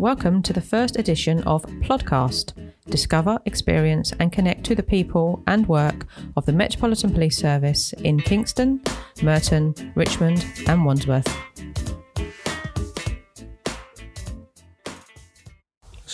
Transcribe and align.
Welcome 0.00 0.42
to 0.42 0.52
the 0.52 0.60
first 0.60 0.96
edition 0.96 1.42
of 1.42 1.64
Plodcast. 1.82 2.52
Discover, 2.88 3.40
experience, 3.46 4.12
and 4.20 4.30
connect 4.30 4.62
to 4.66 4.76
the 4.76 4.82
people 4.84 5.42
and 5.48 5.66
work 5.66 6.06
of 6.36 6.46
the 6.46 6.52
Metropolitan 6.52 7.12
Police 7.12 7.36
Service 7.36 7.92
in 7.94 8.20
Kingston, 8.20 8.80
Merton, 9.22 9.74
Richmond, 9.96 10.46
and 10.68 10.84
Wandsworth. 10.84 11.26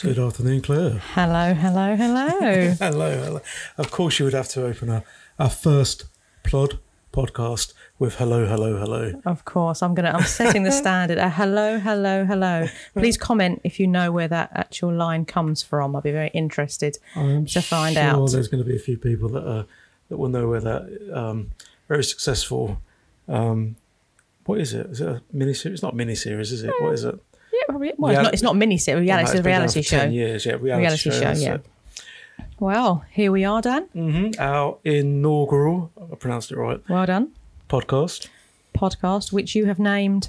Good 0.01 0.19
afternoon, 0.19 0.63
Claire. 0.63 1.03
Hello, 1.13 1.53
hello, 1.53 1.95
hello. 1.95 2.31
hello, 2.81 3.11
hello. 3.23 3.41
Of 3.77 3.91
course, 3.91 4.19
you 4.19 4.25
would 4.25 4.33
have 4.33 4.49
to 4.49 4.65
open 4.65 4.89
our, 4.89 5.05
our 5.39 5.51
first 5.51 6.07
plod 6.43 6.79
podcast 7.15 7.73
with 7.99 8.17
hello, 8.17 8.47
hello, 8.47 8.77
hello. 8.79 9.21
of 9.25 9.45
course, 9.45 9.83
I'm 9.83 9.95
gonna. 9.95 10.11
I'm 10.11 10.25
setting 10.25 10.65
the 10.65 10.73
standard. 10.83 11.19
A 11.19 11.29
hello, 11.31 11.79
hello, 11.79 12.25
hello. 12.25 12.67
Please 12.95 13.17
comment 13.17 13.61
if 13.65 13.79
you 13.81 13.87
know 13.87 14.11
where 14.13 14.29
that 14.29 14.51
actual 14.55 14.93
line 14.93 15.25
comes 15.25 15.63
from. 15.63 15.95
I'll 15.95 16.03
be 16.03 16.11
very 16.13 16.31
interested. 16.35 16.99
I'm 17.15 17.47
To 17.47 17.63
find 17.63 17.95
sure 17.95 18.03
out. 18.03 18.31
there's 18.33 18.49
going 18.49 18.63
to 18.63 18.69
be 18.69 18.77
a 18.77 18.81
few 18.81 18.99
people 18.99 19.29
that 19.31 19.47
uh, 19.47 19.65
that 20.09 20.17
will 20.17 20.29
know 20.29 20.49
where 20.49 20.61
that 20.61 20.83
um, 21.13 21.51
very 21.89 22.05
successful. 22.05 22.81
Um, 23.29 23.77
what 24.47 24.61
is 24.61 24.75
it? 24.75 24.87
Is 24.87 25.01
it 25.01 25.09
a 25.09 25.23
mini 25.33 25.55
series? 25.55 25.77
It's 25.77 25.83
not 25.83 25.95
mini 25.97 26.15
series, 26.15 26.53
is 26.53 26.63
it? 26.65 26.73
What 26.81 26.93
is 26.95 27.05
it? 27.05 27.15
Yeah, 27.53 27.61
probably. 27.69 27.93
Well, 27.97 28.11
it's 28.11 28.17
Real- 28.19 28.23
not. 28.25 28.35
It's 28.35 28.43
not 28.43 28.57
mini 28.57 28.77
series. 28.79 29.03
Reality, 29.03 29.29
Oh, 29.29 29.31
it's 29.31 29.41
a 29.41 29.43
been 29.43 29.51
reality 29.53 29.83
for 29.83 29.89
10 29.89 30.01
show. 30.09 30.13
years, 30.13 30.45
yeah. 30.47 30.53
Reality, 30.55 30.81
Reality 30.81 31.11
show, 31.11 31.21
that's 31.21 31.41
yeah. 31.43 31.55
it. 31.55 31.67
Well, 32.61 33.05
here 33.11 33.33
we 33.33 33.45
are, 33.45 33.61
Dan. 33.61 33.89
Mhm. 33.95 34.39
Our 34.39 34.79
inaugural, 34.85 35.91
I 36.13 36.15
pronounced 36.17 36.53
it 36.53 36.57
right, 36.57 36.81
Well 36.89 37.07
done. 37.07 37.33
podcast. 37.69 38.29
Podcast, 38.75 39.33
which 39.33 39.55
you 39.55 39.67
have 39.67 39.79
named 39.79 40.29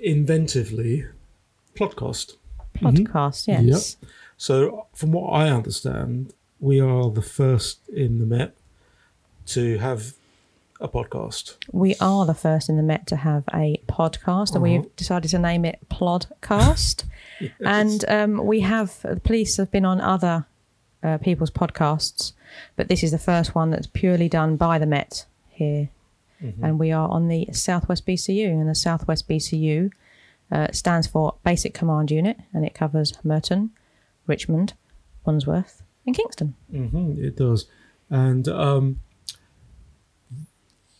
Inventively, 0.00 1.08
podcast. 1.74 2.34
Mm-hmm. 2.76 2.88
podcast. 3.06 3.46
Yes. 3.66 3.96
So, 4.36 4.86
from 4.94 5.12
what 5.12 5.30
I 5.30 5.48
understand, 5.48 6.34
we 6.60 6.80
are 6.80 7.10
the 7.10 7.22
first 7.22 7.78
in 7.88 8.18
the 8.18 8.26
Met 8.26 8.54
to 9.46 9.78
have 9.78 10.12
a 10.80 10.88
podcast. 10.88 11.56
We 11.72 11.94
are 12.00 12.26
the 12.26 12.34
first 12.34 12.68
in 12.68 12.76
the 12.76 12.82
Met 12.82 13.06
to 13.06 13.16
have 13.16 13.44
a 13.54 13.80
podcast, 13.88 14.54
and 14.54 14.56
Uh-huh. 14.56 14.60
we've 14.60 14.96
decided 14.96 15.30
to 15.30 15.38
name 15.38 15.64
it 15.64 15.78
Plodcast. 15.88 17.04
And 17.64 18.02
um, 18.08 18.46
we 18.46 18.60
have 18.60 19.00
the 19.02 19.20
police 19.20 19.56
have 19.58 19.70
been 19.70 19.84
on 19.84 20.00
other 20.00 20.46
uh, 21.02 21.18
people's 21.18 21.50
podcasts, 21.50 22.32
but 22.76 22.88
this 22.88 23.02
is 23.02 23.10
the 23.10 23.18
first 23.18 23.54
one 23.54 23.70
that's 23.70 23.86
purely 23.86 24.28
done 24.28 24.56
by 24.56 24.78
the 24.78 24.86
Met 24.86 25.26
here, 25.50 25.88
Mm-hmm. 26.42 26.64
and 26.64 26.78
we 26.78 26.92
are 26.92 27.08
on 27.08 27.28
the 27.28 27.48
Southwest 27.52 28.06
BCU, 28.06 28.46
and 28.50 28.68
the 28.68 28.74
Southwest 28.74 29.26
BCU 29.26 29.90
uh, 30.52 30.66
stands 30.70 31.06
for 31.06 31.34
Basic 31.44 31.72
Command 31.72 32.10
Unit, 32.10 32.36
and 32.52 32.62
it 32.66 32.74
covers 32.74 33.14
Merton, 33.24 33.70
Richmond, 34.26 34.74
Wandsworth, 35.24 35.82
and 36.04 36.14
Kingston. 36.14 36.54
hmm 36.70 37.14
it 37.16 37.36
does. 37.36 37.66
And 38.10 38.46
um, 38.48 39.00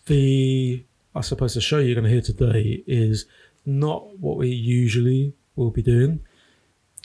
the, 0.06 0.84
I 1.14 1.20
suppose, 1.20 1.54
the 1.54 1.60
show 1.60 1.78
you're 1.78 1.94
going 1.94 2.04
to 2.04 2.10
hear 2.10 2.20
today 2.22 2.82
is 2.86 3.26
not 3.64 4.18
what 4.18 4.36
we 4.38 4.48
usually 4.48 5.34
will 5.56 5.70
be 5.70 5.82
doing. 5.82 6.20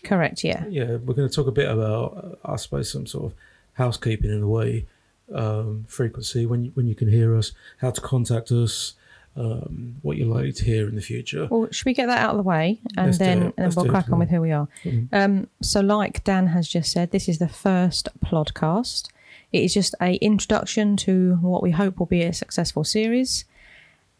Correct? 0.03 0.43
Yeah. 0.43 0.65
Yeah, 0.69 0.97
we're 0.97 1.13
going 1.13 1.29
to 1.29 1.33
talk 1.33 1.47
a 1.47 1.51
bit 1.51 1.69
about, 1.69 2.39
I 2.43 2.55
suppose, 2.55 2.91
some 2.91 3.05
sort 3.05 3.25
of 3.25 3.33
housekeeping 3.73 4.31
in 4.31 4.41
a 4.41 4.47
way, 4.47 4.85
um, 5.33 5.85
frequency 5.87 6.45
when 6.45 6.65
you, 6.65 6.71
when 6.73 6.87
you 6.87 6.95
can 6.95 7.09
hear 7.09 7.35
us, 7.37 7.51
how 7.79 7.91
to 7.91 8.01
contact 8.01 8.51
us, 8.51 8.95
um, 9.35 9.95
what 10.01 10.17
you're 10.17 10.27
likely 10.27 10.51
to 10.51 10.65
hear 10.65 10.89
in 10.89 10.95
the 10.95 11.01
future. 11.01 11.47
Well, 11.49 11.69
should 11.71 11.85
we 11.85 11.93
get 11.93 12.07
that 12.07 12.19
out 12.19 12.31
of 12.31 12.37
the 12.37 12.43
way 12.43 12.81
and 12.97 13.07
Let's 13.07 13.17
then 13.17 13.41
and 13.43 13.53
then 13.57 13.71
we'll 13.75 13.85
crack 13.85 14.11
on 14.11 14.19
with 14.19 14.29
who 14.29 14.41
we 14.41 14.51
are. 14.51 14.67
Mhm. 14.83 15.07
Um, 15.13 15.47
so, 15.61 15.79
like 15.79 16.23
Dan 16.25 16.47
has 16.47 16.67
just 16.67 16.91
said, 16.91 17.11
this 17.11 17.29
is 17.29 17.37
the 17.37 17.47
first 17.47 18.09
podcast. 18.25 19.07
It 19.53 19.63
is 19.63 19.73
just 19.73 19.95
a 20.01 20.15
introduction 20.15 20.97
to 20.97 21.35
what 21.41 21.63
we 21.63 21.71
hope 21.71 21.99
will 21.99 22.07
be 22.07 22.23
a 22.23 22.33
successful 22.33 22.83
series, 22.83 23.45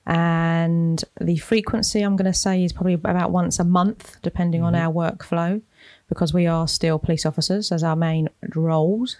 and 0.06 1.04
the 1.20 1.38
frequency 1.38 2.02
I'm 2.02 2.16
going 2.16 2.32
to 2.32 2.38
say 2.38 2.64
is 2.64 2.74
probably 2.74 2.94
about 2.94 3.32
once 3.32 3.60
a 3.60 3.64
month, 3.64 4.18
depending 4.22 4.64
on 4.64 4.76
our 4.76 4.92
workflow, 4.94 5.62
because 6.10 6.34
we 6.34 6.48
are 6.48 6.68
still 6.68 7.00
police 7.00 7.26
officers 7.26 7.72
as 7.72 7.84
our 7.84 7.96
main 7.96 8.30
roles. 8.56 9.18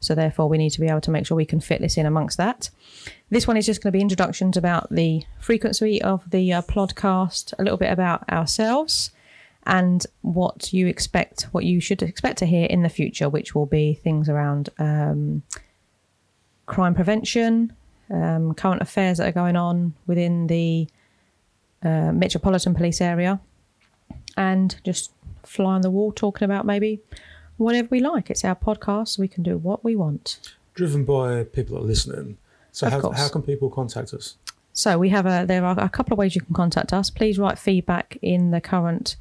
So 0.00 0.14
therefore, 0.14 0.48
we 0.48 0.58
need 0.58 0.70
to 0.70 0.80
be 0.80 0.88
able 0.88 1.00
to 1.02 1.10
make 1.10 1.26
sure 1.26 1.36
we 1.36 1.44
can 1.44 1.60
fit 1.60 1.80
this 1.80 1.96
in 1.96 2.06
amongst 2.06 2.36
that. 2.38 2.70
This 3.30 3.46
one 3.46 3.56
is 3.56 3.66
just 3.66 3.82
going 3.82 3.92
to 3.92 3.96
be 3.96 4.02
introductions 4.02 4.56
about 4.56 4.88
the 4.90 5.22
frequency 5.40 6.02
of 6.02 6.28
the 6.30 6.52
uh, 6.52 6.62
podcast, 6.62 7.54
a 7.58 7.62
little 7.62 7.78
bit 7.78 7.92
about 7.92 8.28
ourselves, 8.28 9.10
and 9.66 10.06
what 10.22 10.72
you 10.72 10.86
expect, 10.86 11.42
what 11.52 11.64
you 11.64 11.80
should 11.80 12.02
expect 12.02 12.38
to 12.38 12.46
hear 12.46 12.66
in 12.66 12.82
the 12.82 12.88
future, 12.88 13.28
which 13.28 13.54
will 13.54 13.66
be 13.66 13.94
things 13.94 14.28
around 14.28 14.70
um, 14.78 15.42
crime 16.66 16.94
prevention, 16.94 17.72
um, 18.10 18.54
current 18.54 18.82
affairs 18.82 19.18
that 19.18 19.28
are 19.28 19.32
going 19.32 19.56
on 19.56 19.94
within 20.06 20.46
the 20.46 20.88
uh, 21.82 22.12
metropolitan 22.12 22.74
police 22.74 23.00
area, 23.00 23.40
and 24.36 24.80
just 24.84 25.12
fly 25.44 25.74
on 25.74 25.82
the 25.82 25.90
wall 25.90 26.12
talking 26.12 26.44
about 26.46 26.66
maybe 26.66 27.00
whatever 27.56 27.88
we 27.90 28.00
like. 28.00 28.30
It's 28.30 28.44
our 28.44 28.56
podcast, 28.56 29.08
so 29.08 29.20
we 29.20 29.28
can 29.28 29.42
do 29.42 29.56
what 29.58 29.84
we 29.84 29.96
want. 29.96 30.54
Driven 30.74 31.04
by 31.04 31.44
people 31.44 31.76
that 31.76 31.82
are 31.82 31.86
listening. 31.86 32.38
So, 32.72 32.86
Of 32.86 32.92
how, 32.92 33.00
course. 33.00 33.18
how 33.18 33.28
can 33.28 33.42
people 33.42 33.70
contact 33.70 34.14
us? 34.14 34.36
So 34.72 34.96
we 34.96 35.08
have 35.08 35.26
a 35.26 35.44
there 35.44 35.64
are 35.64 35.78
a 35.80 35.88
couple 35.88 36.12
of 36.12 36.18
ways 36.18 36.36
you 36.36 36.40
can 36.40 36.54
contact 36.54 36.92
us. 36.92 37.10
Please 37.10 37.36
write 37.36 37.58
feedback 37.58 38.16
in 38.22 38.52
the 38.52 38.60
current 38.60 39.16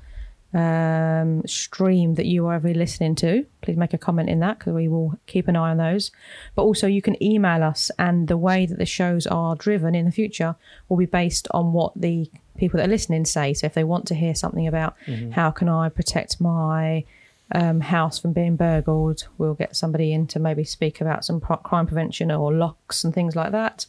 um, 0.54 1.42
stream 1.48 2.14
that 2.14 2.28
you 2.28 2.46
are 2.46 2.60
listening 2.60 3.16
to. 3.16 3.46
Please 3.62 3.76
make 3.76 3.94
a 3.94 3.98
comment 3.98 4.30
in 4.30 4.40
that 4.42 4.60
because 4.60 4.74
we 4.74 4.88
will 4.88 5.18
keep 5.26 5.48
an 5.48 5.56
eye 5.56 5.72
on 5.72 5.78
those. 5.78 6.12
But 6.54 6.62
also 6.62 6.86
you 6.86 7.02
can 7.02 7.22
email 7.24 7.64
us, 7.64 7.90
and 7.98 8.28
the 8.28 8.38
way 8.38 8.68
that 8.68 8.78
the 8.78 8.86
shows 8.86 9.26
are 9.26 9.56
driven 9.56 9.96
in 9.96 10.06
the 10.06 10.12
future 10.12 10.56
will 10.90 10.98
be 10.98 11.08
based 11.08 11.48
on 11.52 11.74
what 11.74 11.94
the 11.96 12.30
people 12.58 12.78
that 12.78 12.88
are 12.88 12.92
listening 12.92 13.26
say. 13.26 13.54
So 13.54 13.68
if 13.68 13.74
they 13.74 13.84
want 13.84 14.08
to 14.08 14.16
hear 14.16 14.36
something 14.36 14.68
about 14.68 14.96
how 15.32 15.52
can 15.52 15.70
I 15.70 15.90
protect 15.90 16.42
my 16.42 17.06
um, 17.54 17.80
house 17.80 18.20
from 18.20 18.34
being 18.34 18.56
burgled, 18.56 19.28
we'll 19.38 19.54
get 19.54 19.76
somebody 19.76 20.14
in 20.14 20.28
to 20.28 20.40
maybe 20.40 20.64
speak 20.64 21.00
about 21.00 21.24
some 21.24 21.40
pro- 21.40 21.58
crime 21.58 21.88
prevention 21.88 22.32
or 22.32 22.54
locks 22.54 23.04
and 23.04 23.14
things 23.14 23.36
like 23.36 23.52
that 23.52 23.86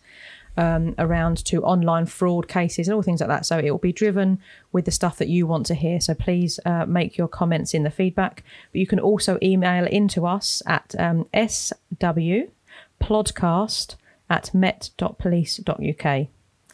um, 0.59 0.95
around 0.99 1.43
to 1.47 1.63
online 1.63 2.05
fraud 2.07 2.49
cases 2.49 2.89
and 2.89 2.95
all 2.95 3.03
things 3.03 3.21
like 3.21 3.29
that. 3.29 3.47
So 3.47 3.59
it 3.59 3.71
will 3.71 3.79
be 3.79 3.93
driven 3.93 4.41
with 4.73 4.85
the 4.85 4.91
stuff 4.91 5.17
that 5.19 5.29
you 5.29 5.47
want 5.47 5.67
to 5.67 5.75
hear. 5.75 6.01
So 6.01 6.15
please 6.15 6.59
uh, 6.67 6.85
make 6.87 7.17
your 7.17 7.29
comments 7.29 7.75
in 7.75 7.85
the 7.85 7.91
feedback. 7.91 8.43
But 8.73 8.81
you 8.81 8.87
can 8.87 8.99
also 8.99 9.39
email 9.41 9.87
into 9.87 10.27
us 10.27 10.61
at 10.67 10.97
um, 10.99 11.27
swplodcast 11.33 13.95
at 14.29 14.53
met.police.uk. 14.53 16.27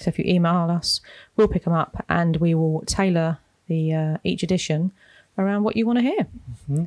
So 0.05 0.11
if 0.11 0.19
you 0.19 0.25
email 0.27 0.71
us, 0.71 1.01
we'll 1.35 1.49
pick 1.49 1.65
them 1.65 1.73
up 1.73 2.05
and 2.11 2.37
we 2.37 2.55
will 2.55 2.83
tailor 2.83 3.39
the 3.69 3.95
uh, 3.95 4.17
each 4.23 4.43
edition 4.43 4.93
around 5.39 5.65
what 5.65 5.77
you 5.77 5.87
want 5.87 5.99
to 5.99 6.03
hear. 6.03 6.27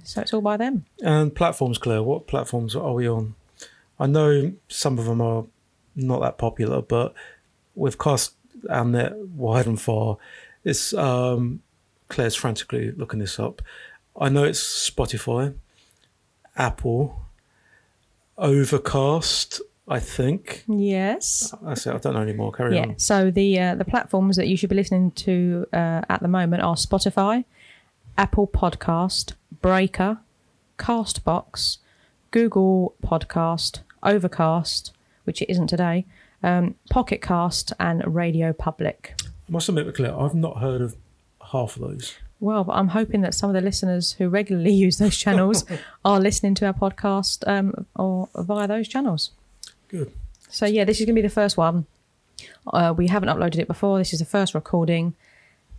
So 0.03 0.21
it's 0.21 0.33
all 0.33 0.41
by 0.41 0.55
them. 0.55 0.85
And 1.01 1.33
platforms, 1.33 1.79
Claire, 1.79 2.03
what 2.03 2.27
platforms 2.27 2.75
are 2.75 2.93
we 2.93 3.09
on? 3.09 3.33
I 3.99 4.05
know 4.05 4.53
some 4.67 4.99
of 4.99 5.05
them 5.05 5.19
are 5.19 5.45
not 5.95 6.21
that 6.21 6.37
popular, 6.37 6.83
but 6.83 7.15
we've 7.73 7.97
cast 7.97 8.35
our 8.69 8.85
net 8.85 9.17
wide 9.17 9.65
and 9.65 9.81
far. 9.81 10.17
It's 10.63 10.93
um, 10.93 11.61
Claire's 12.09 12.35
frantically 12.35 12.91
looking 12.91 13.19
this 13.19 13.39
up. 13.39 13.63
I 14.15 14.29
know 14.29 14.43
it's 14.43 14.61
Spotify, 14.61 15.55
Apple, 16.55 17.19
Overcast. 18.37 19.61
I 19.87 19.99
think 19.99 20.63
Yes. 20.67 21.53
that's 21.63 21.87
it. 21.87 21.93
I 21.93 21.97
don't 21.97 22.13
know 22.13 22.21
anymore. 22.21 22.51
Carry 22.51 22.75
Yeah. 22.75 22.81
on. 22.83 22.99
So 22.99 23.31
the 23.31 23.59
uh, 23.59 23.75
the 23.75 23.85
platforms 23.85 24.35
that 24.35 24.47
you 24.47 24.57
should 24.57 24.69
be 24.69 24.75
listening 24.75 25.11
to 25.11 25.65
uh, 25.73 26.01
at 26.09 26.21
the 26.21 26.27
moment 26.27 26.61
are 26.63 26.75
Spotify, 26.75 27.45
Apple 28.17 28.47
Podcast, 28.47 29.33
Breaker, 29.61 30.19
Castbox, 30.77 31.77
Google 32.31 32.95
Podcast, 33.03 33.79
Overcast, 34.03 34.91
which 35.23 35.41
it 35.41 35.49
isn't 35.49 35.67
today, 35.67 36.05
um, 36.43 36.75
Pocket 36.89 37.21
Cast, 37.21 37.73
and 37.79 38.03
Radio 38.13 38.53
Public. 38.53 39.13
I 39.47 39.51
must 39.51 39.69
admit, 39.69 39.93
Claire, 39.95 40.19
I've 40.19 40.35
not 40.35 40.57
heard 40.59 40.81
of 40.81 40.95
half 41.51 41.77
of 41.77 41.81
those. 41.83 42.15
Well, 42.39 42.63
but 42.65 42.73
I'm 42.73 42.89
hoping 42.89 43.21
that 43.21 43.33
some 43.33 43.49
of 43.49 43.53
the 43.55 43.61
listeners 43.61 44.13
who 44.13 44.29
regularly 44.29 44.73
use 44.85 44.97
those 44.97 45.17
channels 45.17 45.65
are 46.05 46.19
listening 46.19 46.55
to 46.55 46.67
our 46.67 46.73
podcast 46.73 47.47
um, 47.47 47.85
or 47.95 48.29
via 48.35 48.67
those 48.67 48.87
channels. 48.87 49.31
Good. 49.87 50.11
So 50.49 50.65
yeah, 50.65 50.83
this 50.83 50.99
is 50.99 51.05
going 51.05 51.15
to 51.15 51.21
be 51.21 51.27
the 51.27 51.33
first 51.33 51.57
one. 51.57 51.85
Uh, 52.65 52.93
we 52.95 53.07
haven't 53.07 53.29
uploaded 53.29 53.57
it 53.59 53.67
before. 53.67 53.97
This 53.97 54.13
is 54.13 54.19
the 54.19 54.25
first 54.25 54.53
recording, 54.53 55.15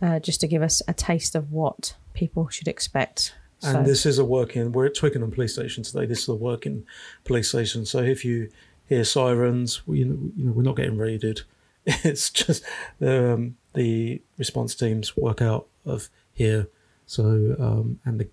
uh, 0.01 0.19
just 0.19 0.41
to 0.41 0.47
give 0.47 0.61
us 0.61 0.81
a 0.87 0.93
taste 0.93 1.35
of 1.35 1.51
what 1.51 1.95
people 2.13 2.49
should 2.49 2.67
expect. 2.67 3.33
And 3.63 3.73
So- 3.77 3.83
this 3.83 4.05
is 4.05 4.17
a 4.19 4.25
working. 4.25 4.71
We're 4.71 4.87
at 4.87 4.95
Twickenham 4.95 5.31
Police 5.31 5.53
Station 5.53 5.83
today. 5.83 6.05
This 6.05 6.23
is 6.23 6.29
a 6.29 6.35
working 6.35 6.85
police 7.23 7.49
station. 7.49 7.85
So 7.85 7.99
if 7.99 8.23
you 8.25 8.49
hear 8.87 9.03
sirens, 9.03 9.85
we, 9.87 9.99
you 9.99 10.05
know 10.05 10.51
we're 10.51 10.63
not 10.63 10.75
getting 10.75 10.97
raided. 10.97 11.41
It's 11.85 12.29
just 12.29 12.63
um, 13.01 13.55
the 13.73 14.21
response 14.37 14.75
teams 14.75 15.15
work 15.17 15.41
out 15.41 15.67
of 15.85 16.09
here, 16.33 16.67
So, 17.05 17.55
um, 17.59 17.99
and 18.05 18.19
the 18.19 18.27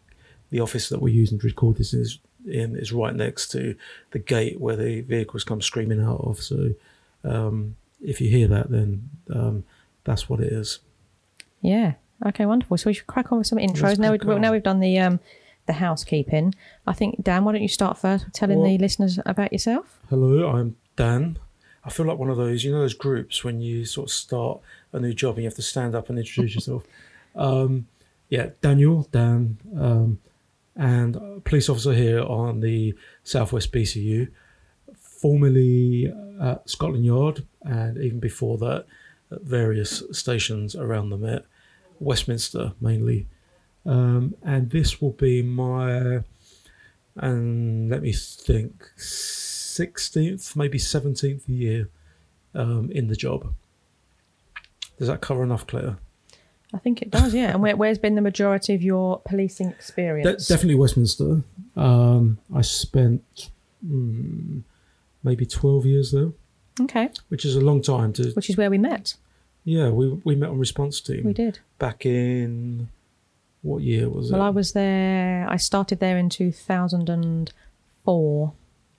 the 0.50 0.60
office 0.60 0.88
that 0.90 1.00
we 1.02 1.10
use 1.12 1.32
and 1.32 1.42
record 1.42 1.76
this 1.76 1.92
is 1.94 2.18
in 2.46 2.76
is 2.76 2.92
right 2.92 3.14
next 3.14 3.48
to 3.52 3.74
the 4.12 4.18
gate 4.18 4.60
where 4.60 4.76
the 4.76 5.00
vehicles 5.02 5.44
come 5.44 5.60
screaming 5.60 6.02
out 6.02 6.20
of. 6.20 6.42
So, 6.42 6.74
um, 7.24 7.76
if 8.02 8.20
you 8.20 8.28
hear 8.30 8.48
that, 8.48 8.70
then 8.70 9.08
um, 9.32 9.64
that's 10.04 10.28
what 10.28 10.40
it 10.40 10.52
is. 10.52 10.80
Yeah. 11.60 11.94
Okay, 12.24 12.46
wonderful. 12.46 12.78
So 12.78 12.88
we 12.88 12.94
should 12.94 13.06
crack 13.06 13.30
on 13.32 13.38
with 13.38 13.46
some 13.46 13.58
intros. 13.58 13.98
Now, 13.98 14.12
we, 14.12 14.18
now 14.38 14.52
we've 14.52 14.62
done 14.62 14.80
the 14.80 14.98
um, 14.98 15.20
the 15.66 15.74
housekeeping. 15.74 16.54
I 16.86 16.92
think 16.92 17.22
Dan, 17.22 17.44
why 17.44 17.52
don't 17.52 17.62
you 17.62 17.68
start 17.68 17.98
first 17.98 18.26
telling 18.32 18.60
Well- 18.60 18.68
the 18.70 18.78
listeners 18.78 19.18
about 19.26 19.52
yourself? 19.52 19.98
Hello, 20.08 20.48
I'm 20.48 20.76
Dan. 20.96 21.38
I 21.84 21.90
feel 21.90 22.06
like 22.06 22.18
one 22.18 22.30
of 22.30 22.36
those, 22.36 22.64
you 22.64 22.72
know, 22.72 22.80
those 22.80 22.94
groups 22.94 23.44
when 23.44 23.60
you 23.60 23.84
sort 23.84 24.08
of 24.08 24.12
start 24.12 24.60
a 24.92 24.98
new 24.98 25.12
job 25.12 25.36
and 25.36 25.44
you 25.44 25.48
have 25.48 25.54
to 25.54 25.62
stand 25.62 25.94
up 25.94 26.08
and 26.08 26.18
introduce 26.18 26.54
yourself. 26.54 26.84
Um, 27.36 27.86
yeah, 28.30 28.48
Daniel, 28.62 29.06
Dan, 29.12 29.58
um, 29.78 30.20
and 30.76 31.44
police 31.44 31.68
officer 31.68 31.94
here 31.94 32.22
on 32.22 32.60
the 32.60 32.94
Southwest 33.24 33.72
BCU, 33.72 34.28
formerly 34.94 36.12
at 36.40 36.68
Scotland 36.68 37.04
Yard, 37.04 37.46
and 37.62 37.96
even 37.98 38.20
before 38.20 38.58
that, 38.58 38.84
at 39.30 39.42
various 39.42 40.02
stations 40.12 40.76
around 40.76 41.10
the 41.10 41.16
Met, 41.16 41.46
Westminster 41.98 42.72
mainly. 42.80 43.26
Um, 43.86 44.34
and 44.42 44.70
this 44.70 45.00
will 45.00 45.12
be 45.12 45.42
my, 45.42 46.20
and 47.16 47.88
let 47.88 48.02
me 48.02 48.12
think, 48.12 48.90
16th, 48.98 50.56
maybe 50.56 50.78
17th 50.78 51.42
year 51.46 51.88
um, 52.54 52.90
in 52.90 53.06
the 53.08 53.16
job. 53.16 53.54
Does 54.98 55.08
that 55.08 55.20
cover 55.20 55.42
enough, 55.42 55.66
Claire? 55.66 55.98
I 56.74 56.78
think 56.78 57.00
it 57.02 57.10
does, 57.10 57.32
yeah. 57.34 57.52
And 57.52 57.62
where, 57.62 57.76
where's 57.76 57.98
been 57.98 58.14
the 58.16 58.20
majority 58.20 58.74
of 58.74 58.82
your 58.82 59.20
policing 59.24 59.68
De- 59.70 59.74
experience? 59.74 60.48
definitely 60.48 60.74
Westminster. 60.74 61.42
Um, 61.76 62.38
I 62.54 62.62
spent 62.62 63.50
mm, 63.86 64.62
maybe 65.22 65.46
12 65.46 65.86
years 65.86 66.12
there, 66.12 66.32
okay, 66.80 67.10
which 67.28 67.44
is 67.44 67.54
a 67.56 67.60
long 67.60 67.82
time 67.82 68.12
to. 68.14 68.30
which 68.32 68.50
is 68.50 68.56
where 68.56 68.70
we 68.70 68.78
met. 68.78 69.14
Yeah, 69.64 69.90
we, 69.90 70.08
we 70.24 70.36
met 70.36 70.50
on 70.50 70.58
response 70.58 71.00
team 71.00 71.24
We 71.24 71.32
did. 71.32 71.58
back 71.78 72.06
in. 72.06 72.88
What 73.62 73.82
year 73.82 74.08
was 74.08 74.30
Well, 74.30 74.38
it? 74.40 74.42
Well, 74.42 74.46
I 74.46 74.50
was 74.50 74.72
there. 74.72 75.46
I 75.48 75.56
started 75.56 75.98
there 75.98 76.16
in 76.18 76.28
two 76.28 76.52
thousand 76.52 77.08
and 77.08 77.52
four. 78.04 78.52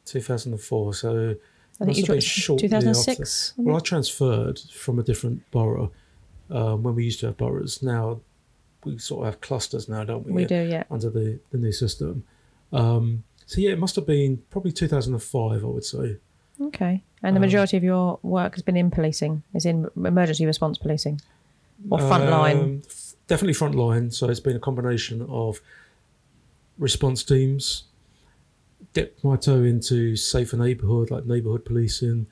2004. 0.06 0.94
So 0.94 1.36
I 1.80 1.86
think 1.86 1.98
you 1.98 2.02
have 2.04 2.08
joined 2.08 2.24
shortly 2.24 2.68
two 2.68 2.72
thousand 2.74 2.96
six. 2.96 3.54
Well, 3.56 3.78
I 3.78 3.80
transferred 3.80 4.60
from 4.60 5.00
a 5.00 5.04
different 5.04 5.50
borough 5.52 5.92
um, 6.50 6.84
when 6.84 6.96
we 6.96 7.04
used 7.06 7.20
to 7.22 7.28
have 7.28 7.38
boroughs. 7.38 7.82
Now 7.84 8.20
we 8.84 8.98
sort 8.98 9.26
of 9.28 9.34
have 9.34 9.42
clusters 9.42 9.90
now, 9.90 10.04
don't 10.04 10.26
we? 10.26 10.32
We 10.32 10.46
do, 10.46 10.62
yeah. 10.64 10.84
Under 10.90 11.10
the, 11.10 11.40
the 11.52 11.58
new 11.58 11.72
system. 11.72 12.24
Um, 12.72 13.24
so 13.46 13.62
yeah, 13.62 13.72
it 13.72 13.80
must 13.80 13.96
have 13.96 14.06
been 14.06 14.42
probably 14.50 14.72
2005, 14.72 15.64
I 15.64 15.68
would 15.68 15.84
say. 15.86 16.18
Okay. 16.62 17.04
And 17.24 17.36
the 17.36 17.40
Um, 17.40 17.42
majority 17.42 17.78
of 17.78 17.84
your 17.84 18.20
work 18.24 18.54
has 18.56 18.62
been 18.64 18.78
in 18.78 18.90
policing, 18.92 19.44
is 19.54 19.66
in 19.66 19.88
emergency 19.96 20.46
response 20.46 20.78
policing 20.78 21.22
or 21.90 22.00
frontline. 22.00 22.60
Um, 22.64 22.82
f- 22.86 23.16
definitely 23.28 23.54
frontline. 23.54 24.14
So 24.14 24.30
it's 24.30 24.40
been 24.40 24.56
a 24.56 24.60
combination 24.60 25.22
of 25.30 25.62
response 26.78 27.24
teams, 27.24 27.84
dipped 28.94 29.24
my 29.24 29.36
toe 29.36 29.64
into 29.64 30.16
safer 30.16 30.58
neighbourhood, 30.58 31.10
like 31.12 31.26
neighbourhood 31.26 31.66
policing. 31.66 32.28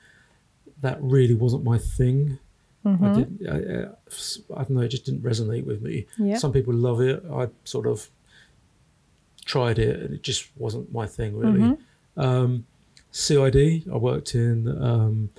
That 0.80 0.98
really 1.02 1.34
wasn't 1.34 1.64
my 1.64 1.78
thing. 1.78 2.38
I 2.86 2.90
Mhm. 2.96 3.14
didn't. 3.16 3.48
I, 3.48 3.56
I, 3.56 4.60
I 4.60 4.64
don't 4.64 4.70
know. 4.70 4.80
It 4.82 4.88
just 4.88 5.04
didn't 5.04 5.22
resonate 5.22 5.64
with 5.64 5.82
me. 5.82 6.06
Yeah. 6.18 6.38
Some 6.38 6.52
people 6.52 6.72
love 6.74 7.00
it. 7.00 7.22
I 7.32 7.48
sort 7.64 7.86
of 7.86 8.08
tried 9.44 9.78
it, 9.78 10.00
and 10.00 10.14
it 10.14 10.22
just 10.22 10.48
wasn't 10.56 10.92
my 10.92 11.06
thing 11.06 11.36
really. 11.36 11.60
Mhm. 11.60 11.78
Um, 12.16 12.66
CID. 13.10 13.84
I 13.92 13.96
worked 13.96 14.34
in 14.34 14.68
um, 14.82 15.30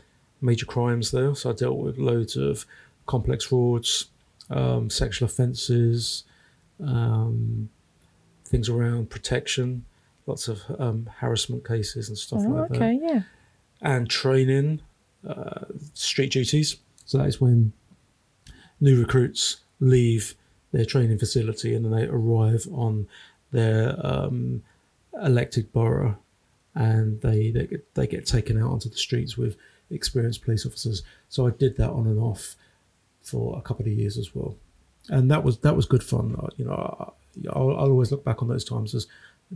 major 0.41 0.65
crimes 0.65 1.11
there, 1.11 1.35
so 1.35 1.49
I 1.49 1.53
dealt 1.53 1.77
with 1.77 1.97
loads 1.97 2.35
of 2.35 2.65
complex 3.05 3.45
frauds, 3.45 4.07
um, 4.49 4.89
sexual 4.89 5.27
offences, 5.27 6.23
um, 6.83 7.69
things 8.45 8.69
around 8.69 9.09
protection, 9.09 9.85
lots 10.25 10.47
of 10.47 10.61
um, 10.79 11.09
harassment 11.17 11.67
cases 11.67 12.09
and 12.09 12.17
stuff 12.17 12.41
Oh, 12.45 12.49
like 12.49 12.69
that 12.69 12.75
okay, 12.75 12.99
yeah. 13.01 13.21
and 13.81 14.09
training, 14.09 14.81
uh, 15.27 15.65
street 15.93 16.31
duties. 16.31 16.77
So 17.07 17.17
that 17.17 17.27
is 17.27 17.41
when 17.41 17.73
new 18.79 18.99
recruits 18.99 19.57
leave 19.79 20.35
their 20.71 20.85
training 20.85 21.17
facility 21.17 21.73
and 21.73 21.83
then 21.83 21.91
they 21.91 22.05
arrive 22.05 22.67
on 22.71 23.07
their 23.51 23.95
um, 24.05 24.61
elected 25.23 25.71
borough 25.73 26.17
and 26.75 27.19
they, 27.21 27.49
they, 27.49 27.65
get, 27.65 27.95
they 27.95 28.05
get 28.05 28.25
taken 28.27 28.61
out 28.61 28.69
onto 28.69 28.89
the 28.89 28.97
streets 28.97 29.35
with 29.37 29.55
experienced 29.89 30.43
police 30.43 30.65
officers. 30.65 31.01
So 31.29 31.47
I 31.47 31.51
did 31.51 31.77
that 31.77 31.89
on 31.89 32.05
and 32.05 32.19
off 32.19 32.55
for 33.23 33.57
a 33.57 33.61
couple 33.61 33.85
of 33.85 33.91
years 33.91 34.17
as 34.17 34.35
well. 34.35 34.55
And 35.09 35.31
that 35.31 35.43
was 35.43 35.59
that 35.59 35.75
was 35.75 35.85
good 35.85 36.03
fun. 36.03 36.35
You 36.57 36.65
know, 36.65 36.73
I, 36.73 37.49
I'll, 37.57 37.69
I'll 37.71 37.89
always 37.91 38.11
look 38.11 38.25
back 38.25 38.41
on 38.41 38.49
those 38.49 38.65
times 38.65 38.93
as 38.93 39.07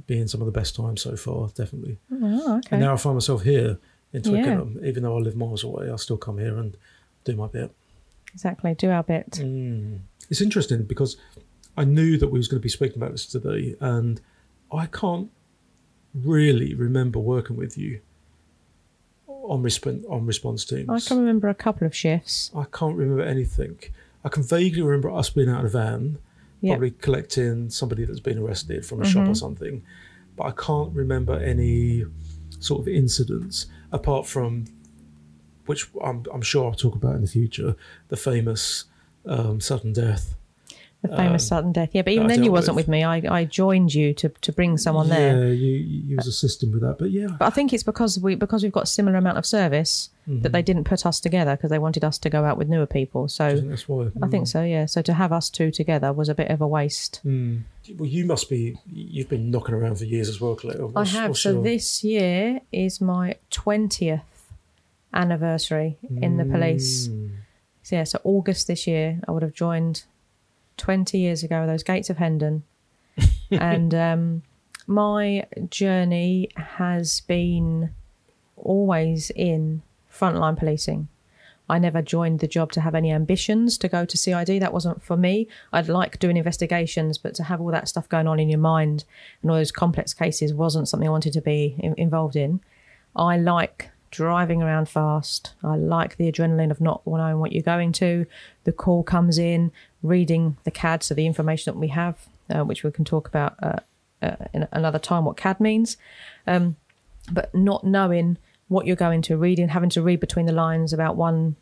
being 0.08 0.28
some 0.28 0.40
of 0.42 0.46
the 0.46 0.52
best 0.52 0.76
times 0.76 1.02
so 1.02 1.18
far, 1.18 1.50
definitely. 1.50 1.98
Oh, 2.10 2.58
okay. 2.60 2.70
And 2.72 2.82
now 2.82 2.94
I 2.94 2.98
find 2.98 3.18
myself 3.18 3.44
here 3.44 3.78
in 4.14 4.24
Yeah. 4.24 4.30
Twickenham. 4.32 4.80
Even 4.86 5.04
though 5.04 5.18
I 5.18 5.20
live 5.20 5.36
miles 5.36 5.66
away, 5.66 5.92
I 5.92 5.96
still 5.98 6.16
come 6.18 6.38
here 6.38 6.58
and 6.58 6.78
do 7.24 7.36
my 7.36 7.48
bit. 7.48 7.72
exactly. 8.34 8.74
Do 8.76 8.90
our 8.90 9.04
bit. 9.04 9.32
Mm. 9.32 10.00
It's 10.30 10.42
interesting 10.42 10.84
because 10.84 11.18
I 11.78 11.84
knew 11.84 12.18
that 12.18 12.28
we 12.30 12.40
was 12.40 12.48
going 12.48 12.60
to 12.60 12.64
be 12.64 12.70
speaking 12.70 12.98
about 12.98 13.12
this 13.12 13.26
today, 13.26 13.76
and 13.80 14.22
I 14.72 14.86
can't 14.88 15.30
really 16.14 16.74
remember 16.74 17.20
working 17.20 17.56
with 17.56 17.78
you 17.78 18.02
on 19.28 19.62
response 19.64 20.04
on 20.10 20.26
response 20.26 20.66
teams. 20.66 20.90
I 20.90 21.00
can 21.00 21.18
remember 21.20 21.48
a 21.50 21.56
couple 21.56 21.86
of 21.88 21.96
shifts. 21.96 22.52
I 22.56 22.66
can't 22.72 22.96
remember 22.96 23.24
anything. 23.24 23.78
I 24.24 24.30
can 24.30 24.44
vaguely 24.44 24.82
remember 24.82 25.10
us 25.12 25.30
being 25.30 25.50
out 25.50 25.66
of 25.66 25.74
a 25.74 25.78
van, 25.78 26.18
Yeah. 26.62 26.74
probably 26.74 26.92
collecting 26.92 27.70
somebody 27.70 28.06
that's 28.06 28.20
been 28.20 28.38
arrested 28.38 28.86
from 28.86 29.02
a 29.02 29.06
shop 29.06 29.24
Mm-hmm. 29.24 29.32
or 29.32 29.36
something, 29.36 29.84
but 30.36 30.44
I 30.46 30.52
can't 30.52 30.94
remember 30.94 31.34
any 31.40 32.06
sort 32.60 32.82
of 32.82 32.88
incidents 32.88 33.66
apart 33.92 34.28
from 34.28 34.66
which 35.72 35.84
I'm, 36.04 36.18
I'm 36.34 36.42
sure 36.52 36.62
I'll 36.68 36.74
talk 36.86 36.96
about 37.02 37.16
in 37.16 37.22
the 37.22 37.34
future 37.40 37.76
the 38.10 38.18
famous 38.18 38.86
um, 39.26 39.60
sudden 39.62 39.94
death. 39.94 40.26
The 41.04 41.08
famous 41.24 41.44
Um, 41.46 41.48
sudden 41.52 41.72
death. 41.72 41.90
Yeah, 41.94 42.04
but 42.04 42.14
even 42.14 42.28
then 42.28 42.44
you 42.44 42.52
wasn't 42.52 42.76
with. 42.76 42.86
with 42.86 42.92
me. 42.96 43.04
I, 43.04 43.18
I 43.40 43.42
joined 43.46 43.92
you 44.00 44.14
to, 44.22 44.30
to 44.30 44.52
bring 44.52 44.78
someone 44.78 45.10
there. 45.10 45.34
Yeah, 45.48 45.52
you 45.66 45.74
you 46.10 46.16
was 46.16 46.28
assisting 46.28 46.72
with 46.72 46.82
that, 46.86 46.98
but 47.00 47.10
yeah, 47.10 47.30
But 47.40 47.46
I 47.48 47.50
think 47.50 47.74
it's 47.74 47.82
because 47.92 48.20
we 48.20 48.36
because 48.36 48.62
we've 48.62 48.78
got 48.80 48.88
similar 48.88 49.18
amount 49.18 49.38
of 49.42 49.46
service 49.46 49.94
Mm-hmm. 50.30 50.42
that 50.44 50.52
they 50.52 50.62
didn't 50.62 50.84
put 50.84 51.04
us 51.10 51.20
together 51.20 51.54
because 51.56 51.72
they 51.72 51.80
wanted 51.80 52.04
us 52.04 52.20
to 52.20 52.30
go 52.30 52.46
out 52.46 52.56
with 52.60 52.70
newer 52.70 52.86
people. 52.86 53.28
So 53.28 53.56
think 53.56 53.70
that's 53.70 53.88
why. 53.90 54.02
I 54.22 54.28
think 54.28 54.46
so, 54.48 54.62
yeah. 54.62 54.86
So 54.86 55.02
to 55.02 55.14
have 55.14 55.32
us 55.40 55.50
two 55.50 55.72
together 55.72 56.10
was 56.14 56.30
a 56.30 56.36
bit 56.36 56.50
of 56.52 56.62
a 56.62 56.68
waste. 56.68 57.22
Mm. 57.26 57.64
Well, 57.98 58.08
you 58.18 58.24
must 58.26 58.48
be. 58.48 58.78
You've 59.16 59.30
been 59.30 59.50
knocking 59.50 59.74
around 59.74 59.96
for 59.98 60.06
years 60.06 60.30
as 60.30 60.40
well, 60.40 60.54
Colette. 60.54 60.80
I 60.96 61.06
have. 61.06 61.36
So 61.36 61.50
your- 61.54 61.64
this 61.64 62.04
year 62.04 62.62
is 62.72 63.02
my 63.02 63.26
twentieth 63.50 64.22
anniversary 65.14 65.98
in 66.22 66.38
the 66.38 66.46
police. 66.46 67.08
Mm. 67.08 67.32
So 67.84 67.96
yeah, 67.96 68.04
so 68.04 68.20
August 68.24 68.68
this 68.68 68.88
year, 68.88 69.20
I 69.28 69.32
would 69.32 69.44
have 69.44 69.54
joined 69.54 70.04
20 70.78 71.18
years 71.18 71.44
ago, 71.44 71.66
those 71.66 71.84
gates 71.84 72.10
of 72.10 72.18
Hendon. 72.18 72.64
and 73.52 73.94
um, 73.94 74.44
my 74.88 75.46
journey 75.70 76.50
has 76.56 77.22
been 77.22 77.92
always 78.56 79.32
in 79.32 79.82
frontline 80.12 80.58
policing. 80.58 81.08
I 81.70 81.80
never 81.80 82.02
joined 82.02 82.40
the 82.40 82.48
job 82.48 82.74
to 82.74 82.82
have 82.82 82.96
any 82.96 83.12
ambitions 83.12 83.78
to 83.78 83.88
go 83.88 84.04
to 84.04 84.18
CID. 84.18 84.62
That 84.62 84.74
wasn't 84.74 85.02
for 85.02 85.16
me. 85.16 85.48
I'd 85.72 85.88
like 85.88 86.20
doing 86.20 86.36
investigations, 86.36 87.18
but 87.18 87.34
to 87.36 87.44
have 87.44 87.62
all 87.62 87.72
that 87.72 87.88
stuff 87.88 88.10
going 88.10 88.28
on 88.28 88.42
in 88.42 88.50
your 88.50 88.60
mind 88.60 89.06
and 89.42 89.50
all 89.50 89.58
those 89.58 89.72
complex 89.72 90.14
cases 90.14 90.54
wasn't 90.54 90.90
something 90.90 91.08
I 91.08 91.12
wanted 91.12 91.32
to 91.34 91.42
be 91.42 91.76
in- 91.80 91.96
involved 91.98 92.36
in. 92.36 92.60
I 93.16 93.38
like 93.38 93.90
driving 94.12 94.62
around 94.62 94.90
fast. 94.90 95.54
I 95.64 95.76
like 95.76 96.18
the 96.18 96.32
adrenaline 96.32 96.72
of 96.72 96.82
not 96.82 97.02
knowing 97.06 97.40
what 97.40 97.52
you're 97.52 97.64
going 97.64 97.94
to. 97.94 98.26
The 98.66 98.72
call 98.72 99.04
comes 99.04 99.38
in, 99.38 99.72
reading 100.04 100.58
the 100.64 100.72
CAD, 100.72 101.04
so 101.04 101.16
the 101.16 101.26
information 101.26 101.74
that 101.74 101.80
we 101.80 101.88
have, 101.88 102.28
uh, 102.50 102.64
which 102.64 102.84
we 102.84 102.92
can 102.92 103.06
talk 103.06 103.28
about 103.28 103.56
uh, 103.64 103.80
uh, 104.22 104.36
in 104.54 104.68
another 104.72 105.00
time, 105.00 105.26
what 105.26 105.38
CAD 105.38 105.60
means. 105.60 105.98
Um, 106.46 106.76
but 107.32 107.54
not 107.56 107.84
knowing 107.84 108.38
what 108.68 108.86
you're 108.86 108.96
going 108.96 109.22
to 109.24 109.38
reading, 109.38 109.70
having 109.70 109.90
to 109.92 110.02
read 110.02 110.20
between 110.20 110.46
the 110.46 110.54
lines 110.54 110.94
about 110.94 111.16
one 111.16 111.56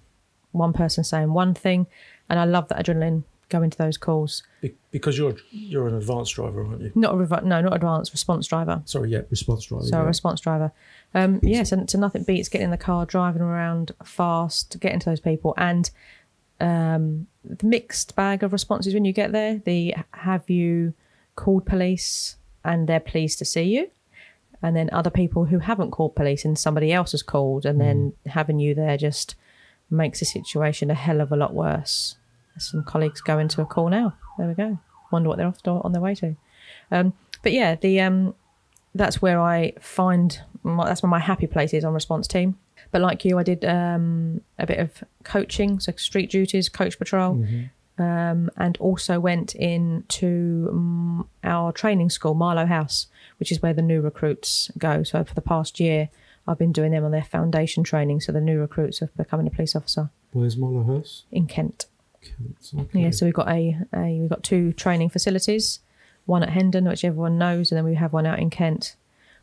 one 0.52 0.74
person 0.74 1.04
saying 1.04 1.32
one 1.32 1.54
thing, 1.54 1.86
and 2.28 2.40
I 2.40 2.46
love 2.46 2.70
that 2.70 2.84
adrenaline 2.84 3.24
going 3.50 3.66
into 3.66 3.78
those 3.78 3.98
calls. 3.98 4.44
Be- 4.62 4.76
because 4.92 5.18
you're 5.18 5.36
you're 5.52 5.88
an 5.88 5.96
advanced 5.96 6.36
driver, 6.36 6.66
aren't 6.66 6.82
you? 6.82 6.92
Not 6.96 7.14
a 7.14 7.18
rev- 7.18 7.44
no, 7.44 7.62
not 7.62 7.76
advanced 7.76 8.12
response 8.12 8.48
driver. 8.48 8.82
Sorry, 8.86 9.10
yeah, 9.10 9.22
response 9.30 9.66
driver. 9.66 9.86
So 9.86 9.98
a 9.98 10.02
yeah. 10.02 10.08
response 10.08 10.42
driver. 10.42 10.72
Um, 11.14 11.40
yes, 11.44 11.72
and 11.72 11.90
so 11.90 12.00
nothing 12.00 12.24
beats 12.24 12.50
getting 12.50 12.66
in 12.66 12.72
the 12.72 12.78
car, 12.78 13.06
driving 13.06 13.42
around 13.42 13.92
fast, 14.04 14.80
getting 14.80 15.00
to 15.00 15.10
those 15.10 15.20
people, 15.20 15.54
and 15.58 15.90
um, 16.60 17.28
the 17.44 17.66
mixed 17.66 18.16
bag 18.16 18.44
of 18.44 18.54
responses 18.54 18.94
when 18.94 19.06
you 19.06 19.14
get 19.14 19.32
there. 19.32 19.58
The 19.58 19.96
have 20.14 20.50
you 20.50 20.94
called 21.36 21.66
police 21.66 22.36
and 22.64 22.88
they're 22.88 23.00
pleased 23.00 23.40
to 23.40 23.46
see 23.46 23.64
you, 23.64 23.90
and 24.62 24.76
then 24.76 24.90
other 24.92 25.10
people 25.10 25.46
who 25.46 25.60
haven't 25.60 25.92
called 25.92 26.16
police 26.16 26.46
and 26.46 26.58
somebody 26.58 26.92
else 26.92 27.12
has 27.12 27.24
called, 27.24 27.66
and 27.66 27.80
then 27.80 28.14
having 28.26 28.60
you 28.60 28.76
there 28.76 28.98
just 28.98 29.36
makes 29.90 30.20
the 30.20 30.26
situation 30.26 30.92
a 30.92 30.96
hell 30.96 31.22
of 31.22 31.32
a 31.32 31.36
lot 31.36 31.54
worse. 31.54 32.16
Some 32.58 32.84
colleagues 32.84 33.22
go 33.22 33.40
into 33.40 33.62
a 33.62 33.66
call 33.66 33.90
now. 33.90 34.16
There 34.38 34.48
we 34.48 34.54
go. 34.54 34.80
Wonder 35.12 35.30
what 35.30 35.38
they're 35.38 35.48
off 35.48 35.62
to, 35.64 35.72
on 35.72 35.92
their 35.92 36.02
way 36.02 36.16
to. 36.16 36.36
Um, 36.92 37.14
but 37.42 37.54
yeah, 37.54 37.76
the 37.76 38.02
um, 38.02 38.36
that's 38.94 39.22
where 39.22 39.40
I 39.40 39.74
find 39.80 40.42
my, 40.64 40.86
that's 40.86 41.02
where 41.04 41.10
my 41.10 41.20
happy 41.20 41.48
place 41.48 41.74
is 41.74 41.84
on 41.86 41.94
response 41.94 42.28
team. 42.28 42.58
But 42.92 43.02
like 43.02 43.24
you, 43.24 43.38
I 43.38 43.44
did 43.44 43.64
um, 43.66 44.42
a 44.58 44.66
bit 44.66 44.80
of 44.80 45.04
coaching, 45.24 45.80
so 45.80 45.92
street 45.96 46.32
duties, 46.32 46.70
coach 46.70 46.98
patrol, 46.98 47.46
um, 48.00 48.50
and 48.58 48.78
also 48.78 49.20
went 49.20 49.54
into 49.56 50.68
um, 50.72 51.30
our 51.44 51.72
training 51.72 52.10
school, 52.10 52.34
Marlowe 52.34 52.66
House, 52.66 53.08
which 53.38 53.52
is 53.52 53.62
where 53.62 53.74
the 53.74 53.82
new 53.82 54.02
recruits 54.02 54.72
go. 54.78 55.04
So 55.04 55.24
for 55.24 55.36
the 55.36 55.42
past 55.42 55.80
year, 55.80 56.10
I've 56.48 56.58
been 56.58 56.72
doing 56.72 56.92
them 56.92 57.04
on 57.06 57.12
their 57.12 57.24
foundation 57.24 57.84
training, 57.84 58.22
so 58.22 58.32
the 58.32 58.42
new 58.42 58.60
recruits 58.60 59.02
of 59.02 59.16
becoming 59.16 59.46
a 59.46 59.52
police 59.52 59.76
officer 59.76 60.10
Where's 60.32 60.58
Marlowe 60.58 60.84
House? 60.84 61.26
in 61.32 61.46
Kent. 61.46 61.86
Okay. 62.76 63.02
Yeah, 63.02 63.12
so 63.12 63.26
we've 63.26 63.34
got 63.34 63.50
a, 63.50 63.78
a 63.94 64.20
we've 64.20 64.30
got 64.30 64.44
two 64.44 64.74
training 64.74 65.10
facilities, 65.10 65.80
one 66.26 66.44
at 66.44 66.50
Hendon, 66.50 66.86
which 66.86 67.04
everyone 67.06 67.38
knows, 67.38 67.72
and 67.72 67.78
then 67.78 67.86
we 67.86 67.96
have 67.96 68.14
one 68.14 68.26
out 68.26 68.40
in 68.40 68.50
Kent, 68.50 68.96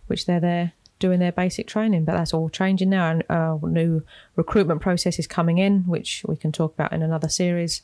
which 0.07 0.27
they're 0.27 0.41
there 0.41 0.73
doing 0.99 1.19
their 1.21 1.33
basic 1.33 1.67
training. 1.67 2.05
But 2.05 2.13
that's 2.13 2.35
all 2.35 2.49
changing 2.49 2.91
now, 2.91 3.11
and 3.11 3.25
our 3.31 3.59
new 3.63 4.03
recruitment 4.37 4.81
process 4.81 5.19
is 5.19 5.27
coming 5.27 5.59
in, 5.59 5.83
which 5.87 6.23
we 6.29 6.37
can 6.37 6.53
talk 6.53 6.75
about 6.75 6.93
in 6.93 7.03
another 7.03 7.29
series. 7.29 7.83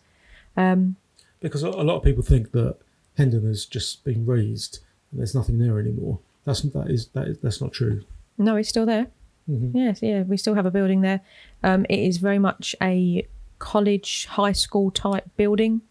Um, 0.57 0.97
Because 1.41 1.63
a 1.63 1.71
lot 1.71 1.97
of 1.97 2.03
people 2.05 2.23
think 2.23 2.53
that 2.53 2.77
Hendon 3.17 3.47
has 3.47 3.65
just 3.67 4.05
been 4.05 4.25
raised 4.27 4.81
and 5.11 5.21
there's 5.21 5.35
nothing 5.35 5.59
there 5.59 5.79
anymore. 5.79 6.19
That's 6.45 6.63
that 6.63 6.91
is 6.91 7.09
that 7.09 7.29
is 7.29 7.39
that's 7.39 7.61
not 7.61 7.73
true. 7.73 8.05
no, 8.39 8.57
it's 8.57 8.69
still 8.69 8.87
there. 8.87 9.09
Mhm. 9.51 9.73
Yes, 9.75 10.03
yeah, 10.03 10.23
we 10.23 10.37
still 10.37 10.55
have 10.55 10.67
a 10.67 10.71
building 10.71 11.01
there. 11.01 11.21
Um, 11.63 11.85
it 11.89 11.99
is 11.99 12.19
very 12.19 12.39
much 12.39 12.77
a 12.81 13.27
college, 13.62 14.26
high 14.26 14.52
school 14.52 14.90
type 14.90 15.25
building. 15.37 15.83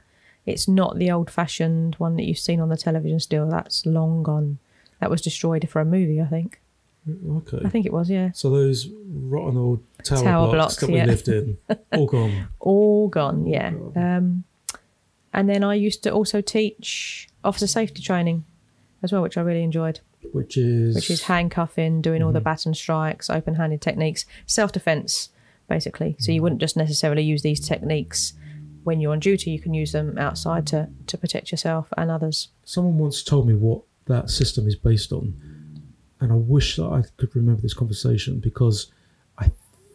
It's 0.45 0.67
not 0.67 0.97
the 0.97 1.09
old 1.09 1.31
fashioned 1.31 1.95
one 1.95 2.17
that 2.17 2.23
you've 2.23 2.37
seen 2.37 2.59
on 2.59 2.67
the 2.67 2.75
television 2.75 3.19
still. 3.19 3.47
That's 3.47 3.85
long 3.85 4.23
gone. 4.23 4.59
That 4.99 5.09
was 5.09 5.21
destroyed 5.21 5.67
for 5.69 5.79
a 5.79 5.85
movie, 5.85 6.19
I 6.21 6.25
think. 6.25 6.59
Okay. 7.09 7.61
I 7.63 7.69
think 7.69 7.85
it 7.85 7.93
was, 7.93 8.09
yeah. 8.09 8.31
So 8.33 8.49
those 8.49 8.89
rotten 9.07 9.57
old 9.57 9.83
tower, 10.03 10.21
Tower 10.21 10.51
blocks, 10.51 10.55
blocks, 10.55 10.75
that 10.81 10.89
we 10.89 10.97
yeah. 10.97 11.05
lived 11.05 11.27
in, 11.29 11.57
all 11.93 12.05
gone. 12.05 12.47
All 12.59 13.07
gone, 13.07 13.47
yeah. 13.47 13.71
Um, 13.95 14.43
and 15.33 15.49
then 15.49 15.63
I 15.63 15.75
used 15.75 16.03
to 16.03 16.11
also 16.11 16.41
teach 16.41 17.29
officer 17.43 17.67
safety 17.67 18.03
training 18.03 18.43
as 19.01 19.13
well, 19.13 19.21
which 19.21 19.37
I 19.37 19.41
really 19.41 19.63
enjoyed, 19.63 20.01
Which 20.33 20.57
is 20.57 20.93
which 20.93 21.09
is 21.09 21.23
handcuffing, 21.23 22.01
doing 22.01 22.21
all 22.21 22.33
the 22.33 22.41
baton 22.41 22.73
strikes, 22.73 23.29
open 23.29 23.55
handed 23.55 23.81
techniques, 23.81 24.25
self 24.45 24.73
defense, 24.73 25.29
basically. 25.75 26.17
So 26.19 26.31
you 26.31 26.39
mm. 26.39 26.43
wouldn't 26.43 26.61
just 26.61 26.75
necessarily 26.75 27.23
use 27.23 27.41
these 27.41 27.65
techniques 27.65 28.33
when 28.83 28.99
you're 28.99 29.11
on 29.11 29.19
duty, 29.19 29.51
you 29.51 29.59
can 29.59 29.73
use 29.73 29.91
them 29.91 30.17
outside 30.17 30.65
to, 30.67 30.89
to 31.07 31.17
protect 31.17 31.51
yourself 31.51 31.87
and 31.97 32.09
others. 32.09 32.49
Someone 32.63 32.97
once 32.97 33.23
told 33.23 33.47
me 33.47 33.53
what 33.53 33.81
that 34.07 34.29
system 34.29 34.67
is 34.67 34.75
based 34.75 35.11
on, 35.11 35.33
and 36.19 36.31
I 36.31 36.35
wish 36.35 36.75
that 36.77 36.85
I 36.85 37.03
could 37.17 37.35
remember 37.35 37.61
this 37.61 37.73
conversation 37.73 38.39
because 38.39 38.91
I 39.37 39.51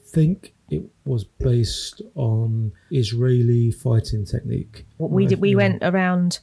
think 0.09 0.55
it 0.71 0.83
was 1.05 1.25
based 1.25 2.03
on 2.15 2.73
Israeli 2.91 3.71
fighting 3.71 4.25
technique. 4.25 4.87
What 4.99 5.11
we 5.11 5.27
did, 5.27 5.41
we 5.41 5.55
went 5.55 5.83
around 5.83 6.41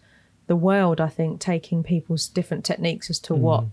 the 0.48 0.56
world, 0.56 1.00
I 1.02 1.10
think, 1.10 1.40
taking 1.40 1.84
people's 1.84 2.28
different 2.28 2.66
techniques 2.66 3.10
as 3.10 3.20
to 3.20 3.34
mm. 3.34 3.40
what 3.40 3.66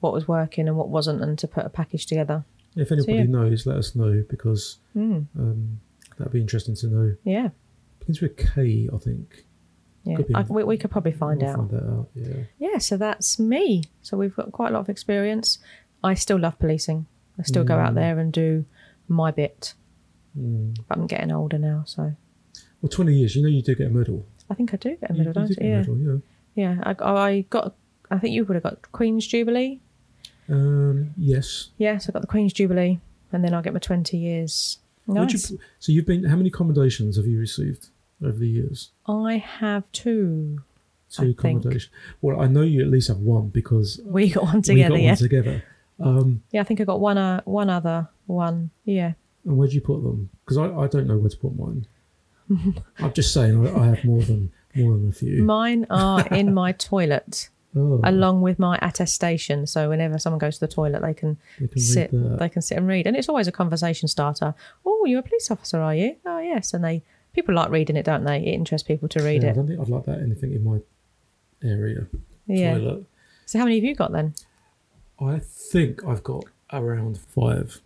what 0.00 0.12
was 0.12 0.28
working 0.28 0.68
and 0.68 0.76
what 0.76 0.88
wasn't, 0.88 1.22
and 1.22 1.36
to 1.40 1.48
put 1.48 1.66
a 1.66 1.68
package 1.68 2.06
together. 2.06 2.44
If 2.78 2.92
anybody 2.92 3.18
yeah. 3.18 3.24
knows, 3.24 3.66
let 3.66 3.76
us 3.76 3.94
know 3.94 4.24
because 4.28 4.78
Mm, 4.96 5.26
um, 5.38 5.80
that'd 6.16 6.32
be 6.32 6.40
interesting 6.40 6.74
to 6.76 6.86
know. 6.88 7.14
yeah, 7.24 7.48
Begins 8.00 8.20
with 8.20 8.36
K, 8.36 8.88
I 8.92 8.96
think. 8.98 9.44
yeah. 10.04 10.16
Could 10.16 10.26
I, 10.34 10.42
we, 10.42 10.64
we 10.64 10.76
could 10.78 10.90
probably 10.90 11.12
find 11.12 11.40
We'll 11.42 11.50
out. 11.50 11.56
Find 11.70 11.74
out. 11.74 12.08
Yeah. 12.14 12.42
Yeah, 12.58 12.78
so 12.78 12.96
that's 12.96 13.38
me. 13.38 13.84
So 14.02 14.16
we've 14.16 14.34
got 14.34 14.52
quite 14.52 14.70
a 14.70 14.72
lot 14.74 14.80
of 14.80 14.88
experience. 14.88 15.58
I 16.02 16.14
still 16.14 16.38
love 16.38 16.58
policing. 16.58 17.06
I 17.38 17.42
still 17.42 17.64
go 17.64 17.76
out 17.76 17.92
Mm. 17.92 17.96
there 17.96 18.18
and 18.18 18.32
do 18.32 18.64
my 19.08 19.30
bit. 19.30 19.74
Mm. 20.38 20.76
But 20.88 20.98
I'm 20.98 21.06
getting 21.06 21.32
older 21.32 21.58
now, 21.58 21.82
so 21.86 22.14
Well, 22.80 22.90
twenty 22.90 23.14
years. 23.14 23.34
You 23.36 23.42
know, 23.42 23.48
you 23.48 23.62
do 23.62 23.74
get 23.74 23.88
a 23.88 23.90
medal. 23.90 24.24
I 24.50 24.54
think 24.54 24.72
I 24.72 24.76
do 24.76 24.96
get 24.96 25.10
a 25.10 25.12
medal, 25.14 25.26
you, 25.26 25.32
don't 25.34 25.46
do 25.46 25.52
I? 25.52 25.54
get 25.56 25.64
a 25.64 25.68
Yeah, 25.68 25.78
medal. 25.80 25.98
Yeah. 26.54 26.74
yeah. 26.76 26.94
I, 27.00 27.04
I 27.04 27.40
got. 27.50 27.74
I 28.10 28.18
think 28.18 28.34
you 28.34 28.44
would 28.44 28.54
have 28.54 28.62
got 28.62 28.90
Queen's 28.92 29.26
Jubilee. 29.26 29.80
Um, 30.48 31.12
yes. 31.16 31.70
Yes, 31.78 32.08
I 32.08 32.12
got 32.12 32.20
the 32.22 32.28
Queen's 32.28 32.52
Jubilee, 32.52 32.98
and 33.32 33.44
then 33.44 33.52
I'll 33.54 33.62
get 33.62 33.72
my 33.72 33.78
20 33.78 34.16
years. 34.16 34.78
Nice. 35.06 35.50
you, 35.50 35.58
so 35.78 35.92
you've 35.92 36.06
been. 36.06 36.24
How 36.24 36.36
many 36.36 36.50
commendations 36.50 37.16
have 37.16 37.26
you 37.26 37.38
received 37.38 37.88
over 38.22 38.38
the 38.38 38.48
years? 38.48 38.90
I 39.06 39.38
have 39.38 39.90
two. 39.92 40.60
Two 41.10 41.32
commendations. 41.32 41.88
Well, 42.20 42.40
I 42.40 42.46
know 42.46 42.60
you 42.60 42.82
at 42.82 42.88
least 42.88 43.08
have 43.08 43.18
one 43.18 43.48
because 43.48 43.98
We 44.04 44.28
got 44.30 44.44
one 44.44 44.56
we 44.56 44.62
together, 44.62 44.90
got 44.96 45.00
yeah. 45.00 45.08
one 45.10 45.16
together. 45.16 45.62
Um, 46.00 46.42
Yeah, 46.52 46.60
I 46.60 46.64
think 46.64 46.80
I 46.80 46.84
got 46.84 47.00
one. 47.00 47.16
Uh, 47.16 47.40
one 47.44 47.70
other 47.70 48.08
one. 48.26 48.70
Yeah. 48.84 49.12
and 49.44 49.56
where 49.56 49.66
do 49.68 49.74
you 49.74 49.80
put 49.80 50.02
them? 50.02 50.28
Because 50.44 50.58
I, 50.58 50.66
I 50.70 50.86
don't 50.86 51.06
know 51.06 51.16
where 51.16 51.30
to 51.30 51.36
put 51.36 51.56
mine. 51.58 51.86
I'm 52.98 53.12
just 53.14 53.32
saying 53.32 53.66
I, 53.66 53.80
I 53.80 53.86
have 53.86 54.04
more 54.04 54.22
than 54.22 54.52
more 54.74 54.92
than 54.92 55.08
a 55.08 55.12
few. 55.12 55.42
Mine 55.42 55.86
are 55.90 56.26
in 56.28 56.52
my 56.54 56.72
toilet, 56.72 57.48
oh, 57.76 58.00
along 58.04 58.40
with 58.42 58.58
my 58.58 58.78
attestation. 58.82 59.66
So 59.66 59.88
whenever 59.88 60.18
someone 60.18 60.38
goes 60.38 60.54
to 60.58 60.60
the 60.66 60.72
toilet, 60.72 61.02
they 61.02 61.14
can 61.14 61.36
can 61.58 61.78
sit. 61.78 62.10
They 62.12 62.48
can 62.48 62.62
sit 62.62 62.78
and 62.78 62.86
read, 62.86 63.06
and 63.06 63.16
it's 63.16 63.28
always 63.28 63.48
a 63.48 63.52
conversation 63.52 64.08
starter. 64.08 64.54
Oh, 64.84 65.04
you're 65.06 65.20
a 65.20 65.22
police 65.22 65.50
officer, 65.50 65.80
are 65.80 65.94
you? 65.94 66.16
Oh, 66.26 66.38
yes. 66.38 66.72
And 66.74 66.84
they 66.84 67.02
people 67.32 67.54
like 67.54 67.70
reading 67.70 67.96
it, 67.96 68.04
don't 68.04 68.24
they? 68.24 68.38
It 68.38 68.52
interests 68.54 68.86
people 68.86 69.08
to 69.10 69.22
read 69.22 69.42
Yeah, 69.42 69.48
I 69.48 69.52
it. 69.52 69.54
don't 69.56 69.66
think 69.68 69.80
I'd 69.80 69.88
like 69.88 70.04
that 70.06 70.20
anything 70.20 70.52
in 70.54 70.64
my 70.64 70.78
area. 71.62 72.06
Yeah. 72.46 72.78
Toilet. 72.78 73.04
So 73.46 73.58
how 73.58 73.64
many 73.64 73.76
have 73.76 73.84
you 73.84 73.94
got 73.94 74.12
then? 74.12 74.34
I 75.20 75.38
think 75.38 76.04
I've 76.04 76.22
got 76.22 76.44
around 76.72 77.18
five. 77.18 77.80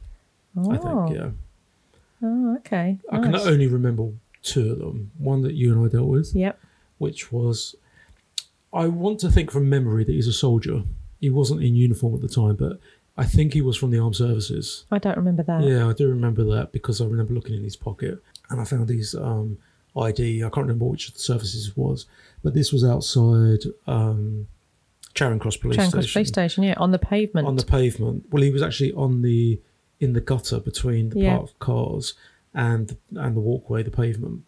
Oh, 0.57 0.71
I 0.71 0.77
think, 0.77 0.85
oh. 0.87 1.13
yeah. 1.15 1.31
oh 2.23 2.57
okay. 2.59 2.99
I 3.11 3.19
can 3.21 3.35
only 3.37 3.67
remember 3.67 4.11
two 4.43 4.73
of 4.73 4.79
them. 4.79 5.11
One 5.19 5.43
that 5.43 5.55
you 5.55 5.73
and 5.73 5.85
I 5.85 5.89
dealt 5.89 6.09
with, 6.09 6.35
Yep. 6.35 6.59
which 6.99 7.33
was 7.33 7.75
I 8.73 8.87
want 8.89 9.21
to 9.21 9.31
think 9.31 9.51
from 9.51 9.69
memory 9.69 10.05
that 10.05 10.13
he's 10.13 10.29
a 10.29 10.33
soldier. 10.33 10.83
He 11.21 11.31
wasn't 11.31 11.63
in 11.63 11.75
uniform 11.75 12.15
at 12.15 12.21
the 12.21 12.29
time, 12.29 12.57
but 12.57 12.79
I 13.17 13.25
think 13.25 13.53
he 13.53 13.61
was 13.63 13.77
from 13.77 13.91
the 13.91 13.99
armed 13.99 14.17
services. 14.17 14.85
I 14.91 14.99
don't 14.99 15.17
remember 15.17 15.43
that. 15.43 15.63
Yeah, 15.63 15.89
I 15.89 15.93
do 15.93 16.09
remember 16.09 16.45
that 16.57 16.73
because 16.73 17.01
I 17.01 17.05
remember 17.05 17.35
looking 17.35 17.55
in 17.55 17.63
his 17.63 17.77
pocket 17.77 18.19
and 18.51 18.61
I 18.61 18.65
found 18.65 18.89
his 18.89 19.15
um, 19.15 19.59
ID. 19.97 20.43
I 20.43 20.49
can't 20.49 20.67
remember 20.67 20.87
which 20.87 21.09
of 21.09 21.15
the 21.15 21.21
services 21.21 21.69
it 21.69 21.77
was, 21.77 22.07
but 22.43 22.55
this 22.55 22.73
was 22.73 22.85
outside 22.85 23.61
um, 23.87 24.49
Charing 25.15 25.39
Cross 25.39 25.59
Police 25.59 25.75
Station. 25.77 25.91
Charing 25.91 25.91
Station. 25.91 26.01
Cross 26.03 26.13
Police 26.15 26.29
Station, 26.29 26.65
yeah, 26.65 26.75
on 26.79 26.91
the 26.91 26.99
pavement. 26.99 27.47
on 27.47 27.57
the 27.57 27.65
pavement. 27.65 28.25
Well, 28.31 28.43
he 28.43 28.51
was 28.51 28.63
actually 28.63 28.93
on 28.95 29.23
the 29.23 29.61
in 30.01 30.15
the 30.15 30.21
gutter 30.21 30.59
between 30.59 31.11
the 31.11 31.21
Yeah. 31.21 31.37
parked 31.37 31.59
cars 31.59 32.15
and 32.55 32.97
and 33.15 33.37
the 33.37 33.41
walkway, 33.41 33.83
the 33.83 33.91
pavement. 33.91 34.43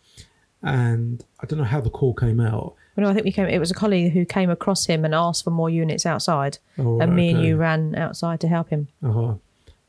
And 0.64 1.23
I 1.40 1.47
don't 1.47 1.59
know 1.59 1.64
how 1.64 1.80
the 1.80 1.90
call 1.90 2.14
came 2.14 2.40
out. 2.40 2.75
Well, 2.97 3.04
no, 3.04 3.11
I 3.11 3.14
think 3.14 3.25
we 3.25 3.33
came. 3.33 3.47
It 3.47 3.59
was 3.59 3.71
a 3.71 3.75
colleague 3.75 4.12
who 4.12 4.25
came 4.25 4.49
across 4.50 4.87
him 4.87 5.04
and 5.04 5.14
asked 5.14 5.44
for 5.44 5.50
more 5.50 5.68
units 5.68 6.06
outside, 6.06 6.59
Oh, 6.78 7.00
and 7.00 7.14
me 7.14 7.30
and 7.30 7.42
you 7.42 7.56
ran 7.56 7.94
outside 7.97 8.40
to 8.40 8.49
help 8.49 8.71
him. 8.71 8.88
Uh-huh. 9.02 9.35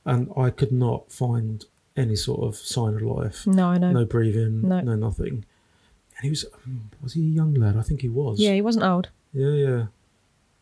And 0.05 0.29
I 0.36 0.50
could 0.50 0.72
not 0.72 1.12
find 1.12 1.63
any 1.96 2.15
sort 2.15 2.41
of 2.44 2.55
sign 2.58 2.96
of 2.96 3.01
life. 3.01 3.48
No, 3.48 3.67
I 3.67 3.77
know. 3.77 3.91
No 3.91 4.05
breathing. 4.05 4.67
No. 4.67 4.82
No, 4.82 4.96
nothing. 4.96 5.46
And 6.17 6.24
he 6.24 6.29
was 6.29 6.46
um, 6.65 6.91
was 7.01 7.13
he 7.13 7.22
a 7.22 7.29
young 7.29 7.53
lad? 7.53 7.77
I 7.77 7.82
think 7.82 8.01
he 8.01 8.10
was. 8.10 8.39
Yeah, 8.39 8.53
he 8.53 8.62
wasn't 8.62 8.86
old. 8.86 9.10
Yeah, 9.34 9.51
yeah. 9.51 9.86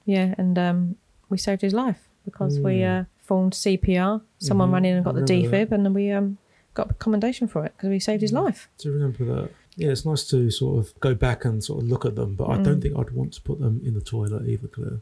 Yeah, 0.05 0.35
and 0.37 0.57
um, 0.59 0.95
we 1.29 1.37
saved 1.37 1.61
his 1.61 1.73
life 1.73 2.07
because 2.25 2.59
we 2.59 2.79
Mm. 2.79 3.01
uh, 3.01 3.05
formed 3.21 3.53
CPR. 3.53 4.21
Someone 4.39 4.69
Mhm, 4.69 4.73
ran 4.73 4.85
in 4.85 4.95
and 4.97 5.05
got 5.05 5.15
the 5.15 5.21
defib, 5.21 5.71
and 5.71 5.85
then 5.85 5.93
we 5.93 6.11
um, 6.11 6.37
got 6.73 6.91
a 6.91 6.93
commendation 6.95 7.47
for 7.47 7.63
it 7.65 7.73
because 7.77 7.89
we 7.89 7.99
saved 7.99 8.21
his 8.21 8.31
Mm. 8.31 8.43
life. 8.43 8.69
Do 8.77 8.89
you 8.89 8.95
remember 8.95 9.23
that? 9.25 9.49
Yeah, 9.75 9.89
it's 9.89 10.05
nice 10.05 10.23
to 10.29 10.51
sort 10.51 10.77
of 10.79 10.99
go 10.99 11.15
back 11.15 11.45
and 11.45 11.63
sort 11.63 11.81
of 11.83 11.89
look 11.89 12.05
at 12.05 12.15
them, 12.15 12.35
but 12.35 12.45
I 12.49 12.57
Mm. 12.57 12.63
don't 12.63 12.81
think 12.81 12.97
I'd 12.97 13.09
want 13.11 13.33
to 13.33 13.41
put 13.41 13.59
them 13.59 13.81
in 13.83 13.93
the 13.95 14.01
toilet 14.01 14.47
either, 14.47 14.67
Claire. 14.67 14.99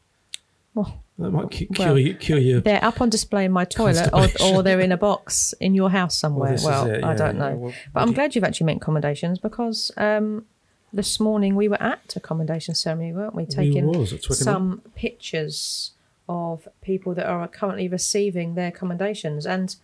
Well, 0.73 1.01
That 1.19 1.31
might 1.31 1.51
cu- 1.51 1.67
well, 1.77 1.87
cure, 1.89 1.97
you, 1.97 2.13
cure 2.15 2.37
your 2.39 2.61
They're 2.61 2.83
up 2.83 3.01
on 3.01 3.09
display 3.09 3.43
in 3.43 3.51
my 3.51 3.65
toilet, 3.65 4.09
or, 4.13 4.29
or 4.45 4.63
they're 4.63 4.79
in 4.79 4.93
a 4.93 4.97
box 4.97 5.53
in 5.59 5.73
your 5.75 5.89
house 5.89 6.17
somewhere. 6.17 6.53
is 6.53 6.63
Well, 6.63 6.85
it, 6.89 7.03
I 7.03 7.13
don't 7.13 7.35
yeah. 7.35 7.49
know. 7.49 7.55
Well, 7.57 7.73
But 7.93 8.03
I'm 8.03 8.13
glad 8.13 8.33
you've 8.35 8.45
actually 8.45 8.67
meant 8.67 8.79
commendations 8.81 9.37
because 9.37 9.91
um, 9.97 10.45
this 10.93 11.19
morning 11.19 11.55
we 11.55 11.67
were 11.67 11.81
at 11.83 12.13
a 12.15 12.21
commendation 12.21 12.73
ceremony, 12.73 13.11
weren't 13.11 13.35
we? 13.35 13.45
Taking 13.45 13.87
we 13.87 13.97
was 13.97 14.13
at 14.13 14.23
Twickenham. 14.23 14.43
some 14.53 14.81
pictures 14.95 15.91
of 16.29 16.69
people 16.81 17.13
that 17.15 17.25
are 17.25 17.45
currently 17.49 17.89
receiving 17.89 18.55
their 18.55 18.71
commendations, 18.71 19.45
and 19.45 19.75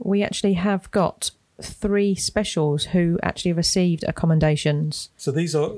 we 0.00 0.24
actually 0.24 0.54
have 0.54 0.90
got 0.90 1.30
three 1.62 2.14
specials 2.14 2.84
who 2.86 3.18
actually 3.22 3.52
received 3.52 4.04
commendations. 4.14 5.10
So 5.16 5.30
these 5.32 5.54
are 5.54 5.70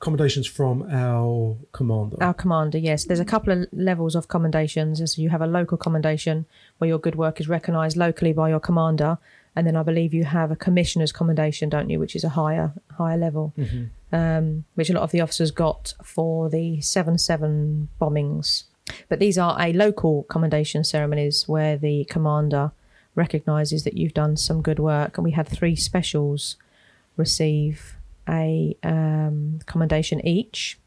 commendations 0.00 0.46
from 0.46 0.82
our 0.90 1.56
commander. 1.72 2.16
Our 2.22 2.34
commander, 2.34 2.78
yes. 2.78 3.04
There's 3.04 3.20
a 3.20 3.24
couple 3.24 3.52
of 3.52 3.68
levels 3.72 4.14
of 4.14 4.28
commendations. 4.28 4.98
So 5.14 5.20
you 5.22 5.28
have 5.28 5.42
a 5.42 5.46
local 5.46 5.76
commendation 5.76 6.46
where 6.78 6.88
your 6.88 6.98
good 6.98 7.16
work 7.16 7.40
is 7.40 7.48
recognised 7.48 7.96
locally 7.96 8.32
by 8.32 8.48
your 8.48 8.60
commander, 8.60 9.18
and 9.54 9.66
then 9.66 9.76
I 9.76 9.82
believe 9.82 10.14
you 10.14 10.24
have 10.24 10.50
a 10.50 10.56
commissioner's 10.56 11.12
commendation, 11.12 11.68
don't 11.68 11.90
you, 11.90 11.98
which 12.00 12.16
is 12.16 12.24
a 12.24 12.30
higher 12.30 12.72
higher 12.96 13.18
level, 13.18 13.52
Mhm. 13.58 13.88
um, 14.12 14.64
which 14.74 14.90
a 14.90 14.94
lot 14.94 15.02
of 15.02 15.10
the 15.10 15.20
officers 15.20 15.50
got 15.50 15.94
for 16.02 16.48
the 16.48 16.80
seven 16.80 17.18
seven 17.18 17.88
bombings. 18.00 18.64
But 19.08 19.18
these 19.18 19.38
are 19.38 19.56
a 19.60 19.72
local 19.72 20.24
commendation 20.24 20.82
ceremonies 20.82 21.46
where 21.46 21.76
the 21.76 22.04
commander 22.06 22.72
recognises 23.14 23.84
that 23.84 23.96
you've 23.96 24.14
done 24.14 24.36
some 24.36 24.62
good 24.62 24.78
work, 24.78 25.18
and 25.18 25.24
we 25.24 25.32
had 25.32 25.48
three 25.48 25.76
specials 25.76 26.56
receive 27.16 27.96
a 28.28 28.76
um, 28.82 29.60
commendation 29.66 30.24
each 30.26 30.78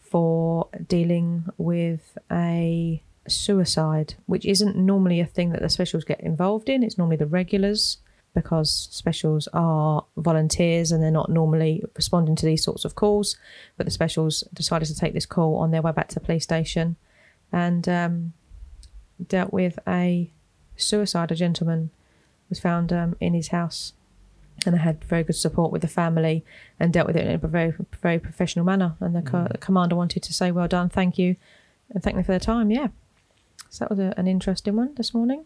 for 0.00 0.68
dealing 0.86 1.44
with 1.58 2.16
a 2.30 3.02
suicide, 3.26 4.14
which 4.26 4.46
isn't 4.46 4.76
normally 4.76 5.20
a 5.20 5.26
thing 5.26 5.50
that 5.50 5.60
the 5.60 5.68
specials 5.68 6.04
get 6.04 6.20
involved 6.20 6.68
in. 6.68 6.82
It's 6.82 6.96
normally 6.96 7.16
the 7.16 7.26
regulars 7.26 7.98
because 8.34 8.88
specials 8.90 9.48
are 9.52 10.04
volunteers 10.16 10.92
and 10.92 11.02
they're 11.02 11.10
not 11.10 11.30
normally 11.30 11.82
responding 11.96 12.36
to 12.36 12.46
these 12.46 12.62
sorts 12.62 12.84
of 12.84 12.94
calls. 12.94 13.36
But 13.76 13.86
the 13.86 13.90
specials 13.90 14.44
decided 14.54 14.86
to 14.86 14.94
take 14.94 15.14
this 15.14 15.26
call 15.26 15.56
on 15.56 15.70
their 15.70 15.82
way 15.82 15.92
back 15.92 16.08
to 16.08 16.14
the 16.14 16.20
police 16.20 16.44
station 16.44 16.96
and 17.52 17.88
um, 17.88 18.32
dealt 19.26 19.52
with 19.52 19.78
a 19.86 20.30
suicide. 20.78 21.30
A 21.30 21.34
gentleman 21.34 21.90
was 22.48 22.60
found 22.60 22.92
um, 22.92 23.16
in 23.20 23.34
his 23.34 23.48
house 23.48 23.92
and 24.66 24.74
they 24.74 24.80
had 24.80 25.04
very 25.04 25.22
good 25.22 25.36
support 25.36 25.70
with 25.70 25.82
the 25.82 25.88
family 25.88 26.44
and 26.80 26.92
dealt 26.92 27.06
with 27.06 27.16
it 27.16 27.26
in 27.26 27.34
a 27.34 27.38
very 27.38 27.72
very 28.02 28.18
professional 28.18 28.64
manner. 28.64 28.96
And 29.00 29.14
the, 29.14 29.22
co- 29.22 29.48
the 29.50 29.58
commander 29.58 29.96
wanted 29.96 30.22
to 30.22 30.34
say, 30.34 30.50
"Well 30.50 30.68
done, 30.68 30.88
thank 30.88 31.18
you, 31.18 31.36
and 31.90 32.02
thank 32.02 32.16
them 32.16 32.24
for 32.24 32.32
their 32.32 32.40
time." 32.40 32.70
Yeah, 32.70 32.88
so 33.68 33.84
that 33.84 33.90
was 33.90 33.98
a, 33.98 34.14
an 34.16 34.26
interesting 34.26 34.76
one 34.76 34.94
this 34.94 35.14
morning. 35.14 35.44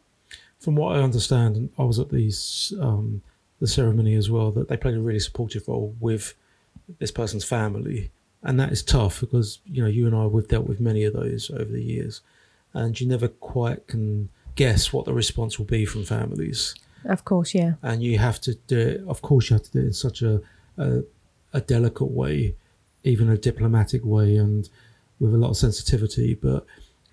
From 0.59 0.77
what 0.77 0.97
I 0.97 1.03
understand, 1.03 1.57
and 1.57 1.71
I 1.79 1.83
was 1.83 1.99
at 1.99 2.11
these 2.11 2.73
um, 2.81 3.23
the 3.61 3.67
ceremony 3.67 4.15
as 4.15 4.31
well, 4.31 4.51
that 4.53 4.69
they 4.69 4.77
played 4.77 4.97
a 4.97 5.01
really 5.01 5.21
supportive 5.21 5.69
role 5.69 5.95
with 6.01 6.35
this 6.99 7.11
person's 7.11 7.45
family, 7.45 8.11
and 8.43 8.59
that 8.59 8.73
is 8.73 8.83
tough 8.83 9.21
because 9.21 9.61
you 9.67 9.83
know 9.83 9.89
you 9.89 10.07
and 10.07 10.17
I 10.17 10.27
we've 10.27 10.49
dealt 10.49 10.67
with 10.67 10.81
many 10.81 11.05
of 11.05 11.13
those 11.13 11.51
over 11.51 11.71
the 11.71 11.83
years, 11.83 12.23
and 12.73 12.99
you 12.99 13.07
never 13.07 13.29
quite 13.29 13.87
can 13.89 14.31
guess 14.55 14.93
what 14.93 15.05
the 15.05 15.15
response 15.15 15.59
will 15.59 15.67
be 15.67 15.85
from 15.85 16.05
families, 16.05 16.75
Of 17.05 17.25
course, 17.25 17.55
yeah, 17.55 17.75
and 17.83 18.03
you 18.03 18.19
have 18.19 18.41
to 18.43 18.55
do 18.67 18.79
it. 18.79 19.05
Of 19.07 19.23
course, 19.23 19.51
you 19.51 19.55
have 19.55 19.65
to 19.65 19.73
do 19.73 19.81
it 19.81 19.87
in 19.87 19.93
such 19.93 20.23
a 20.23 20.41
a, 20.79 21.03
a 21.53 21.61
delicate 21.61 22.11
way, 22.11 22.55
even 23.05 23.29
a 23.29 23.37
diplomatic 23.37 24.05
way, 24.05 24.37
and 24.37 24.69
with 25.21 25.35
a 25.35 25.39
lot 25.39 25.51
of 25.51 25.57
sensitivity, 25.57 26.35
but 26.35 26.67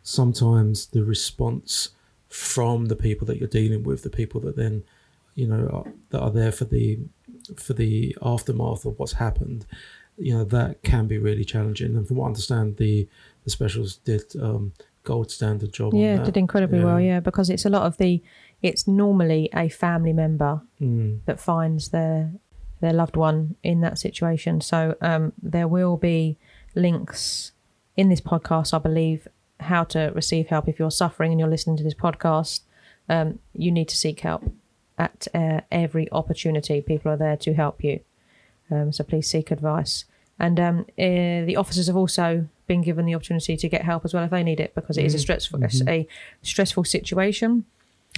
sometimes 0.03 0.87
the 0.87 1.03
response 1.03 1.89
from 2.27 2.85
the 2.85 2.95
people 2.95 3.27
that 3.27 3.37
you're 3.37 3.47
dealing 3.47 3.83
with, 3.83 4.03
the 4.03 4.09
people 4.09 4.41
that 4.41 4.55
then, 4.55 4.83
you 5.35 5.47
know, 5.47 5.67
are, 5.71 5.93
that 6.09 6.19
are 6.19 6.31
there 6.31 6.51
for 6.51 6.65
the 6.65 6.99
for 7.55 7.73
the 7.73 8.15
aftermath 8.21 8.85
of 8.85 8.97
what's 8.99 9.13
happened, 9.13 9.65
you 10.17 10.33
know, 10.33 10.43
that 10.43 10.81
can 10.83 11.07
be 11.07 11.17
really 11.17 11.45
challenging. 11.45 11.95
And 11.95 12.07
from 12.07 12.17
what 12.17 12.25
I 12.25 12.27
understand, 12.27 12.77
the 12.77 13.07
the 13.43 13.49
specials 13.49 13.97
did 13.97 14.23
um, 14.41 14.73
gold 15.09 15.29
standard 15.31 15.71
job. 15.73 15.93
on 15.93 15.99
yeah, 15.99 16.17
did 16.23 16.37
incredibly 16.37 16.83
well. 16.83 16.99
Yeah, 17.01 17.19
because 17.29 17.49
it's 17.53 17.65
a 17.65 17.69
lot 17.77 17.83
of 17.89 17.97
the. 17.97 18.21
It's 18.61 18.87
normally 18.87 19.49
a 19.53 19.69
family 19.69 20.13
member 20.13 20.61
Mm. 20.81 21.19
that 21.25 21.39
finds 21.39 21.89
their 21.89 22.31
their 22.81 22.93
loved 22.93 23.15
one 23.17 23.55
in 23.63 23.81
that 23.81 23.97
situation. 23.99 24.61
So 24.61 24.79
um, 25.01 25.23
there 25.53 25.67
will 25.67 25.97
be 25.97 26.37
links 26.75 27.51
in 27.95 28.09
this 28.09 28.21
podcast, 28.21 28.73
I 28.73 28.77
believe, 28.89 29.27
how 29.59 29.83
to 29.93 30.11
receive 30.15 30.47
help 30.47 30.67
if 30.67 30.79
you're 30.79 30.91
suffering 31.03 31.31
and 31.31 31.39
you're 31.39 31.49
listening 31.55 31.77
to 31.77 31.83
this 31.83 31.93
podcast. 32.05 32.61
Um, 33.09 33.39
you 33.53 33.71
need 33.71 33.89
to 33.89 33.97
seek 33.97 34.19
help 34.21 34.43
at 34.97 35.27
uh, 35.33 35.61
every 35.71 36.07
opportunity. 36.11 36.81
People 36.81 37.11
are 37.11 37.17
there 37.17 37.37
to 37.37 37.53
help 37.53 37.83
you. 37.83 37.99
Um, 38.71 38.91
so 38.93 39.03
please 39.03 39.27
seek 39.29 39.51
advice. 39.51 40.05
And 40.37 40.59
um, 40.59 40.79
uh, 40.97 41.43
the 41.49 41.55
officers 41.57 41.87
have 41.87 41.97
also 41.97 42.47
been 42.69 42.81
given 42.81 43.05
the 43.05 43.15
opportunity 43.15 43.57
to 43.57 43.67
get 43.67 43.81
help 43.81 44.05
as 44.05 44.13
well 44.13 44.23
if 44.23 44.31
they 44.31 44.43
need 44.43 44.59
it 44.61 44.73
because 44.75 44.97
it 44.97 45.03
is 45.05 45.13
a 45.13 45.17
Mm, 45.17 45.21
stressful 45.21 45.59
mhm. 45.59 45.89
a 45.89 46.07
stressful 46.41 46.85
situation, 46.85 47.65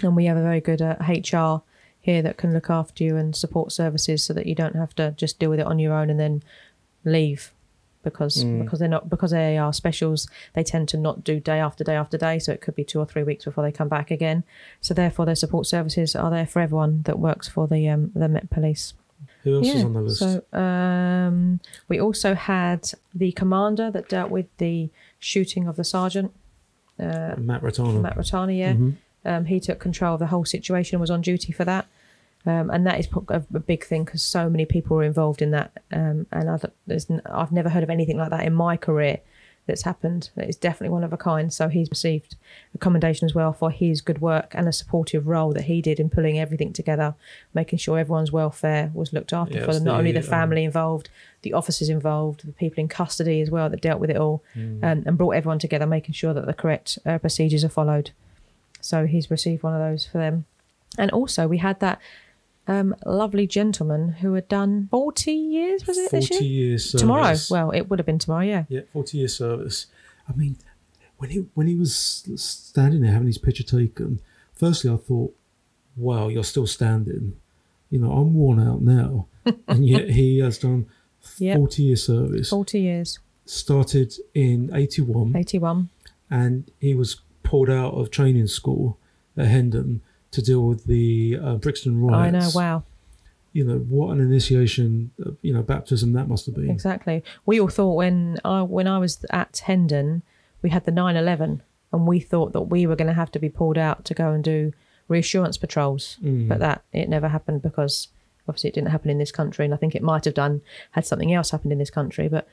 and 0.03 0.15
we 0.15 0.25
have 0.25 0.37
a 0.37 0.43
very 0.43 0.61
good 0.61 0.81
uh, 0.81 0.95
HR 0.99 1.63
here 1.99 2.21
that 2.21 2.37
can 2.37 2.53
look 2.53 2.69
after 2.69 3.03
you 3.03 3.15
and 3.17 3.35
support 3.35 3.71
services 3.71 4.23
so 4.23 4.33
that 4.33 4.45
you 4.45 4.55
don't 4.55 4.75
have 4.75 4.93
to 4.95 5.11
just 5.17 5.39
deal 5.39 5.49
with 5.49 5.59
it 5.59 5.65
on 5.65 5.79
your 5.79 5.93
own 5.93 6.09
and 6.11 6.19
then 6.19 6.43
leave 7.03 7.51
because 8.03 8.43
Mm. 8.43 8.63
because 8.63 8.79
they're 8.79 8.87
not 8.97 9.09
because 9.09 9.29
they 9.31 9.57
are 9.59 9.71
specials 9.71 10.27
they 10.55 10.63
tend 10.63 10.87
to 10.89 10.97
not 10.97 11.23
do 11.23 11.39
day 11.39 11.59
after 11.59 11.83
day 11.83 11.95
after 11.95 12.17
day. 12.17 12.39
So 12.39 12.51
it 12.51 12.59
could 12.61 12.75
be 12.75 12.83
two 12.83 12.99
or 12.99 13.05
three 13.05 13.23
weeks 13.23 13.45
before 13.45 13.63
they 13.63 13.71
come 13.71 13.89
back 13.89 14.09
again. 14.11 14.43
So 14.81 14.93
therefore 14.93 15.25
their 15.27 15.35
support 15.43 15.65
services 15.67 16.15
are 16.15 16.31
there 16.31 16.47
for 16.47 16.59
everyone 16.61 17.03
that 17.03 17.19
works 17.19 17.47
for 17.47 17.67
the 17.67 17.87
um 17.89 18.11
the 18.15 18.27
Met 18.27 18.49
Police 18.49 18.93
Who 19.43 19.55
else 19.57 19.67
is 19.67 19.83
on 19.83 19.93
the 19.93 20.01
list? 20.01 20.19
so 20.19 20.43
um, 20.53 21.59
we 21.87 21.99
also 21.99 22.33
had 22.35 22.91
the 23.13 23.31
commander 23.31 23.89
that 23.91 24.07
dealt 24.09 24.29
with 24.31 24.45
the 24.57 24.89
shooting 25.19 25.67
of 25.67 25.75
the 25.75 25.83
sergeant, 25.83 26.31
uh, 26.99 27.35
Matt 27.37 27.61
Ratana. 27.61 28.01
Matt 28.01 28.15
Ratani. 28.17 28.57
Yeah, 28.59 28.73
Mhm. 28.73 28.95
um, 29.25 29.45
he 29.45 29.59
took 29.59 29.79
control 29.79 30.13
of 30.15 30.19
the 30.19 30.27
whole 30.27 30.45
situation 30.45 30.95
and 30.95 31.01
was 31.01 31.11
on 31.11 31.21
duty 31.21 31.51
for 31.51 31.65
that. 31.65 31.87
Um, 32.45 32.71
and 32.71 32.87
that 32.87 32.99
is 32.99 33.07
a, 33.29 33.39
big 33.59 33.83
thing 33.83 34.03
because 34.03 34.23
so 34.23 34.49
many 34.49 34.65
people 34.65 34.97
were 34.97 35.03
involved 35.03 35.43
in 35.43 35.51
that. 35.51 35.71
Um, 35.91 36.25
and 36.31 36.49
I, 36.49 36.57
th- 36.57 36.73
there's, 36.87 37.09
n- 37.09 37.21
I've 37.25 37.51
never 37.51 37.69
heard 37.69 37.83
of 37.83 37.89
anything 37.91 38.17
like 38.17 38.31
that 38.31 38.45
in 38.45 38.53
my 38.53 38.77
career 38.77 39.19
that's 39.71 39.81
happened. 39.83 40.29
It's 40.37 40.57
definitely 40.57 40.89
one 40.93 41.03
of 41.03 41.13
a 41.13 41.17
kind. 41.17 41.51
So 41.51 41.67
he's 41.69 41.89
received 41.89 42.35
a 42.75 42.77
commendation 42.77 43.25
as 43.25 43.33
well 43.33 43.53
for 43.53 43.71
his 43.71 44.01
good 44.01 44.21
work 44.21 44.51
and 44.53 44.67
a 44.67 44.71
supportive 44.73 45.27
role 45.27 45.53
that 45.53 45.63
he 45.63 45.81
did 45.81 45.99
in 45.99 46.09
pulling 46.09 46.37
everything 46.37 46.73
together, 46.73 47.15
making 47.53 47.79
sure 47.79 47.97
everyone's 47.97 48.31
welfare 48.31 48.91
was 48.93 49.13
looked 49.13 49.33
after 49.33 49.57
Yeah, 49.59 49.65
for 49.65 49.73
them, 49.73 49.83
not 49.85 49.97
only 49.99 50.11
the, 50.11 50.19
the 50.19 50.27
family 50.27 50.63
involved, 50.63 51.09
the 51.41 51.53
officers 51.53 51.89
involved, 51.89 52.45
the 52.45 52.51
people 52.53 52.81
in 52.81 52.87
custody 52.87 53.41
as 53.41 53.49
well 53.49 53.69
that 53.69 53.81
dealt 53.81 53.99
with 53.99 54.09
it 54.09 54.17
all, 54.17 54.43
Mm. 54.55 54.83
um, 54.83 55.03
and 55.05 55.17
brought 55.17 55.31
everyone 55.31 55.59
together, 55.59 55.85
making 55.87 56.13
sure 56.13 56.33
that 56.33 56.45
the 56.45 56.53
correct 56.53 56.99
uh, 57.05 57.17
procedures 57.17 57.63
are 57.63 57.69
followed. 57.69 58.11
So 58.81 59.05
he's 59.05 59.31
received 59.31 59.63
one 59.63 59.73
of 59.73 59.79
those 59.79 60.05
for 60.05 60.17
them. 60.17 60.45
And 60.97 61.09
also, 61.11 61.47
we 61.47 61.59
had 61.59 61.79
that 61.79 61.99
um, 62.67 62.95
lovely 63.05 63.47
gentleman 63.47 64.09
who 64.21 64.33
had 64.33 64.47
done 64.47 64.87
40 64.91 65.31
years, 65.31 65.85
was 65.87 65.97
it 65.97 66.11
this 66.11 66.27
Forty 66.29 66.45
year? 66.45 66.69
years 66.69 66.85
service. 66.85 67.01
Tomorrow. 67.01 67.35
Well, 67.49 67.71
it 67.71 67.89
would 67.89 67.99
have 67.99 68.05
been 68.05 68.19
tomorrow, 68.19 68.43
yeah. 68.45 68.63
Yeah, 68.69 68.81
forty 68.93 69.17
years 69.19 69.35
service. 69.35 69.87
I 70.29 70.33
mean, 70.33 70.57
when 71.17 71.29
he 71.31 71.45
when 71.53 71.67
he 71.67 71.75
was 71.75 71.95
standing 72.35 73.01
there 73.01 73.11
having 73.11 73.27
his 73.27 73.37
picture 73.37 73.63
taken, 73.63 74.19
firstly 74.53 74.91
I 74.91 74.97
thought, 74.97 75.35
"Wow, 75.95 76.27
you're 76.29 76.43
still 76.43 76.67
standing." 76.67 77.35
You 77.89 77.99
know, 77.99 78.11
I'm 78.11 78.33
worn 78.35 78.59
out 78.59 78.81
now, 78.81 79.27
and 79.67 79.85
yet 79.87 80.11
he 80.11 80.39
has 80.39 80.57
done 80.57 80.85
Yep. 81.37 81.57
forty 81.57 81.83
years 81.83 82.05
service. 82.05 82.49
40 82.49 82.79
years. 82.79 83.19
Started 83.45 84.13
in 84.33 84.69
eighty 84.73 85.01
one, 85.01 85.35
81. 85.35 85.89
and 86.29 86.71
he 86.79 86.93
was 86.95 87.21
pulled 87.43 87.69
out 87.69 87.93
of 87.95 88.09
training 88.11 88.47
school 88.47 88.97
at 89.35 89.47
Hendon 89.47 90.01
to 90.31 90.41
deal 90.41 90.61
with 90.65 90.85
the 90.85 91.37
uh, 91.41 91.55
Brixton 91.55 92.01
riots. 92.01 92.35
I 92.35 92.39
know, 92.39 92.49
wow. 92.55 92.83
You 93.53 93.65
know 93.65 93.77
what 93.79 94.11
an 94.15 94.21
initiation, 94.21 95.11
uh, 95.25 95.31
you 95.41 95.53
know, 95.53 95.61
baptism 95.61 96.13
that 96.13 96.27
must 96.29 96.45
have 96.45 96.55
been. 96.55 96.69
Exactly. 96.69 97.21
We 97.45 97.59
all 97.59 97.67
thought 97.67 97.95
when 97.95 98.39
I 98.45 98.61
when 98.61 98.87
I 98.87 98.97
was 98.97 99.23
at 99.29 99.61
Hendon, 99.65 100.21
we 100.61 100.69
had 100.69 100.85
the 100.85 100.91
9/11, 100.91 101.59
and 101.91 102.07
we 102.07 102.19
thought 102.21 102.53
that 102.53 102.61
we 102.61 102.87
were 102.87 102.95
going 102.95 103.09
to 103.09 103.13
have 103.13 103.31
to 103.31 103.39
be 103.39 103.49
pulled 103.49 103.77
out 103.77 104.05
to 104.05 104.13
go 104.13 104.31
and 104.31 104.41
do 104.43 104.71
reassurance 105.09 105.57
patrols, 105.57 106.17
Mm. 106.23 106.47
but 106.47 106.59
that 106.59 106.83
it 106.93 107.09
never 107.09 107.27
happened 107.27 107.61
because 107.61 108.07
obviously 108.47 108.69
it 108.69 108.73
didn't 108.73 108.91
happen 108.91 109.09
in 109.09 109.17
this 109.17 109.33
country, 109.33 109.65
and 109.65 109.73
I 109.73 109.77
think 109.77 109.95
it 109.95 110.01
might 110.01 110.23
have 110.23 110.33
done 110.33 110.61
had 110.91 111.05
something 111.05 111.33
else 111.33 111.51
happened 111.51 111.73
in 111.73 111.79
this 111.79 111.89
country. 111.89 112.29
But 112.29 112.47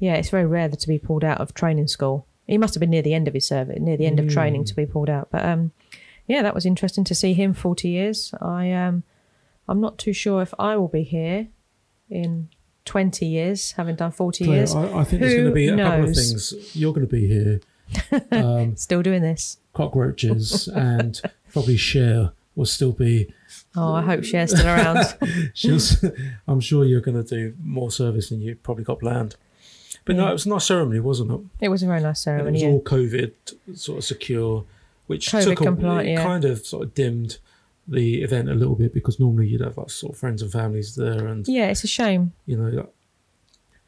yeah, 0.00 0.14
it's 0.16 0.30
very 0.30 0.44
rare 0.46 0.66
that 0.66 0.80
to 0.80 0.88
be 0.88 0.98
pulled 0.98 1.22
out 1.22 1.40
of 1.40 1.54
training 1.54 1.86
school. 1.86 2.26
He 2.48 2.58
must 2.58 2.74
have 2.74 2.80
been 2.80 2.90
near 2.90 3.02
the 3.02 3.14
end 3.14 3.28
of 3.28 3.34
his 3.34 3.46
service, 3.46 3.78
near 3.80 3.96
the 3.96 4.06
end 4.06 4.18
of 4.18 4.28
training 4.28 4.62
Mm. 4.64 4.66
to 4.66 4.74
be 4.74 4.86
pulled 4.86 5.08
out. 5.08 5.28
But 5.30 5.44
um, 5.44 5.70
yeah, 6.26 6.42
that 6.42 6.54
was 6.54 6.66
interesting 6.66 7.04
to 7.04 7.14
see 7.14 7.32
him 7.34 7.54
40 7.54 7.88
years. 7.88 8.34
I 8.40 8.72
um, 8.72 9.02
I'm 9.68 9.80
not 9.80 9.98
too 9.98 10.12
sure 10.12 10.42
if 10.42 10.52
I 10.58 10.76
will 10.76 10.88
be 10.88 11.02
here 11.02 11.48
in 12.10 12.48
20 12.84 13.26
years, 13.26 13.72
having 13.72 13.96
done 13.96 14.12
40 14.12 14.44
Claire, 14.44 14.56
years. 14.58 14.74
I, 14.74 14.98
I 15.00 15.04
think 15.04 15.20
there's 15.22 15.34
going 15.34 15.46
to 15.48 15.52
be 15.52 15.68
a 15.68 15.76
couple 15.76 16.04
of 16.08 16.14
things. 16.14 16.54
You're 16.76 16.92
going 16.92 17.06
to 17.06 17.12
be 17.12 17.26
here. 17.28 17.60
Um, 18.32 18.76
Still 18.76 19.00
doing 19.02 19.22
this. 19.22 19.58
cockroaches 19.72 20.66
and 20.74 21.20
probably 21.52 21.76
Cher 21.76 22.32
will 22.56 22.66
still 22.66 22.90
be. 22.92 23.32
Oh, 23.76 23.92
I 23.94 24.02
hope 24.02 24.24
Cher's 24.24 24.50
still 24.50 24.66
around. 24.66 25.04
She'll, 25.54 25.76
s- 25.76 26.04
I'm 26.48 26.58
sure 26.60 26.84
you're 26.84 27.00
going 27.00 27.22
to 27.22 27.28
do 27.28 27.54
more 27.62 27.90
service 27.92 28.30
than 28.30 28.40
you 28.40 28.56
probably 28.56 28.82
got 28.84 28.98
planned. 29.00 29.36
But 30.04 30.16
no, 30.16 30.28
it 30.28 30.32
was 30.32 30.46
a 30.46 30.48
nice 30.48 30.64
ceremony, 30.66 30.98
wasn't 31.00 31.30
it? 31.32 31.40
it 31.66 31.68
was 31.68 31.82
a 31.82 31.86
very 31.86 32.00
nice 32.00 32.26
And 32.26 32.40
it 32.40 32.42
ceremony. 32.44 32.52
was 32.54 32.62
Yeah. 32.62 32.68
all 32.70 32.82
COVID 32.82 33.32
sort 33.74 33.98
of 33.98 34.04
secure, 34.04 34.64
which 35.06 35.30
COVID 35.30 35.44
took 35.44 35.60
a, 35.60 35.64
compliant, 35.64 36.08
yeah. 36.08 36.22
kind 36.22 36.44
of 36.44 36.64
sort 36.66 36.84
of 36.84 36.94
dimmed 36.94 37.38
the 37.88 38.22
event 38.22 38.48
a 38.48 38.54
little 38.54 38.74
bit 38.74 38.92
because 38.92 39.20
normally 39.20 39.46
you'd 39.46 39.60
have 39.60 39.78
like 39.78 39.90
sort 39.90 40.12
of 40.12 40.18
friends 40.18 40.42
and 40.42 40.50
families 40.50 40.96
there 40.96 41.26
and 41.26 41.46
Yeah, 41.46 41.68
it's 41.68 41.84
a 41.84 41.88
shame. 41.88 42.32
you 42.46 42.56
know 42.56 42.68
like 42.68 42.92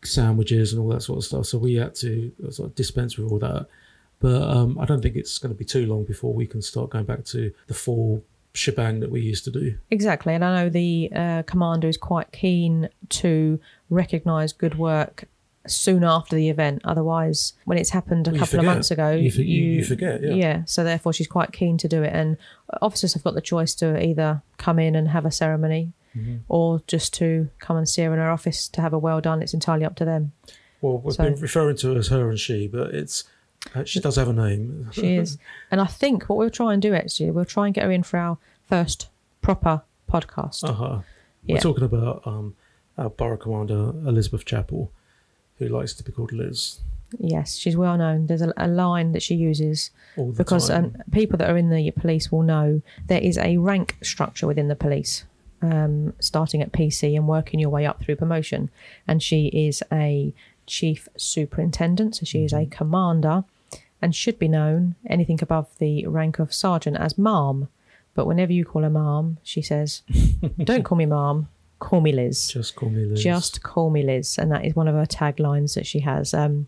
sandwiches 0.05 0.73
and 0.73 0.81
all 0.81 0.89
that 0.89 1.03
sort 1.03 1.19
of 1.19 1.25
stuff. 1.25 1.47
So 1.47 1.59
we 1.59 1.75
had 1.75 1.95
to 1.97 2.33
uh, 2.47 2.51
sort 2.51 2.71
of 2.71 2.75
dispense 2.75 3.17
with 3.19 3.31
all 3.31 3.39
that. 3.41 3.67
But 4.21 4.43
um, 4.43 4.79
I 4.79 4.85
don't 4.85 5.01
think 5.01 5.17
it's 5.17 5.39
going 5.39 5.53
to 5.55 5.59
be 5.59 5.65
too 5.65 5.87
long 5.87 6.05
before 6.05 6.33
we 6.33 6.47
can 6.47 6.61
start 6.61 6.91
going 6.91 7.05
back 7.05 7.25
to 7.27 7.53
the 7.69 7.75
full 7.75 8.25
shebang 8.53 9.01
that 9.01 9.11
we 9.11 9.21
used 9.21 9.45
to 9.45 9.51
do. 9.51 9.77
Exactly, 9.91 10.35
and 10.35 10.45
I 10.45 10.63
know 10.63 10.69
the 10.69 11.11
uh, 11.15 11.43
commander 11.45 11.89
is 11.89 11.97
quite 11.97 12.33
keen 12.33 12.89
to 13.11 13.61
recognise 13.91 14.53
good 14.53 14.77
work 14.77 15.25
soon 15.71 16.05
after 16.05 16.37
the 16.37 16.49
event. 16.49 16.81
Otherwise, 16.85 17.53
when 17.65 17.79
it's 17.79 17.91
happened 17.91 18.27
a 18.29 18.31
Well, 18.33 18.41
couple 18.41 18.59
of 18.61 18.65
months 18.67 18.91
ago, 18.91 19.11
You 19.13 19.31
for- 19.31 19.43
you- 19.43 19.65
you 19.79 19.85
forget, 19.85 20.23
yeah. 20.23 20.63
so 20.67 20.85
therefore, 20.85 21.13
she's 21.13 21.27
quite 21.29 21.53
keen 21.53 21.77
to 21.79 21.89
do 21.89 22.03
it. 22.03 22.13
And 22.15 22.37
officers 22.83 23.15
have 23.15 23.25
got 23.25 23.35
the 23.35 23.41
choice 23.41 23.75
to 23.77 24.03
either 24.05 24.43
come 24.59 24.79
in 24.79 24.95
and 24.97 25.09
have 25.09 25.25
a 25.27 25.31
ceremony, 25.31 25.93
Mm-hmm. 26.17 26.37
or 26.49 26.83
just 26.87 27.13
to 27.15 27.51
come 27.59 27.77
and 27.77 27.87
see 27.89 28.03
her 28.03 28.13
in 28.13 28.19
her 28.19 28.31
office 28.31 28.67
to 28.69 28.81
have 28.81 28.93
a 28.95 28.99
well 28.99 29.21
done. 29.21 29.43
It's 29.43 29.53
entirely 29.55 29.85
up 29.85 29.95
to 29.97 30.05
them. 30.07 30.33
Well, 30.81 30.99
we've 30.99 31.15
So- 31.15 31.25
been 31.25 31.41
referring 31.41 31.77
to 31.77 31.93
her 31.93 31.99
as 31.99 32.09
her 32.09 32.31
and 32.31 32.39
she, 32.41 32.67
but 32.67 32.95
it's 32.95 33.25
uh, 33.75 33.85
she 33.85 34.01
does 34.01 34.17
have 34.17 34.29
a 34.29 34.33
name. 34.33 34.89
She 34.93 35.17
is, 35.17 35.37
and 35.71 35.81
I 35.81 35.87
think 35.87 36.29
what 36.29 36.39
we'll 36.39 36.51
try 36.51 36.73
and 36.73 36.81
do 36.81 36.95
actually, 36.95 37.31
we'll 37.31 37.45
try 37.45 37.67
and 37.67 37.75
get 37.75 37.85
her 37.85 37.91
in 37.93 38.03
for 38.05 38.17
our 38.19 38.39
first 38.67 39.09
proper 39.43 39.83
podcast. 40.11 40.65
Uh 40.65 40.73
huh. 40.73 40.99
Yeah. 41.45 41.55
We're 41.57 41.61
talking 41.61 41.85
about 41.85 42.23
um, 42.27 42.55
our 42.97 43.11
borough 43.11 43.37
commander 43.37 43.91
Elizabeth 44.09 44.45
Chapel, 44.45 44.91
who 45.59 45.68
likes 45.68 45.94
to 45.94 46.05
be 46.05 46.12
called 46.12 46.33
Liz 46.33 46.81
Yes, 47.18 47.57
she's 47.57 47.77
well 47.77 47.97
known. 47.97 48.27
There's 48.27 48.42
a, 48.42 48.53
a 48.57 48.68
line 48.68 49.12
that 49.12 49.23
she 49.23 49.35
uses 49.35 49.90
because 50.37 50.68
um, 50.68 50.94
people 51.11 51.38
that 51.38 51.49
are 51.49 51.57
in 51.57 51.71
the 51.71 51.90
police 51.92 52.31
will 52.31 52.42
know 52.42 52.83
there 53.07 53.21
is 53.21 53.38
a 53.38 53.57
rank 53.57 53.97
structure 54.03 54.47
within 54.47 54.68
the 54.68 54.77
police, 54.77 55.25
um, 55.62 56.12
starting 56.21 56.61
at 56.61 56.73
PC 56.73 57.16
and 57.16 57.27
working 57.27 57.61
your 57.61 57.71
way 57.71 57.87
up 57.87 58.03
through 58.03 58.16
promotion. 58.16 58.71
And 59.07 59.23
she 59.23 59.47
is 59.47 59.83
a 59.90 60.35
chief 60.66 61.09
superintendent, 61.16 62.16
so 62.16 62.27
she 62.27 62.44
is 62.44 62.53
a 62.53 62.66
commander, 62.66 63.44
and 64.03 64.14
should 64.14 64.38
be 64.38 64.49
known 64.49 64.94
anything 65.07 65.38
above 65.40 65.68
the 65.79 66.07
rank 66.07 66.38
of 66.38 66.53
sergeant 66.53 66.99
as 66.99 67.16
Ma'am. 67.16 67.68
But 68.14 68.27
whenever 68.27 68.53
you 68.53 68.66
call 68.66 68.83
her 68.83 68.90
Ma'am, 68.90 69.38
she 69.42 69.62
says, 69.62 70.03
"Don't 70.62 70.85
call 70.85 70.99
me 70.99 71.07
Ma'am, 71.07 71.49
call 71.79 72.01
me 72.01 72.12
Liz." 72.12 72.49
Just 72.49 72.75
call 72.77 72.91
me 72.91 73.05
Liz. 73.05 73.23
Just 73.23 73.62
call 73.62 73.91
me 73.91 74.03
Liz, 74.03 74.38
and 74.38 74.51
that 74.53 74.64
is 74.64 74.75
one 74.77 74.88
of 74.88 74.95
her 74.95 75.07
taglines 75.07 75.75
that 75.75 75.87
she 75.87 76.01
has. 76.01 76.35
Um, 76.35 76.67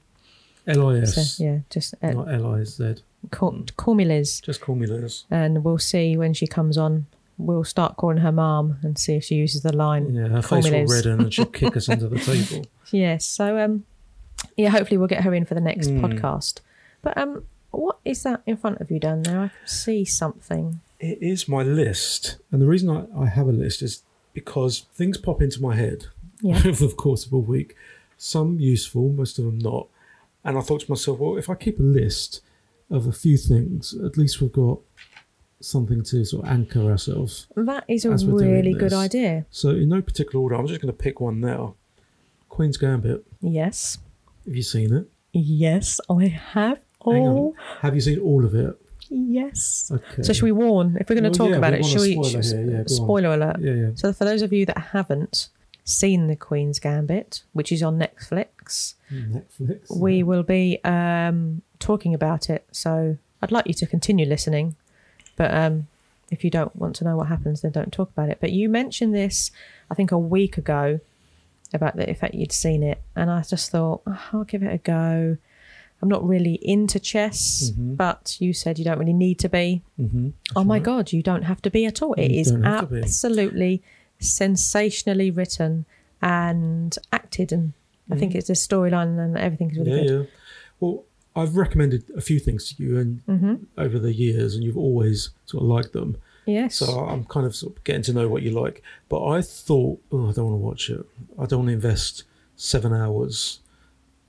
L 0.67 0.89
I 0.91 0.99
S, 0.99 1.37
so, 1.37 1.45
yeah, 1.45 1.59
just 1.71 1.95
uh, 2.03 2.11
not 2.11 2.33
L 2.33 2.47
I 2.55 2.65
Z. 2.65 2.97
call, 3.31 3.65
call 3.77 3.95
me 3.95 4.05
Liz. 4.05 4.41
Just 4.41 4.61
call 4.61 4.75
me 4.75 4.87
Liz. 4.87 5.25
and 5.31 5.65
we'll 5.65 5.79
see 5.79 6.17
when 6.17 6.35
she 6.35 6.47
comes 6.47 6.77
on. 6.79 7.07
We'll 7.39 7.65
start 7.65 7.97
calling 7.97 8.19
her 8.19 8.31
mom 8.33 8.77
and 8.83 8.99
see 8.99 9.15
if 9.15 9.25
she 9.25 9.37
uses 9.37 9.63
the 9.63 9.75
line. 9.75 10.15
Yeah, 10.15 10.29
her 10.29 10.43
face 10.43 10.65
will 10.65 10.73
Liz. 10.83 10.91
redden 10.93 11.21
and 11.23 11.33
she'll 11.35 11.47
kick 11.47 11.75
us 11.77 11.89
under 11.89 12.07
the 12.09 12.19
table. 12.21 12.67
Yes, 12.93 13.25
so 13.25 13.59
um, 13.59 13.85
yeah, 14.59 14.69
hopefully 14.69 14.99
we'll 14.99 15.09
get 15.09 15.25
her 15.25 15.33
in 15.35 15.47
for 15.47 15.55
the 15.55 15.61
next 15.63 15.89
Mm. 15.89 16.01
podcast. 16.03 16.61
But 17.01 17.17
um, 17.17 17.45
what 17.71 17.99
is 18.05 18.23
that 18.25 18.43
in 18.47 18.59
front 18.59 18.81
of 18.83 18.91
you, 18.91 19.01
Dan? 19.01 19.23
There, 19.23 19.41
I 19.41 19.49
can 19.49 19.67
see 19.67 20.05
something. 20.05 20.81
It 21.01 21.19
is 21.23 21.49
my 21.49 21.63
list, 21.63 22.37
and 22.53 22.61
the 22.61 22.67
reason 22.67 22.91
I, 22.91 23.07
I 23.19 23.27
have 23.27 23.49
a 23.49 23.53
list 23.53 23.81
is 23.81 24.03
because 24.33 24.87
things 24.95 25.17
pop 25.19 25.41
into 25.43 25.61
my 25.61 25.75
head 25.77 26.07
Yeah. 26.41 26.63
over 26.67 26.87
the 26.87 26.95
course 26.95 27.27
of 27.27 27.33
a 27.33 27.39
week. 27.39 27.75
Some 28.17 28.59
useful, 28.61 29.09
most 29.11 29.39
of 29.39 29.45
them 29.45 29.59
not. 29.59 29.89
And 30.45 30.57
I 30.57 30.61
thought 30.61 30.81
to 30.83 30.91
myself, 30.91 31.19
well, 31.19 31.37
if 31.37 31.49
I 31.51 31.55
keep 31.55 31.79
a 31.79 31.83
list 31.83 32.41
of 32.91 33.07
a 33.07 33.13
few 33.13 33.37
things, 33.37 33.95
at 34.05 34.17
least 34.17 34.41
we've 34.41 34.53
got 34.53 34.79
something 35.61 36.03
to 36.05 36.25
sort 36.25 36.45
of 36.47 36.51
anchor 36.51 36.81
ourselves. 36.91 37.47
That 37.57 37.85
is 37.89 38.05
a 38.05 38.11
As 38.11 38.25
we're 38.25 38.39
doing 38.41 38.53
really 38.53 38.73
good 38.75 38.93
idea. 38.93 39.47
So, 39.51 39.71
in 39.71 39.89
no 39.91 40.01
particular 40.03 40.43
order, 40.43 40.55
I'm 40.57 40.67
just 40.67 40.81
going 40.81 40.93
to 40.93 40.99
pick 40.99 41.21
one 41.21 41.41
now. 41.41 41.75
Queen's 42.49 42.77
Gambit. 42.79 43.25
Yes, 43.43 43.99
Have 44.47 44.57
you 44.57 44.63
seen 44.63 44.93
it? 44.95 45.07
yes, 45.33 46.01
I 46.11 46.27
have. 46.27 46.81
Hang 47.05 47.23
on. 47.27 47.53
Have 47.81 47.95
you 47.95 48.01
seen 48.01 48.19
all 48.19 48.45
of 48.45 48.55
it? 48.55 48.77
Yes. 49.11 49.91
Okay. 49.93 50.23
So, 50.23 50.33
should 50.33 50.45
we 50.45 50.53
warn 50.53 50.97
if 51.01 51.09
we're 51.09 51.17
going 51.21 51.31
to 51.31 51.39
Well, 51.39 51.49
talk 51.49 51.51
yeah, 51.51 51.59
about 51.59 51.75
it? 51.75 51.85
Should 51.85 52.01
we? 52.01 52.13
spoiler 52.13 52.43
should- 52.43 52.71
yeah, 52.71 52.97
go 52.99 53.15
on. 53.15 53.25
alert. 53.25 53.57
Yeah, 53.61 53.73
yeah. 53.75 53.91
So, 53.95 54.13
for 54.13 54.25
those 54.25 54.43
of 54.43 54.53
you 54.53 54.65
that 54.67 54.79
haven't 54.79 55.49
seen 55.85 56.27
The 56.29 56.37
Queen's 56.37 56.79
Gambit, 56.79 57.43
which 57.53 57.73
is 57.73 57.83
on 57.83 57.99
Netflix, 57.99 58.95
Netflix. 59.13 59.95
we 59.97 60.23
will 60.23 60.43
be 60.45 60.79
um, 60.85 61.63
talking 61.79 62.15
about 62.15 62.49
it. 62.49 62.65
So 62.71 63.17
I'd 63.43 63.51
like 63.53 63.67
you 63.67 63.75
to 63.75 63.87
continue 63.87 64.27
listening, 64.27 64.77
but 65.37 65.53
um, 65.53 65.89
if 66.31 66.45
you 66.45 66.51
don't 66.51 66.75
want 66.77 66.95
to 66.97 67.05
know 67.05 67.17
what 67.17 67.27
happens, 67.29 67.63
then 67.63 67.73
don't 67.73 67.93
talk 67.93 68.11
about 68.11 68.29
it. 68.29 68.39
But 68.41 68.53
you 68.53 68.69
mentioned 68.69 69.15
this, 69.15 69.51
I 69.91 69.95
think, 69.95 70.13
a 70.13 70.19
week 70.19 70.57
ago 70.59 71.01
about 71.73 71.97
the 71.97 72.13
fact 72.15 72.35
you'd 72.35 72.53
seen 72.53 72.83
it, 72.83 73.01
and 73.17 73.31
I 73.31 73.43
just 73.43 73.71
thought 73.71 74.03
"Oh, 74.07 74.21
I'll 74.33 74.45
give 74.45 74.63
it 74.63 74.73
a 74.73 74.79
go. 74.79 75.39
I'm 76.03 76.09
not 76.09 76.27
really 76.27 76.55
into 76.63 76.99
chess, 76.99 77.73
Mhm. 77.75 77.97
but 77.97 78.37
you 78.41 78.53
said 78.53 78.79
you 78.79 78.85
don't 78.85 78.99
really 78.99 79.13
need 79.13 79.39
to 79.41 79.49
be. 79.49 79.83
Mm-hmm. 80.01 80.29
oh 80.57 80.65
my 80.65 80.79
god, 80.79 81.13
you 81.13 81.23
don't 81.23 81.43
have 81.43 81.61
to 81.63 81.71
be 81.71 81.85
at 81.87 82.01
all. 82.03 82.15
It 82.15 82.31
You 82.31 82.41
is 82.41 82.51
don't 82.51 82.63
have 82.63 82.89
to 82.89 82.95
be. 82.95 83.03
absolutely 83.03 83.83
sensationally 84.19 85.31
written 85.31 85.85
and 86.23 86.97
acted, 87.13 87.53
and 87.53 87.73
I 88.11 88.17
think 88.17 88.35
it's 88.35 88.51
a 88.51 88.55
storyline 88.55 89.19
and 89.19 89.37
everything 89.37 89.71
is 89.71 89.79
really 89.79 89.91
Mm-hmm. 89.93 90.03
yeah, 90.03 90.09
good. 90.09 90.21
yeah. 90.25 90.31
Well, 90.81 91.05
I've 91.37 91.57
recommended 91.57 92.03
a 92.17 92.21
few 92.21 92.39
things 92.41 92.73
to 92.73 92.83
you 92.83 92.99
and 92.99 93.21
hmm 93.27 93.55
over 93.79 93.99
the 93.99 94.13
years, 94.13 94.55
and 94.55 94.65
you've 94.65 94.77
always 94.79 95.31
sort 95.47 95.63
of 95.63 95.69
liked 95.69 95.93
them. 95.93 96.17
Yes. 96.47 96.77
So 96.77 96.87
I'm 96.87 97.25
kind 97.25 97.47
of, 97.47 97.55
sort 97.55 97.77
of 97.77 97.85
getting 97.85 98.03
to 98.03 98.13
know 98.13 98.27
what 98.29 98.43
you 98.43 98.51
like. 98.51 98.83
But 99.09 99.25
I 99.27 99.41
thought, 99.43 100.01
oh, 100.11 100.29
I 100.29 100.33
don't 100.33 100.47
want 100.51 100.55
to 100.61 100.67
watch 100.71 100.91
it. 100.91 101.05
I 101.39 101.47
don't 101.47 101.61
want 101.61 101.69
to 101.69 101.75
invest 101.75 102.25
seven 102.57 102.93
hours 102.93 103.60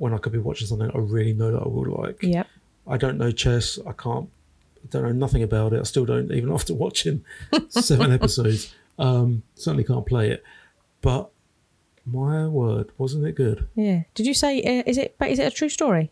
when 0.01 0.13
I 0.13 0.17
could 0.17 0.31
be 0.33 0.39
watching 0.39 0.67
something 0.67 0.89
I 0.93 0.97
really 0.97 1.33
know 1.33 1.51
that 1.51 1.61
I 1.61 1.67
will 1.67 1.91
like. 2.01 2.23
Yep. 2.23 2.47
I 2.87 2.97
don't 2.97 3.17
know 3.19 3.31
chess. 3.31 3.77
I 3.87 3.91
can't. 3.93 4.27
I 4.83 4.87
don't 4.89 5.03
know 5.03 5.11
nothing 5.11 5.43
about 5.43 5.73
it. 5.73 5.79
I 5.79 5.83
still 5.83 6.05
don't, 6.05 6.31
even 6.31 6.51
after 6.57 6.73
watching 6.73 7.23
seven 7.69 8.11
episodes. 8.11 8.73
Um, 8.97 9.43
certainly 9.55 9.83
can't 9.83 10.05
play 10.05 10.31
it. 10.31 10.43
But 11.01 11.29
my 12.05 12.47
word, 12.47 12.91
wasn't 12.97 13.25
it 13.27 13.35
good? 13.35 13.67
Yeah. 13.75 14.03
Did 14.15 14.25
you 14.25 14.33
say 14.33 14.61
uh, 14.63 14.83
is 14.87 14.97
it? 14.97 15.15
But 15.19 15.29
is 15.29 15.37
it 15.39 15.51
a 15.53 15.55
true 15.55 15.69
story? 15.69 16.11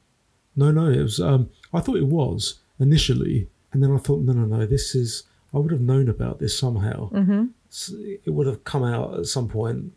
No, 0.55 0.71
no, 0.71 0.87
it 0.87 1.01
was. 1.01 1.19
Um, 1.19 1.49
I 1.73 1.79
thought 1.79 1.97
it 1.97 2.05
was 2.05 2.59
initially, 2.79 3.47
and 3.73 3.81
then 3.81 3.91
I 3.91 3.97
thought, 3.97 4.21
no, 4.21 4.33
no, 4.33 4.45
no. 4.45 4.65
This 4.65 4.93
is. 4.95 5.23
I 5.53 5.57
would 5.57 5.71
have 5.71 5.81
known 5.81 6.09
about 6.09 6.37
this 6.39 6.57
somehow. 6.57 7.09
Mm-hmm. 7.09 7.45
S- 7.71 7.93
It 8.25 8.29
would 8.29 8.45
have 8.45 8.63
come 8.65 8.83
out 8.83 9.17
at 9.17 9.25
some 9.25 9.47
point. 9.47 9.91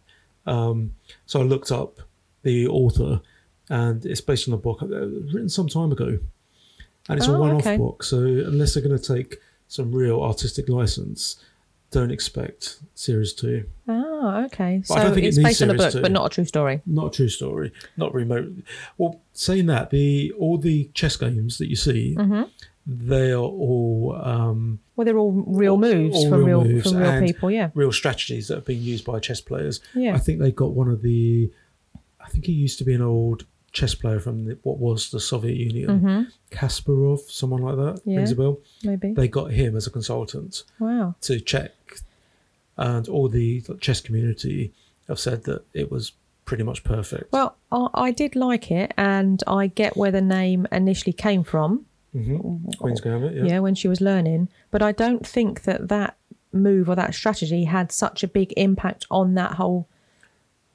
Um, 0.47 0.95
so 1.27 1.41
I 1.41 1.45
looked 1.45 1.71
up 1.71 1.99
the 2.43 2.67
author, 2.69 3.21
and 3.69 4.05
it's 4.05 4.21
based 4.21 4.49
on 4.49 4.55
a 4.55 4.59
book 4.59 4.83
uh, 4.83 4.87
written 4.87 5.49
some 5.49 5.69
time 5.69 5.93
ago, 5.93 6.19
and 7.09 7.19
it's 7.19 7.29
a 7.29 7.39
one-off 7.39 7.61
okay. 7.61 7.77
book. 7.77 8.03
So 8.03 8.19
unless 8.19 8.75
they're 8.75 8.83
going 8.83 8.99
to 8.99 9.15
take 9.15 9.39
some 9.69 9.93
real 9.93 10.23
artistic 10.23 10.69
license, 10.69 11.43
don't 11.91 12.11
expect 12.11 12.79
series 12.95 13.33
two. 13.33 13.67
Oh, 13.89 14.45
okay. 14.47 14.83
But 14.89 14.99
I 14.99 15.03
don't 15.05 15.13
So 15.15 15.19
it 15.19 15.25
it's 15.25 15.37
needs 15.37 15.49
based 15.49 15.63
on 15.63 15.71
a 15.71 15.75
book, 15.75 15.93
two. 15.93 16.03
but 16.03 16.13
not 16.13 16.27
a 16.27 16.35
true 16.35 16.45
story. 16.45 16.81
Not 16.87 17.07
a 17.07 17.17
true 17.17 17.29
story. 17.29 17.73
Not 17.97 18.15
remote. 18.15 18.53
Well, 18.99 19.21
saying 19.33 19.67
that, 19.67 19.91
the 19.91 20.33
all 20.39 20.59
the 20.59 20.91
chess 20.95 21.17
games 21.17 21.59
that 21.59 21.69
you 21.69 21.77
see, 21.77 22.15
hmm 22.15 22.43
they 22.85 23.31
are 23.31 23.37
all 23.37 24.21
um, 24.21 24.81
Well, 24.97 25.05
they're 25.05 25.17
all 25.19 25.31
real 25.31 25.73
All- 25.73 25.79
moves 25.79 26.17
all 26.17 26.31
from 26.31 26.45
real 26.45 26.65
moves 26.65 26.91
from 26.91 27.01
real 27.01 27.21
people. 27.21 27.51
Yeah. 27.51 27.71
real 27.75 27.93
strategies 27.93 28.49
that 28.49 28.57
have 28.57 28.65
been 28.65 28.83
used 28.83 29.05
by 29.05 29.21
chess 29.21 29.41
players. 29.41 29.81
Yeah. 29.95 30.15
I 30.15 30.19
think 30.19 30.41
they 30.41 30.51
got 30.51 30.73
one 30.73 30.89
of 30.89 31.03
the. 31.03 31.51
I 32.21 32.29
think 32.29 32.47
he 32.47 32.53
used 32.53 32.79
to 32.79 32.85
be 32.85 32.93
an 32.95 33.03
old 33.03 33.45
chess 33.73 33.95
player 33.95 34.21
from 34.21 34.45
the, 34.45 34.59
what 34.63 34.79
was 34.79 35.11
the 35.11 35.21
Soviet 35.21 35.57
Union, 35.57 35.99
hmm 36.01 36.23
Kasparov, 36.51 37.21
someone 37.31 37.63
like 37.63 37.77
that. 37.77 38.03
Yeah. 38.05 38.17
Rings 38.19 38.33
a 38.33 38.37
bell. 38.37 38.59
Maybe. 38.85 39.13
They 39.13 39.29
got 39.29 39.51
him 39.53 39.77
as 39.77 39.87
a 39.87 39.91
consultant 39.91 40.65
Wow. 40.79 41.15
to 41.23 41.41
check, 41.41 41.73
and 42.77 43.09
all 43.09 43.29
the 43.29 43.63
chess 43.81 44.01
community 44.01 44.73
have 45.09 45.19
said 45.19 45.45
that 45.45 45.65
it 45.75 45.91
was 45.91 46.13
pretty 46.45 46.63
much 46.65 46.85
perfect. 46.85 47.33
Well, 47.33 47.57
I, 47.71 47.89
I 47.95 48.11
did 48.11 48.37
like 48.37 48.71
it, 48.71 48.93
and 48.97 49.43
I 49.47 49.69
get 49.69 49.97
where 49.97 50.11
the 50.11 50.21
name 50.21 50.67
initially 50.73 51.13
came 51.13 51.43
from. 51.45 51.87
hmm 52.13 52.57
Queen's 52.79 53.01
Gambit, 53.01 53.35
Yeah. 53.37 53.45
yeah. 53.45 53.59
when 53.61 53.75
she 53.75 53.89
was 53.89 54.01
learning, 54.01 54.49
but 54.71 54.83
I 54.83 54.93
don't 54.93 55.27
think 55.27 55.63
that 55.63 55.89
that 55.89 56.17
move 56.53 56.91
or 56.91 56.95
that 56.97 57.15
strategy 57.15 57.65
had 57.65 57.91
such 57.91 58.23
a 58.23 58.29
big 58.29 58.53
impact 58.59 59.07
on 59.11 59.35
that 59.35 59.53
whole 59.55 59.89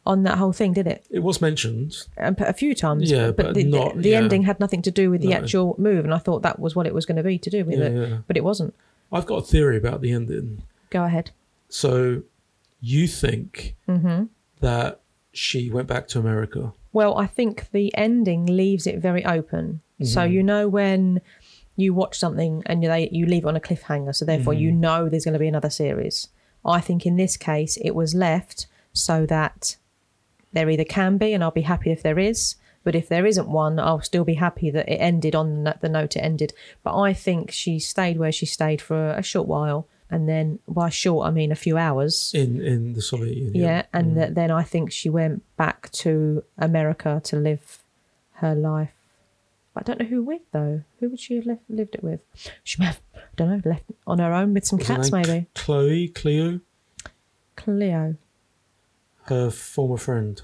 on 0.08 0.24
that 0.24 0.38
whole 0.38 0.54
thing, 0.54 0.74
did 0.74 0.88
it? 0.88 1.06
It 1.10 1.20
was 1.20 1.42
mentioned. 1.42 2.08
A 2.18 2.54
few 2.54 2.74
times. 2.74 3.12
Yeah, 3.12 3.28
but, 3.32 3.48
but 3.48 3.54
the, 3.56 3.64
not- 3.66 3.98
the 4.02 4.10
yeah. 4.10 4.18
ending 4.18 4.44
had 4.44 4.60
nothing 4.60 4.82
to 4.84 4.92
do 4.92 5.12
with 5.12 5.22
the 5.22 5.30
No. 5.30 5.38
actual 5.38 5.76
move, 5.78 6.04
and 6.06 6.14
I 6.14 6.18
thought 6.18 6.42
that 6.44 6.60
was 6.60 6.76
what 6.76 6.88
it 6.88 6.94
was 6.94 7.06
going 7.06 7.18
to 7.18 7.24
be 7.24 7.38
to 7.38 7.50
do 7.50 7.64
with 7.66 7.78
Yeah, 7.80 7.86
it, 7.86 8.10
yeah. 8.10 8.18
but 8.28 8.38
it 8.38 8.44
wasn't. 8.44 8.74
I've 9.12 9.26
got 9.26 9.38
a 9.38 9.42
theory 9.54 9.78
about 9.78 10.02
the 10.02 10.12
ending. 10.12 10.64
Go 10.90 11.04
ahead. 11.04 11.32
So, 11.70 12.24
you 12.82 13.08
think 13.08 13.76
hmm 13.86 14.24
that 14.62 15.02
she 15.34 15.70
went 15.70 15.88
back 15.88 16.08
to 16.10 16.20
America? 16.20 16.74
Well, 16.94 17.16
I 17.18 17.28
think 17.28 17.70
the 17.72 17.96
ending 17.96 18.46
leaves 18.48 18.88
it 18.88 18.98
very 19.00 19.24
open. 19.26 19.82
So 20.02 20.22
Mhm. 20.22 20.32
you 20.32 20.44
know 20.44 20.68
when 20.68 21.22
you 21.76 21.94
watch 21.94 22.18
something 22.18 22.64
and 22.66 22.82
you, 22.82 22.90
they, 22.90 23.10
you 23.12 23.26
leave 23.28 23.44
it 23.46 23.48
on 23.48 23.56
a 23.56 23.60
cliffhanger, 23.60 24.16
so 24.16 24.26
therefore 24.26 24.54
you 24.54 24.72
know 24.72 25.10
there's 25.10 25.26
going 25.26 25.34
to 25.34 25.40
be 25.40 25.48
another 25.48 25.70
series. 25.70 26.30
I 26.66 26.80
think 26.82 27.06
in 27.06 27.16
this 27.18 27.38
case 27.38 27.78
it 27.78 27.94
was 27.96 28.14
left 28.16 28.66
so 28.94 29.26
that 29.28 29.78
there 30.58 30.70
either 30.70 30.84
can 30.84 31.18
be, 31.18 31.34
and 31.34 31.44
I'll 31.44 31.52
be 31.52 31.62
happy 31.62 31.92
if 31.92 32.02
there 32.02 32.18
is. 32.18 32.56
But 32.84 32.96
if 32.96 33.10
there 33.10 33.26
isn't 33.26 33.50
one, 33.50 33.80
I'll 33.80 34.02
still 34.02 34.24
be 34.24 34.36
happy 34.36 34.72
that 34.72 34.90
it 34.90 34.96
ended 34.96 35.36
on 35.36 35.66
the 35.66 35.78
the 35.82 35.90
note 35.90 36.16
it 36.16 36.22
ended. 36.22 36.54
But 36.84 36.98
I 36.98 37.14
think 37.14 37.52
she 37.52 37.80
stayed 37.80 38.18
where 38.18 38.32
she 38.32 38.46
stayed 38.46 38.82
for 38.82 39.12
a 39.12 39.22
short 39.22 39.48
while, 39.48 39.88
and 40.10 40.28
then 40.28 40.60
by 40.68 40.90
short 40.90 41.28
I 41.28 41.32
mean 41.32 41.52
a 41.52 41.56
few 41.56 41.78
hours. 41.78 42.32
In 42.34 42.62
in 42.62 42.94
the 42.94 43.02
Soviet 43.02 43.36
Union. 43.36 43.64
Yeah, 43.64 43.84
and 43.94 44.12
mm. 44.12 44.16
that 44.16 44.36
then 44.36 44.52
I 44.52 44.64
think 44.64 44.92
she 44.92 45.10
went 45.10 45.44
back 45.58 45.92
to 46.04 46.44
America 46.58 47.22
to 47.26 47.36
live 47.36 47.84
her 48.36 48.56
life. 48.56 48.94
I 49.76 49.84
don't 49.84 50.00
know 50.00 50.06
who 50.06 50.24
with 50.24 50.42
though. 50.52 50.82
Who 51.00 51.10
would 51.10 51.20
she 51.20 51.36
have 51.36 51.46
left, 51.46 51.62
lived 51.70 51.96
it 51.96 52.04
with? 52.04 52.22
She 52.64 52.78
may 52.80 52.88
have, 52.88 53.02
I 53.14 53.20
don't 53.36 53.50
know, 53.50 53.62
left 53.64 53.84
on 54.08 54.20
her 54.20 54.34
own 54.34 54.54
with 54.54 54.66
some 54.66 54.80
Was 54.80 54.88
cats 54.88 55.12
maybe. 55.12 55.48
Chloe, 55.54 56.08
Cleo, 56.08 56.62
Cleo. 57.56 58.16
her 59.26 59.52
former 59.52 59.98
friend. 59.98 60.42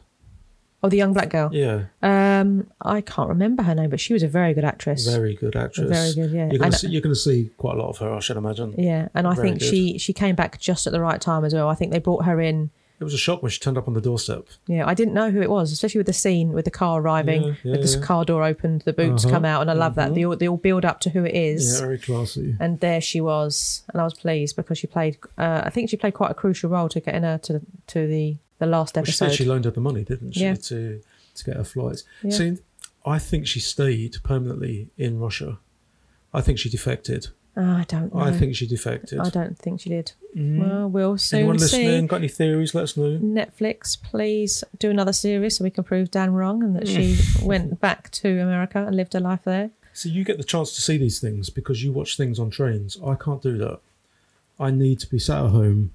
Oh, 0.83 0.89
the 0.89 0.97
young 0.97 1.13
black 1.13 1.29
girl. 1.29 1.49
Yeah, 1.53 1.83
Um, 2.01 2.67
I 2.81 2.99
can't 3.01 3.29
remember 3.29 3.63
her 3.63 3.73
name, 3.73 3.89
but 3.89 3.99
she 4.01 4.11
was 4.13 4.21
a 4.21 4.27
very 4.27 4.53
good 4.53 4.65
actress. 4.65 5.07
very 5.07 5.33
good 5.35 5.55
actress. 5.55 5.89
Very 5.89 6.13
good, 6.13 6.35
yeah. 6.35 6.45
You're 6.49 6.59
gonna 6.59 6.65
And- 6.65 6.75
see, 6.75 6.87
you're 6.89 7.01
going 7.01 7.15
to 7.15 7.19
see 7.19 7.51
quite 7.57 7.75
a 7.75 7.79
lot 7.79 7.89
of 7.89 7.97
her, 7.99 8.11
I 8.13 8.19
should 8.19 8.37
imagine. 8.37 8.75
Yeah, 8.77 9.07
and 9.15 9.25
I 9.25 9.33
Very 9.33 9.47
think 9.49 9.59
good. 9.61 9.69
she 9.69 9.97
she 9.97 10.11
came 10.13 10.35
back 10.35 10.59
just 10.59 10.85
at 10.85 10.91
the 10.93 10.99
right 11.01 11.21
time 11.21 11.45
as 11.45 11.53
well. 11.53 11.69
I 11.69 11.75
think 11.75 11.91
they 11.91 11.99
brought 11.99 12.25
her 12.25 12.41
in. 12.41 12.69
It 12.99 13.03
was 13.03 13.13
a 13.13 13.17
shock 13.17 13.41
when 13.43 13.49
she 13.49 13.59
turned 13.59 13.77
up 13.77 13.87
on 13.87 13.95
the 13.95 14.01
doorstep. 14.01 14.45
Yeah, 14.67 14.87
I 14.87 14.93
didn't 14.93 15.13
know 15.13 15.29
who 15.31 15.41
it 15.41 15.49
was, 15.49 15.71
especially 15.73 15.99
with 15.99 16.07
the 16.07 16.13
scene 16.13 16.53
with 16.53 16.63
the 16.63 16.71
car 16.71 17.01
arriving, 17.01 17.43
Yeah, 17.43 17.53
yeah, 17.63 17.71
with 17.71 17.81
the 17.91 17.99
yeah. 17.99 18.05
car 18.05 18.23
door 18.23 18.43
opened, 18.43 18.83
the 18.85 18.93
boots 18.93 19.25
Uh-huh, 19.25 19.33
come 19.33 19.45
out, 19.45 19.61
and 19.61 19.69
I 19.69 19.73
love 19.73 19.95
that. 19.95 20.13
They 20.15 20.23
all, 20.25 20.35
they 20.37 20.47
all 20.47 20.57
build 20.57 20.85
up 20.85 20.99
to 21.01 21.09
who 21.09 21.25
it 21.25 21.33
is. 21.35 21.73
Yeah, 21.73 21.79
very 21.87 21.97
classy. 21.97 22.55
And 22.59 22.79
there 22.79 23.01
she 23.01 23.19
was, 23.19 23.81
and 23.91 23.99
I 23.99 24.03
was 24.05 24.13
pleased 24.13 24.55
because 24.55 24.77
she 24.77 24.87
played. 24.87 25.17
Uh, 25.37 25.61
I 25.65 25.69
think 25.69 25.89
she 25.89 25.97
played 25.97 26.13
quite 26.13 26.31
a 26.31 26.35
crucial 26.35 26.69
role 26.69 26.87
to 26.89 26.99
getting 26.99 27.23
her 27.23 27.37
to 27.39 27.61
to 27.87 28.07
the 28.07 28.37
the 28.63 28.69
last 28.77 28.95
Well, 28.95 29.03
she 29.05 29.09
episode. 29.11 29.25
said 29.29 29.35
she 29.35 29.45
loaned 29.45 29.65
her 29.65 29.71
the 29.71 29.81
money, 29.81 30.03
didn't 30.03 30.31
she, 30.33 30.41
Yeah. 30.41 30.55
to 30.55 31.01
to 31.35 31.43
get 31.43 31.55
her 31.57 31.63
flights. 31.63 32.03
Yeah. 32.23 32.31
See, 32.37 32.57
I 33.05 33.17
think 33.19 33.47
she 33.47 33.59
stayed 33.59 34.17
permanently 34.23 34.89
in 34.97 35.19
Russia. 35.19 35.57
I 36.33 36.41
think 36.41 36.59
she 36.59 36.69
defected. 36.69 37.27
Oh, 37.55 37.61
I 37.61 37.85
don't 37.87 38.13
know. 38.13 38.21
I 38.21 38.31
think 38.31 38.55
she 38.55 38.65
defected. 38.65 39.19
I 39.19 39.29
don't 39.29 39.57
think 39.57 39.81
she 39.81 39.89
did. 39.89 40.13
Mhm. 40.35 40.59
Well, 40.59 40.89
we'll 40.89 41.17
soon 41.19 41.39
Anyone 41.41 41.59
see. 41.59 41.63
listening? 41.65 42.07
Got 42.07 42.15
any 42.17 42.27
theories? 42.27 42.73
Let 42.73 42.83
us 42.85 42.97
know. 42.97 43.19
Netflix, 43.19 43.95
please 44.01 44.63
do 44.79 44.89
another 44.89 45.13
series 45.13 45.57
so 45.57 45.63
we 45.63 45.69
can 45.69 45.83
prove 45.83 46.09
Dan 46.09 46.33
wrong 46.33 46.63
and 46.63 46.75
that 46.75 46.87
she 46.87 47.17
went 47.43 47.79
back 47.79 48.09
to 48.11 48.27
America 48.39 48.83
and 48.85 48.95
lived 48.95 49.13
her 49.13 49.19
life 49.19 49.41
there. 49.43 49.69
So 49.93 50.09
you 50.09 50.23
get 50.23 50.37
the 50.37 50.43
chance 50.43 50.73
to 50.75 50.81
see 50.81 50.97
these 50.97 51.19
things 51.19 51.49
because 51.51 51.83
you 51.83 51.91
watch 51.91 52.17
things 52.17 52.39
on 52.39 52.49
trains. 52.49 52.97
I 53.05 53.13
can't 53.15 53.41
do 53.43 53.57
that. 53.59 53.79
I 54.59 54.71
need 54.71 54.99
to 55.01 55.07
be 55.09 55.19
sat 55.19 55.43
at 55.45 55.51
home 55.51 55.91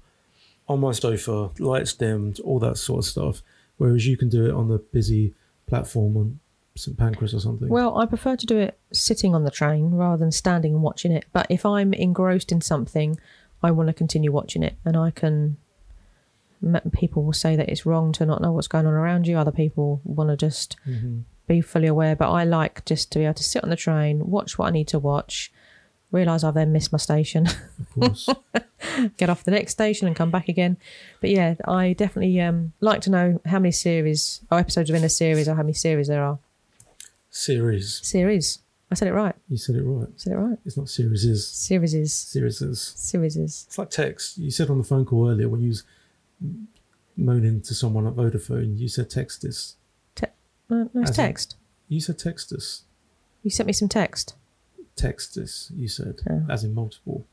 on 0.69 0.79
my 0.79 0.91
sofa, 0.93 1.49
lights 1.59 1.93
dimmed, 1.93 2.39
all 2.41 2.59
that 2.59 2.77
sort 2.77 2.99
of 2.99 3.05
stuff. 3.05 3.41
Whereas 3.77 4.05
you 4.07 4.15
can 4.15 4.29
do 4.29 4.45
it 4.45 4.53
on 4.53 4.67
the 4.67 4.77
busy 4.77 5.33
platform 5.67 6.15
on 6.15 6.39
St 6.75 6.97
Pancras 6.97 7.33
or 7.33 7.39
something. 7.39 7.67
Well, 7.69 7.97
I 7.97 8.05
prefer 8.05 8.35
to 8.35 8.45
do 8.45 8.57
it 8.57 8.77
sitting 8.93 9.33
on 9.33 9.43
the 9.43 9.51
train 9.51 9.91
rather 9.91 10.17
than 10.17 10.31
standing 10.31 10.73
and 10.73 10.83
watching 10.83 11.11
it. 11.11 11.25
But 11.33 11.47
if 11.49 11.65
I'm 11.65 11.93
engrossed 11.93 12.51
in 12.51 12.61
something, 12.61 13.17
I 13.63 13.71
want 13.71 13.87
to 13.87 13.93
continue 13.93 14.31
watching 14.31 14.63
it, 14.63 14.75
and 14.85 14.95
I 14.95 15.11
can. 15.11 15.57
People 16.91 17.23
will 17.23 17.33
say 17.33 17.55
that 17.55 17.69
it's 17.69 17.85
wrong 17.85 18.11
to 18.13 18.25
not 18.25 18.41
know 18.41 18.51
what's 18.51 18.67
going 18.67 18.85
on 18.85 18.93
around 18.93 19.27
you. 19.27 19.37
Other 19.37 19.51
people 19.51 20.01
want 20.03 20.29
to 20.29 20.35
just 20.35 20.75
Mhm. 20.85 21.23
be 21.47 21.61
fully 21.61 21.87
aware. 21.87 22.17
But 22.17 22.31
I 22.31 22.43
like 22.43 22.83
just 22.83 23.11
to 23.13 23.19
be 23.19 23.23
able 23.25 23.35
to 23.35 23.43
sit 23.43 23.63
on 23.63 23.69
the 23.69 23.77
train, 23.77 24.29
watch 24.29 24.57
what 24.57 24.67
I 24.67 24.71
need 24.71 24.89
to 24.89 24.99
watch, 24.99 25.53
realise 26.11 26.43
I've 26.43 26.53
then 26.53 26.71
missed 26.71 26.91
my 26.91 26.97
station, 26.97 27.47
of 27.47 27.89
course. 27.93 28.29
get 29.17 29.29
off 29.29 29.43
the 29.43 29.51
next 29.51 29.73
station 29.73 30.07
and 30.07 30.15
come 30.15 30.31
back 30.31 30.47
again. 30.47 30.77
But 31.21 31.29
yeah, 31.29 31.55
I 31.65 31.93
definitely 31.93 32.39
um, 32.41 32.73
like 32.79 33.01
to 33.01 33.09
know 33.09 33.41
how 33.45 33.59
many 33.59 33.71
series 33.71 34.41
or 34.51 34.59
episodes 34.59 34.89
within 34.89 35.05
a 35.05 35.09
series 35.09 35.47
or 35.47 35.55
how 35.55 35.61
many 35.63 35.73
series 35.73 36.07
there 36.07 36.23
are. 36.23 36.39
Series. 37.29 37.99
Series. 38.03 38.59
I 38.91 38.95
said 38.95 39.07
it 39.07 39.13
right. 39.13 39.35
You 39.47 39.57
said 39.57 39.75
it 39.75 39.83
right. 39.83 40.07
I 40.07 40.11
said 40.17 40.33
it 40.33 40.37
right. 40.37 40.57
It's 40.65 40.75
not 40.77 40.89
series. 40.89 41.23
Is 41.25 41.47
Series 41.47 41.93
is. 41.93 42.11
series 42.11 42.61
is. 42.61 42.81
Series 42.81 43.37
is. 43.37 43.65
It's 43.67 43.77
like 43.77 43.91
text. 43.91 44.37
You 44.39 44.49
said 44.49 44.69
on 44.71 44.79
the 44.79 44.83
phone 44.83 45.05
call 45.05 45.29
earlier 45.29 45.47
when 45.47 45.61
you 45.61 45.67
was 45.69 45.83
moaning 47.15 47.61
to 47.61 47.73
someone 47.75 48.07
at 48.07 48.13
Vodafone. 48.13 48.79
You 48.79 48.87
said 48.87 49.09
text 49.09 49.45
us. 49.45 49.75
No, 50.71 50.87
no, 50.93 51.01
it's 51.01 51.11
As 51.11 51.19
in- 51.19 51.25
text. 51.25 51.55
You 51.87 51.99
said 51.99 52.19
text 52.19 52.53
us. 52.53 52.83
You 53.43 53.49
sent 53.49 53.67
me 53.67 53.73
some 53.73 53.89
text. 53.89 54.35
Text 54.99 55.37
us. 55.37 55.71
You 55.75 55.87
said 55.87 56.15
Oh. 56.29 56.43
as 56.49 56.63
in 56.63 56.73
multiple. 56.73 57.25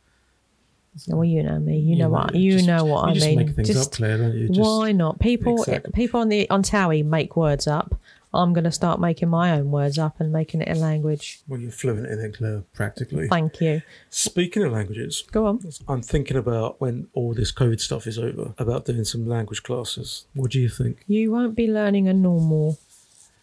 Well, 1.08 1.24
you 1.24 1.42
know 1.42 1.58
me. 1.58 1.78
You, 1.78 1.96
know 1.96 2.08
what. 2.08 2.34
You 2.34 2.52
just- 2.52 2.66
know 2.66 2.84
what 2.86 3.04
you 3.04 3.10
I 3.10 3.14
just 3.14 3.26
mean. 3.26 3.36
make 3.38 3.50
things 3.54 3.68
Just 3.68 3.92
up, 3.92 3.96
Claire, 3.98 4.16
don't 4.18 4.34
you? 4.34 4.48
Just, 4.48 4.60
why 4.60 4.92
not? 4.92 5.18
People, 5.20 5.58
Exactly. 5.62 5.92
Eh, 5.92 5.96
people 5.96 6.20
on 6.20 6.28
the 6.30 6.48
on 6.48 6.62
Towie 6.62 7.04
make 7.04 7.36
words 7.36 7.66
up. 7.66 8.00
I'm 8.32 8.52
going 8.52 8.64
to 8.64 8.72
start 8.72 8.98
making 9.00 9.28
my 9.28 9.52
own 9.52 9.70
words 9.70 9.98
up 9.98 10.20
and 10.20 10.30
making 10.32 10.60
it 10.62 10.68
a 10.74 10.78
language. 10.78 11.40
Well, 11.48 11.60
you're 11.60 11.70
fluent 11.70 12.06
in 12.06 12.18
it, 12.20 12.36
Claire, 12.36 12.64
practically. 12.74 13.28
Thank 13.28 13.60
you. 13.62 13.82
Speaking 14.10 14.62
of 14.62 14.72
languages, 14.72 15.24
Go 15.32 15.46
on. 15.46 15.60
I'm 15.88 16.02
thinking 16.02 16.36
about 16.36 16.78
when 16.80 17.08
all 17.14 17.32
this 17.34 17.50
COVID 17.52 17.80
stuff 17.80 18.06
is 18.06 18.18
over, 18.18 18.52
about 18.58 18.84
doing 18.86 19.04
some 19.04 19.26
language 19.26 19.62
classes. 19.62 20.24
What 20.34 20.50
do 20.50 20.60
you 20.60 20.68
think? 20.68 21.02
You 21.06 21.30
won't 21.30 21.54
be 21.54 21.66
learning 21.66 22.08
a 22.08 22.14
normal, 22.14 22.78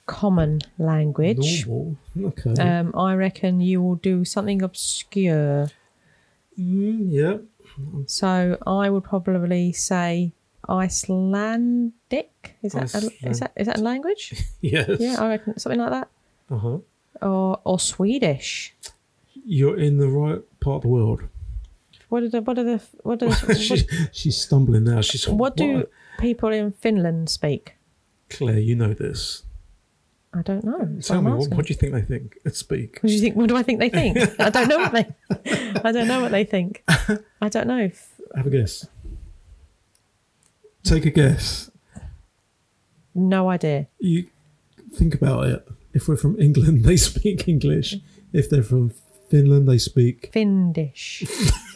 common 0.06 0.60
language. 0.78 1.66
Normal. 1.68 1.98
Okay. 2.22 2.62
Um, 2.62 2.94
I 2.96 3.16
reckon 3.16 3.62
you 3.62 3.82
will 3.82 3.96
do 3.96 4.26
something 4.26 4.62
obscure. 4.62 5.70
Mm, 6.60 7.08
yeah. 7.10 7.38
So 8.06 8.58
I 8.68 8.90
would 8.90 9.04
probably 9.04 9.72
say 9.74 10.34
Icelandic. 10.70 12.56
Is 12.62 12.74
that 12.74 12.94
a, 12.94 13.12
is 13.28 13.40
that 13.40 13.52
is 13.56 13.68
that 13.68 13.80
a 13.80 13.82
language? 13.82 14.34
Yes. 14.62 15.00
Yeah, 15.00 15.16
I 15.20 15.30
reckon 15.30 15.60
something 15.60 15.80
like 15.80 15.92
that. 15.92 16.08
Uh 16.50 16.58
huh. 16.58 16.78
Or 17.22 17.60
or 17.64 17.80
Swedish. 17.80 18.76
You're 19.46 19.78
in 19.78 19.98
the 19.98 20.08
right 20.08 20.42
part 20.60 20.78
of 20.78 20.82
the 20.84 20.88
world. 20.90 21.24
What 22.10 22.24
are 22.24 22.30
the 22.30 22.42
what 22.42 22.58
are 22.60 22.64
the 22.64 22.82
what 23.02 23.24
are 23.24 23.30
the, 23.48 23.56
she, 23.56 23.86
she's 24.12 24.38
stumbling 24.38 24.84
now. 24.84 25.02
She's 25.02 25.28
what, 25.28 25.38
what 25.38 25.58
do 25.58 25.88
people 26.20 26.50
in 26.50 26.72
Finland 26.72 27.30
speak? 27.30 27.76
Claire, 28.30 28.60
you 28.60 28.76
know 28.76 28.94
this. 28.94 29.44
I 30.36 30.42
don't 30.42 30.64
know. 30.64 30.98
Tell 31.02 31.22
what 31.22 31.30
me, 31.32 31.38
what, 31.38 31.50
what 31.56 31.66
do 31.68 31.74
you 31.74 31.78
think 31.78 31.94
they 31.94 32.02
think 32.02 32.38
Speak? 32.54 33.00
What 33.02 33.10
do 33.10 33.14
you 33.14 33.22
think? 33.22 33.36
What 33.36 33.50
do 33.50 33.56
I 33.56 33.64
think 33.64 33.80
they 33.80 33.90
think? 33.90 34.18
I 34.40 34.50
don't 34.50 34.68
know 34.68 34.80
what 34.80 34.92
they. 34.92 35.06
I 35.84 35.92
don't 35.92 36.08
know 36.08 36.22
what 36.22 36.32
they 36.32 36.44
think. 36.44 36.84
I 37.40 37.50
don't 37.50 37.68
know. 37.68 37.78
If, 37.80 38.10
Have 38.36 38.48
a 38.48 38.50
guess. 38.50 38.88
Take 40.84 41.06
a 41.06 41.12
guess. 41.12 41.70
no 43.14 43.50
idea. 43.50 43.88
You 44.00 44.26
think 44.94 45.14
about 45.16 45.46
it. 45.48 45.68
If 45.94 46.08
we're 46.08 46.18
from 46.18 46.40
England, 46.42 46.84
they 46.84 46.98
speak 47.12 47.48
English. 47.48 47.96
If 48.34 48.50
they're 48.50 48.64
from 48.64 48.92
Finland, 49.30 49.68
they 49.70 49.78
speak. 49.78 50.32
Finnish. 50.34 51.24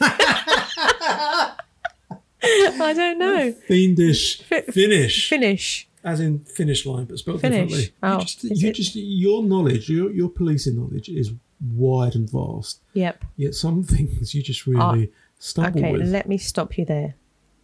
I 2.80 2.92
don't 2.94 3.18
know. 3.18 3.52
Fiendish 3.66 4.42
Fi- 4.42 4.62
Finnish, 4.62 5.28
Finnish. 5.28 5.87
As 6.04 6.20
in 6.20 6.40
finish 6.40 6.86
line, 6.86 7.04
but 7.04 7.18
spelled 7.18 7.40
Finnish. 7.40 7.70
differently. 7.70 7.94
Oh, 8.02 8.14
you 8.14 8.20
just, 8.20 8.44
you 8.44 8.72
just, 8.72 8.96
your 8.96 9.42
knowledge, 9.42 9.88
your 9.88 10.10
your 10.10 10.28
policing 10.28 10.76
knowledge 10.76 11.08
is 11.08 11.32
wide 11.74 12.14
and 12.14 12.30
vast. 12.30 12.80
Yep. 12.94 13.24
Yet 13.36 13.54
some 13.54 13.82
things 13.84 14.34
you 14.34 14.42
just 14.42 14.66
really 14.66 15.10
ah, 15.12 15.16
stumble 15.38 15.80
Okay, 15.80 15.92
with. 15.92 16.02
Okay, 16.02 16.10
let 16.10 16.28
me 16.28 16.38
stop 16.38 16.78
you 16.78 16.84
there. 16.84 17.14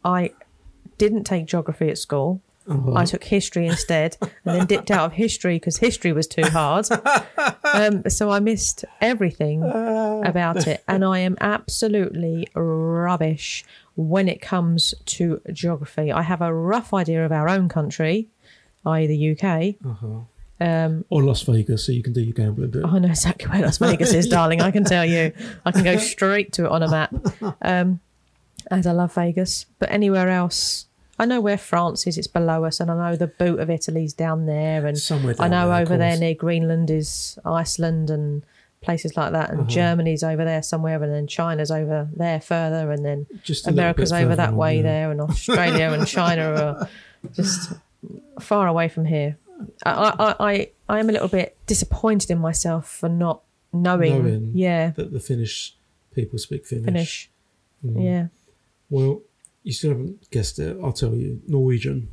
I 0.05 0.33
didn't 0.99 1.25
take 1.25 1.47
geography 1.47 1.88
at 1.88 1.99
school. 1.99 2.40
Uh-huh. 2.66 2.94
I 2.94 3.05
took 3.05 3.24
history 3.24 3.66
instead, 3.66 4.16
and 4.22 4.31
then 4.59 4.66
dipped 4.66 4.90
out 4.90 5.05
of 5.07 5.12
history 5.12 5.57
because 5.57 5.77
history 5.79 6.12
was 6.12 6.27
too 6.27 6.44
hard. 6.44 6.87
Um, 7.74 8.09
so 8.09 8.31
I 8.31 8.38
missed 8.38 8.85
everything 9.00 9.64
about 9.64 10.68
it, 10.68 10.85
and 10.87 11.05
I 11.05 11.18
am 11.20 11.37
absolutely 11.40 12.46
rubbish 12.55 13.64
when 13.96 14.29
it 14.29 14.40
comes 14.40 14.94
to 15.07 15.40
geography. 15.53 16.12
I 16.12 16.22
have 16.22 16.40
a 16.40 16.55
rough 16.55 16.94
idea 16.94 17.24
of 17.27 17.33
our 17.33 17.48
own 17.48 17.68
country, 17.68 18.29
i.e., 18.87 19.07
the 19.09 19.33
UK. 19.33 19.74
uh-huh. 19.85 20.07
Um, 20.61 21.05
Or 21.11 21.24
Las 21.24 21.42
Vegas, 21.42 21.85
so 21.85 21.90
you 21.90 22.03
can 22.03 22.12
do 22.12 22.20
your 22.20 22.33
gambling 22.33 22.70
bit. 22.70 22.85
I 22.85 22.98
know 23.00 23.09
exactly 23.09 23.50
where 23.50 23.62
Las 23.62 23.79
Vegas 23.79 24.12
is, 24.14 24.29
darling. 24.38 24.61
I 24.61 24.70
can 24.70 24.85
tell 24.85 25.05
you. 25.05 25.33
I 25.66 25.72
can 25.72 25.83
go 25.83 25.96
straight 25.96 26.53
to 26.55 26.66
it 26.66 26.70
on 26.70 26.83
a 26.83 26.88
map. 26.88 27.12
Um, 27.61 28.00
as 28.70 28.87
I 28.87 28.92
love 28.92 29.12
Vegas, 29.14 29.66
but 29.81 29.90
anywhere 29.90 30.29
else, 30.31 30.87
I 31.18 31.27
know 31.27 31.40
where 31.40 31.59
France 31.59 32.07
is. 32.07 32.18
It's 32.18 32.27
below 32.27 32.64
us, 32.64 32.81
and 32.81 32.90
I 32.90 33.11
know 33.11 33.16
the 33.16 33.27
boot 33.29 33.61
of 33.61 33.70
Italy's 33.70 34.12
down 34.12 34.46
there, 34.46 34.85
and 34.87 34.98
Somewhere 34.98 35.35
I 35.38 35.48
know 35.48 35.68
there, 35.68 35.81
over 35.83 35.96
there 35.96 36.16
near 36.16 36.35
Greenland 36.35 36.90
is 36.90 37.38
Iceland 37.44 38.11
and 38.11 38.44
places 38.81 39.16
like 39.16 39.33
that, 39.33 39.50
and 39.50 39.61
Uh-huh. 39.61 39.68
Germany's 39.68 40.22
over 40.22 40.44
there 40.44 40.62
somewhere, 40.62 41.03
and 41.03 41.12
then 41.12 41.27
China's 41.27 41.70
over 41.70 42.09
there 42.14 42.40
further, 42.40 42.90
and 42.90 43.05
then 43.05 43.27
Just 43.42 43.66
America's 43.68 44.12
over 44.12 44.35
that 44.37 44.50
on, 44.50 44.57
way 44.57 44.77
yeah. 44.77 44.83
there, 44.83 45.11
and 45.11 45.20
Australia 45.20 45.90
and 45.92 46.07
China 46.07 46.42
are 46.53 46.88
just 47.33 47.72
far 48.40 48.66
away 48.66 48.88
from 48.88 49.05
here. 49.07 49.38
I, 49.87 49.90
I, 50.40 50.50
I, 50.53 50.70
I 50.88 50.98
am 51.00 51.09
a 51.09 51.12
little 51.12 51.29
bit 51.29 51.57
disappointed 51.66 52.31
in 52.31 52.38
myself 52.38 52.88
for 52.90 53.09
not 53.09 53.40
knowing, 53.72 54.22
Knowing. 54.22 54.50
yeah, 54.55 54.90
that 54.90 55.12
the 55.12 55.20
Finnish 55.20 55.77
people 56.14 56.38
speak 56.38 56.66
Finnish. 56.66 56.85
finish, 56.85 57.31
Mm. 57.87 58.03
yeah. 58.05 58.27
Well, 58.90 59.20
you 59.64 59.72
still 59.72 59.90
haven't 59.90 60.31
guessed 60.31 60.59
it. 60.61 60.77
I'll 60.83 60.92
tell 60.92 61.14
you. 61.14 61.40
Norwegian. 61.48 62.09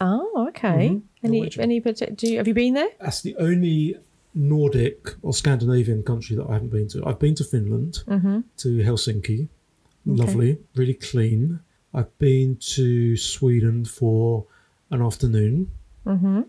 Oh, 0.00 0.46
okay. 0.48 0.88
Mhm. 0.90 1.02
Any 1.22 1.38
Norwegian. 1.40 1.62
any 1.62 1.80
do 1.80 2.26
you, 2.30 2.38
have 2.38 2.48
you 2.48 2.54
been 2.54 2.74
there? 2.74 2.88
That's 3.00 3.20
the 3.22 3.36
only 3.36 3.96
Nordic 4.34 5.14
or 5.22 5.34
Scandinavian 5.34 6.02
country 6.02 6.36
that 6.36 6.46
I 6.48 6.54
haven't 6.54 6.70
been 6.70 6.88
to. 6.88 7.04
I've 7.04 7.18
been 7.18 7.34
to 7.36 7.44
Finland, 7.44 8.02
Mm-hmm. 8.06 8.40
to 8.58 8.68
Helsinki. 8.78 9.40
Okay. 9.42 9.48
Lovely, 10.22 10.58
really 10.74 10.94
clean. 10.94 11.60
I've 11.94 12.16
been 12.18 12.56
to 12.74 13.16
Sweden 13.16 13.84
for 13.84 14.46
an 14.90 15.02
afternoon 15.02 15.70
Mm-hmm. 16.06 16.40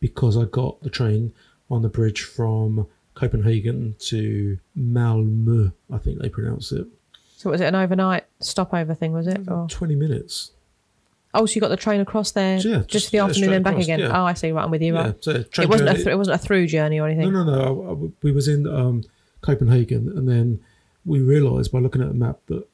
because 0.00 0.36
I 0.36 0.44
got 0.44 0.80
the 0.82 0.90
train 0.90 1.32
on 1.70 1.82
the 1.82 1.88
bridge 1.88 2.22
from 2.22 2.86
Copenhagen 3.14 3.94
to 3.98 4.58
Malmö, 4.78 5.72
I 5.92 5.98
think 5.98 6.20
they 6.20 6.28
pronounce 6.28 6.72
it. 6.72 6.86
So 7.36 7.50
was 7.50 7.60
it 7.60 7.66
an 7.66 7.74
overnight 7.74 8.24
stopover 8.40 8.94
thing? 8.94 9.12
Was 9.12 9.26
it? 9.26 9.46
Or? 9.48 9.66
20 9.68 9.94
minutes. 9.94 10.52
Oh, 11.34 11.44
so 11.44 11.54
you 11.54 11.60
got 11.60 11.68
the 11.68 11.76
train 11.76 12.00
across 12.00 12.30
there 12.30 12.56
Yeah, 12.56 12.78
just, 12.78 12.88
just- 12.88 13.06
for 13.06 13.10
the 13.10 13.16
yeah, 13.18 13.24
afternoon 13.26 13.52
and 13.52 13.64
back 13.64 13.72
across, 13.74 13.84
again. 13.84 13.98
yeah. 14.00 14.20
Oh, 14.22 14.24
I 14.24 14.32
see. 14.32 14.52
Right, 14.52 14.64
I'm 14.64 14.70
with 14.70 14.80
you. 14.80 14.94
Yeah, 14.94 15.02
Right. 15.02 15.22
so 15.24 15.30
It 15.32 15.68
wasn't 15.68 15.90
a 15.90 15.94
th- 15.94 16.06
it 16.06 16.16
wasn't 16.16 16.36
a 16.36 16.38
through 16.38 16.66
journey 16.66 16.98
or 16.98 17.06
anything. 17.06 17.30
No, 17.30 17.44
no, 17.44 17.54
no. 17.54 17.62
I- 17.62 18.06
I- 18.06 18.10
we 18.22 18.32
was 18.32 18.48
in 18.48 18.66
um, 18.66 19.04
Copenhagen, 19.42 20.08
and 20.16 20.26
then 20.26 20.60
we 21.04 21.20
realised 21.20 21.72
by 21.72 21.80
looking 21.80 22.00
at 22.00 22.08
the 22.08 22.14
map 22.14 22.38
that 22.46 22.66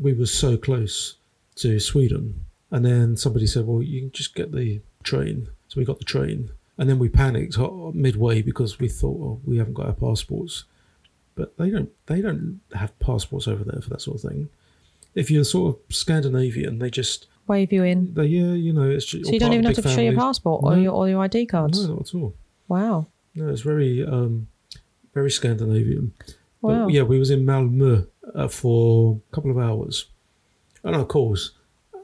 we 0.00 0.12
were 0.12 0.26
so 0.26 0.56
close 0.56 1.16
to 1.56 1.80
Sweden. 1.80 2.44
And 2.70 2.84
then 2.84 3.16
somebody 3.16 3.46
said, 3.48 3.66
"Well, 3.66 3.82
you 3.82 4.00
can 4.02 4.10
just 4.12 4.34
get 4.36 4.52
the 4.52 4.80
train." 5.02 5.48
So 5.68 5.80
we 5.80 5.84
got 5.84 5.98
the 5.98 6.04
train, 6.04 6.50
and 6.78 6.88
then 6.88 7.00
we 7.00 7.08
panicked 7.08 7.58
uh, 7.58 7.68
midway 7.92 8.42
because 8.42 8.78
we 8.78 8.88
thought, 8.88 9.18
"Oh, 9.20 9.40
we 9.44 9.56
haven't 9.56 9.74
got 9.74 9.86
our 9.86 9.92
passports." 9.92 10.64
But 11.36 11.56
they 11.58 11.70
don't. 11.70 11.90
They 12.06 12.20
don't 12.20 12.60
have 12.74 12.96
passports 13.00 13.48
over 13.48 13.64
there 13.64 13.80
for 13.80 13.90
that 13.90 14.00
sort 14.00 14.22
of 14.22 14.30
thing. 14.30 14.48
If 15.14 15.30
you're 15.30 15.44
sort 15.44 15.74
of 15.76 15.94
Scandinavian, 15.94 16.78
they 16.78 16.90
just 16.90 17.26
Wave 17.46 17.72
you 17.72 17.84
in. 17.84 18.14
they 18.14 18.24
yeah, 18.26 18.52
you 18.54 18.72
know, 18.72 18.88
it's 18.88 19.04
just 19.04 19.26
So 19.26 19.32
you 19.32 19.38
don't 19.40 19.52
even 19.52 19.64
have 19.66 19.74
to 19.76 19.88
show 19.88 20.00
your 20.00 20.14
passport 20.16 20.62
or 20.64 20.76
No. 20.76 20.82
your 20.82 20.92
or 20.92 21.08
your 21.08 21.22
ID 21.22 21.46
cards. 21.46 21.86
No, 21.86 21.94
not 21.94 22.08
at 22.08 22.14
all. 22.14 22.34
Wow. 22.68 23.06
No, 23.34 23.48
it's 23.48 23.60
very, 23.62 24.04
um, 24.04 24.46
very 25.12 25.30
Scandinavian. 25.30 26.12
Wow. 26.62 26.84
But 26.86 26.94
yeah, 26.94 27.02
we 27.02 27.18
was 27.18 27.30
in 27.30 27.44
Malmö 27.44 28.06
uh, 28.34 28.48
for 28.48 29.20
a 29.30 29.34
couple 29.34 29.50
of 29.50 29.58
hours, 29.58 30.06
and 30.82 30.96
of 30.96 31.08
course, 31.08 31.50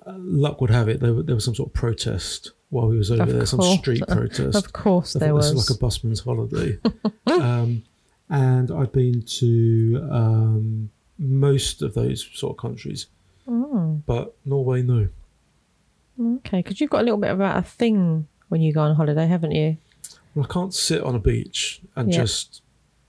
uh, 0.07 0.15
luck 0.19 0.61
would 0.61 0.71
have 0.71 0.89
it 0.89 1.01
there, 1.01 1.23
there 1.23 1.35
was 1.35 1.45
some 1.45 1.55
sort 1.55 1.69
of 1.71 1.73
protest 1.75 2.53
while 2.69 2.87
we 2.89 2.99
was 2.99 3.11
over 3.11 3.23
Of 3.23 3.33
there, 3.33 3.47
some 3.47 3.63
street 3.63 4.03
protest. 4.09 4.55
Of 4.57 4.73
course 4.73 5.17
I 5.17 5.21
there 5.21 5.35
was. 5.35 5.51
this 5.53 5.63
is 5.63 5.71
like 5.71 5.77
a 5.77 5.81
busman's 5.81 6.21
holiday. 6.21 6.79
um, 7.27 7.83
and 8.31 8.71
I've 8.71 8.93
been 8.93 9.23
to 9.23 10.09
um, 10.11 10.91
most 11.19 11.83
of 11.83 11.95
those 11.95 12.29
sort 12.33 12.53
of 12.57 12.57
countries, 12.63 13.07
Mm, 13.49 14.03
but 14.07 14.35
Norway, 14.45 14.83
no. 14.83 15.09
okay, 16.21 16.59
because 16.59 16.81
you've 16.81 16.91
got 16.91 17.01
a 17.01 17.05
little 17.05 17.19
bit 17.19 17.31
about 17.31 17.59
a 17.59 17.63
thing 17.63 18.29
when 18.49 18.61
you 18.61 18.73
go 18.73 18.81
on 18.83 18.95
holiday, 18.95 19.27
haven't 19.27 19.53
you? 19.53 19.77
Well, 20.35 20.47
I 20.49 20.53
can't 20.53 20.73
sit 20.75 21.03
on 21.03 21.15
a 21.15 21.19
beach 21.19 21.81
and 21.97 22.13
Yeah. 22.13 22.21
just 22.23 22.63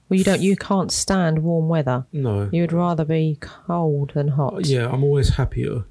Well, 0.10 0.18
you 0.18 0.24
don't. 0.26 0.42
You 0.42 0.56
can't 0.58 0.92
stand 0.92 1.42
warm 1.44 1.70
weather. 1.70 2.06
no. 2.12 2.50
You 2.52 2.64
would 2.64 2.74
rather 2.74 3.06
be 3.06 3.38
cold 3.40 4.12
than 4.14 4.30
hot. 4.30 4.66
Yeah, 4.66 4.90
I'm 4.92 5.04
always 5.04 5.30
happier. 5.30 5.86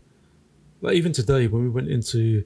Like 0.83 0.95
even 0.97 1.13
today 1.13 1.47
when 1.47 1.63
we 1.63 1.69
went 1.71 1.89
into 1.89 2.45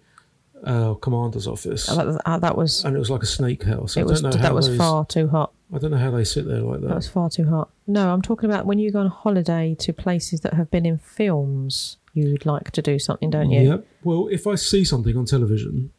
our 0.66 0.94
commander's 0.96 1.46
office, 1.46 1.88
Uh, 1.88 1.96
That, 2.04 2.22
uh, 2.26 2.38
that 2.38 2.56
was. 2.56 2.84
and 2.84 2.96
it 2.96 2.98
was 2.98 3.10
like 3.10 3.22
a 3.22 3.26
snake 3.26 3.62
house. 3.64 3.96
I 3.96 4.00
It 4.00 4.06
was. 4.06 4.20
don't 4.22 4.30
know 4.32 4.36
how 4.38 4.42
That 4.44 4.54
was 4.54 4.68
those, 4.68 4.78
far 4.78 5.04
too 5.06 5.28
hot. 5.28 5.52
I 5.72 5.78
don't 5.78 5.90
know 5.90 5.96
how 5.98 6.10
they 6.10 6.24
sit 6.24 6.46
there 6.46 6.60
like 6.62 6.80
That 6.80 6.88
that. 6.88 6.94
was 6.96 7.08
far 7.08 7.28
too 7.30 7.44
hot. 7.48 7.70
No, 7.86 8.12
I'm 8.12 8.22
talking 8.22 8.48
about 8.48 8.64
when 8.66 8.78
you 8.78 8.90
go 8.90 9.00
on 9.00 9.08
holiday 9.08 9.74
to 9.80 9.92
places 9.92 10.40
that 10.40 10.54
have 10.54 10.70
been 10.70 10.86
in 10.86 10.98
films. 10.98 11.98
You'd 12.14 12.46
like 12.46 12.70
to 12.72 12.82
do 12.82 12.98
something, 12.98 13.30
don't 13.30 13.50
you? 13.50 13.62
Yep. 13.68 13.86
Well, 14.04 14.28
if 14.30 14.46
I 14.46 14.54
see 14.54 14.84
something 14.84 15.16
on 15.16 15.24
television, 15.26 15.90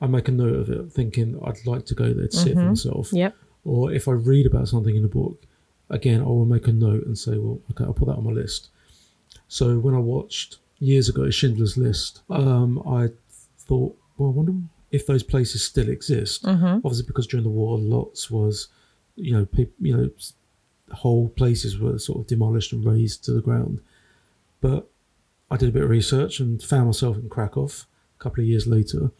I 0.00 0.06
make 0.06 0.28
a 0.28 0.32
note 0.32 0.54
of 0.56 0.70
it, 0.70 0.92
thinking 0.92 1.38
I'd 1.44 1.66
like 1.66 1.84
to 1.86 1.94
go 1.94 2.12
there 2.12 2.28
to 2.28 2.36
see 2.36 2.50
it 2.50 2.54
for 2.54 2.60
Mhm. 2.60 2.68
myself. 2.68 3.12
Yep. 3.12 3.34
Or 3.64 3.92
if 3.92 4.08
I 4.08 4.12
read 4.12 4.46
about 4.46 4.68
something 4.68 4.94
in 4.96 5.04
a 5.04 5.08
book, 5.08 5.42
again, 5.90 6.20
I 6.20 6.24
will 6.24 6.44
make 6.46 6.66
a 6.68 6.72
note 6.72 7.04
and 7.06 7.16
say, 7.18 7.38
well, 7.38 7.58
okay, 7.72 7.84
I'll 7.84 7.92
put 7.92 8.06
that 8.06 8.16
on 8.16 8.24
my 8.24 8.32
list. 8.32 8.68
So 9.48 9.78
when 9.78 9.94
I 9.94 9.98
watched 9.98 10.58
years 10.78 11.08
ago 11.08 11.28
Schindler's 11.30 11.76
List, 11.76 12.22
um, 12.30 12.82
I 12.86 13.10
thought, 13.66 13.96
well, 14.16 14.30
I 14.30 14.32
wonder 14.32 14.54
if 14.90 15.06
those 15.06 15.22
places 15.22 15.64
still 15.64 15.88
exist. 15.88 16.44
Mm-hmm. 16.44 16.84
Obviously, 16.84 17.06
because 17.06 17.26
during 17.26 17.44
the 17.44 17.50
war, 17.50 17.78
lots 17.78 18.30
was, 18.30 18.68
you 19.16 19.32
know, 19.32 19.44
people, 19.46 19.74
you 19.80 19.96
know, 19.96 20.10
whole 20.92 21.28
places 21.30 21.78
were 21.78 21.98
sort 21.98 22.20
of 22.20 22.26
demolished 22.26 22.72
and 22.72 22.84
razed 22.84 23.24
to 23.24 23.32
the 23.32 23.40
ground. 23.40 23.80
But 24.60 24.88
I 25.50 25.56
did 25.56 25.70
a 25.70 25.72
bit 25.72 25.82
of 25.82 25.90
research 25.90 26.40
and 26.40 26.62
found 26.62 26.86
myself 26.86 27.16
in 27.16 27.28
Krakow 27.28 27.66
a 27.66 28.22
couple 28.22 28.42
of 28.42 28.48
years 28.48 28.66
later, 28.66 29.10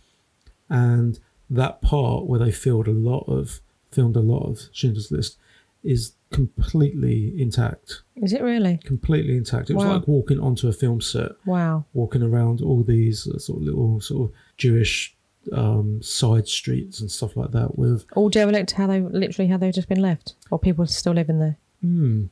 and 0.68 1.18
that 1.50 1.82
part 1.82 2.26
where 2.26 2.40
they 2.40 2.52
filmed 2.52 2.88
a 2.88 2.92
lot 2.92 3.24
of 3.26 3.60
filmed 3.90 4.16
a 4.16 4.20
lot 4.20 4.46
of 4.48 4.68
Schindler's 4.72 5.10
List 5.10 5.36
is 5.84 6.12
completely 6.30 7.40
intact. 7.40 8.02
Is 8.16 8.32
it 8.32 8.42
really? 8.42 8.78
Completely 8.84 9.36
intact. 9.36 9.70
It 9.70 9.74
was 9.74 9.84
like 9.84 10.06
walking 10.08 10.38
onto 10.40 10.68
a 10.68 10.72
film 10.72 11.00
set, 11.00 11.32
Wow. 11.44 11.84
walking 11.92 12.22
around 12.22 12.60
all 12.60 12.82
these 12.82 13.26
uh, 13.26 13.38
sort 13.38 13.58
of 13.60 13.64
little 13.66 14.00
sort 14.00 14.30
of 14.30 14.36
Jewish 14.56 15.14
um, 15.52 16.00
side 16.02 16.46
streets 16.46 17.00
and 17.00 17.10
stuff 17.10 17.36
like 17.36 17.50
that 17.50 17.76
with 17.76 18.04
All 18.14 18.28
derelict. 18.30 18.70
How 18.72 18.86
they 18.86 19.00
literally 19.00 19.48
how 19.50 19.56
they've 19.56 19.74
just 19.74 19.88
been 19.88 20.00
left, 20.02 20.34
or 20.50 20.58
people 20.58 20.86
still 20.86 21.12
living 21.14 21.38
there. 21.40 21.56
Hmm. 21.80 22.26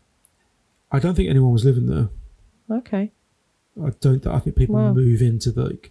I 0.92 0.98
don't 0.98 1.14
think 1.14 1.28
anyone 1.28 1.52
was 1.52 1.64
living 1.64 1.86
there. 1.86 2.08
Okay. 2.70 3.10
I 3.84 3.90
don't. 4.00 4.24
I 4.26 4.38
think 4.38 4.56
people 4.56 4.76
Wow. 4.76 4.92
move 4.92 5.22
into 5.22 5.50
the 5.50 5.64
like, 5.64 5.90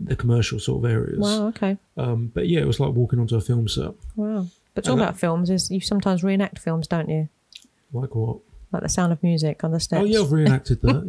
the 0.00 0.16
commercial 0.16 0.58
sort 0.60 0.84
of 0.84 0.90
areas. 0.90 1.18
Wow. 1.18 1.48
Okay. 1.48 1.76
Um, 1.96 2.30
but 2.34 2.48
yeah, 2.48 2.60
it 2.60 2.66
was 2.66 2.78
like 2.80 2.92
walking 2.94 3.18
onto 3.18 3.36
a 3.36 3.40
film 3.40 3.66
set. 3.68 3.92
Wow. 4.16 4.46
But 4.74 4.84
talking 4.84 5.00
about 5.02 5.16
films 5.18 5.50
is 5.50 5.70
you 5.70 5.80
sometimes 5.80 6.24
reenact 6.24 6.58
films, 6.58 6.86
don't 6.88 7.08
you? 7.08 7.28
Like 7.92 8.14
what? 8.14 8.38
Like 8.72 8.82
The 8.82 8.88
Sound 8.88 9.12
of 9.12 9.22
Music 9.22 9.62
on 9.62 9.70
the 9.70 9.78
steps. 9.78 10.02
Oh 10.02 10.04
yeah, 10.04 10.20
I've 10.20 10.32
reenacted 10.32 10.82
that. 10.82 11.04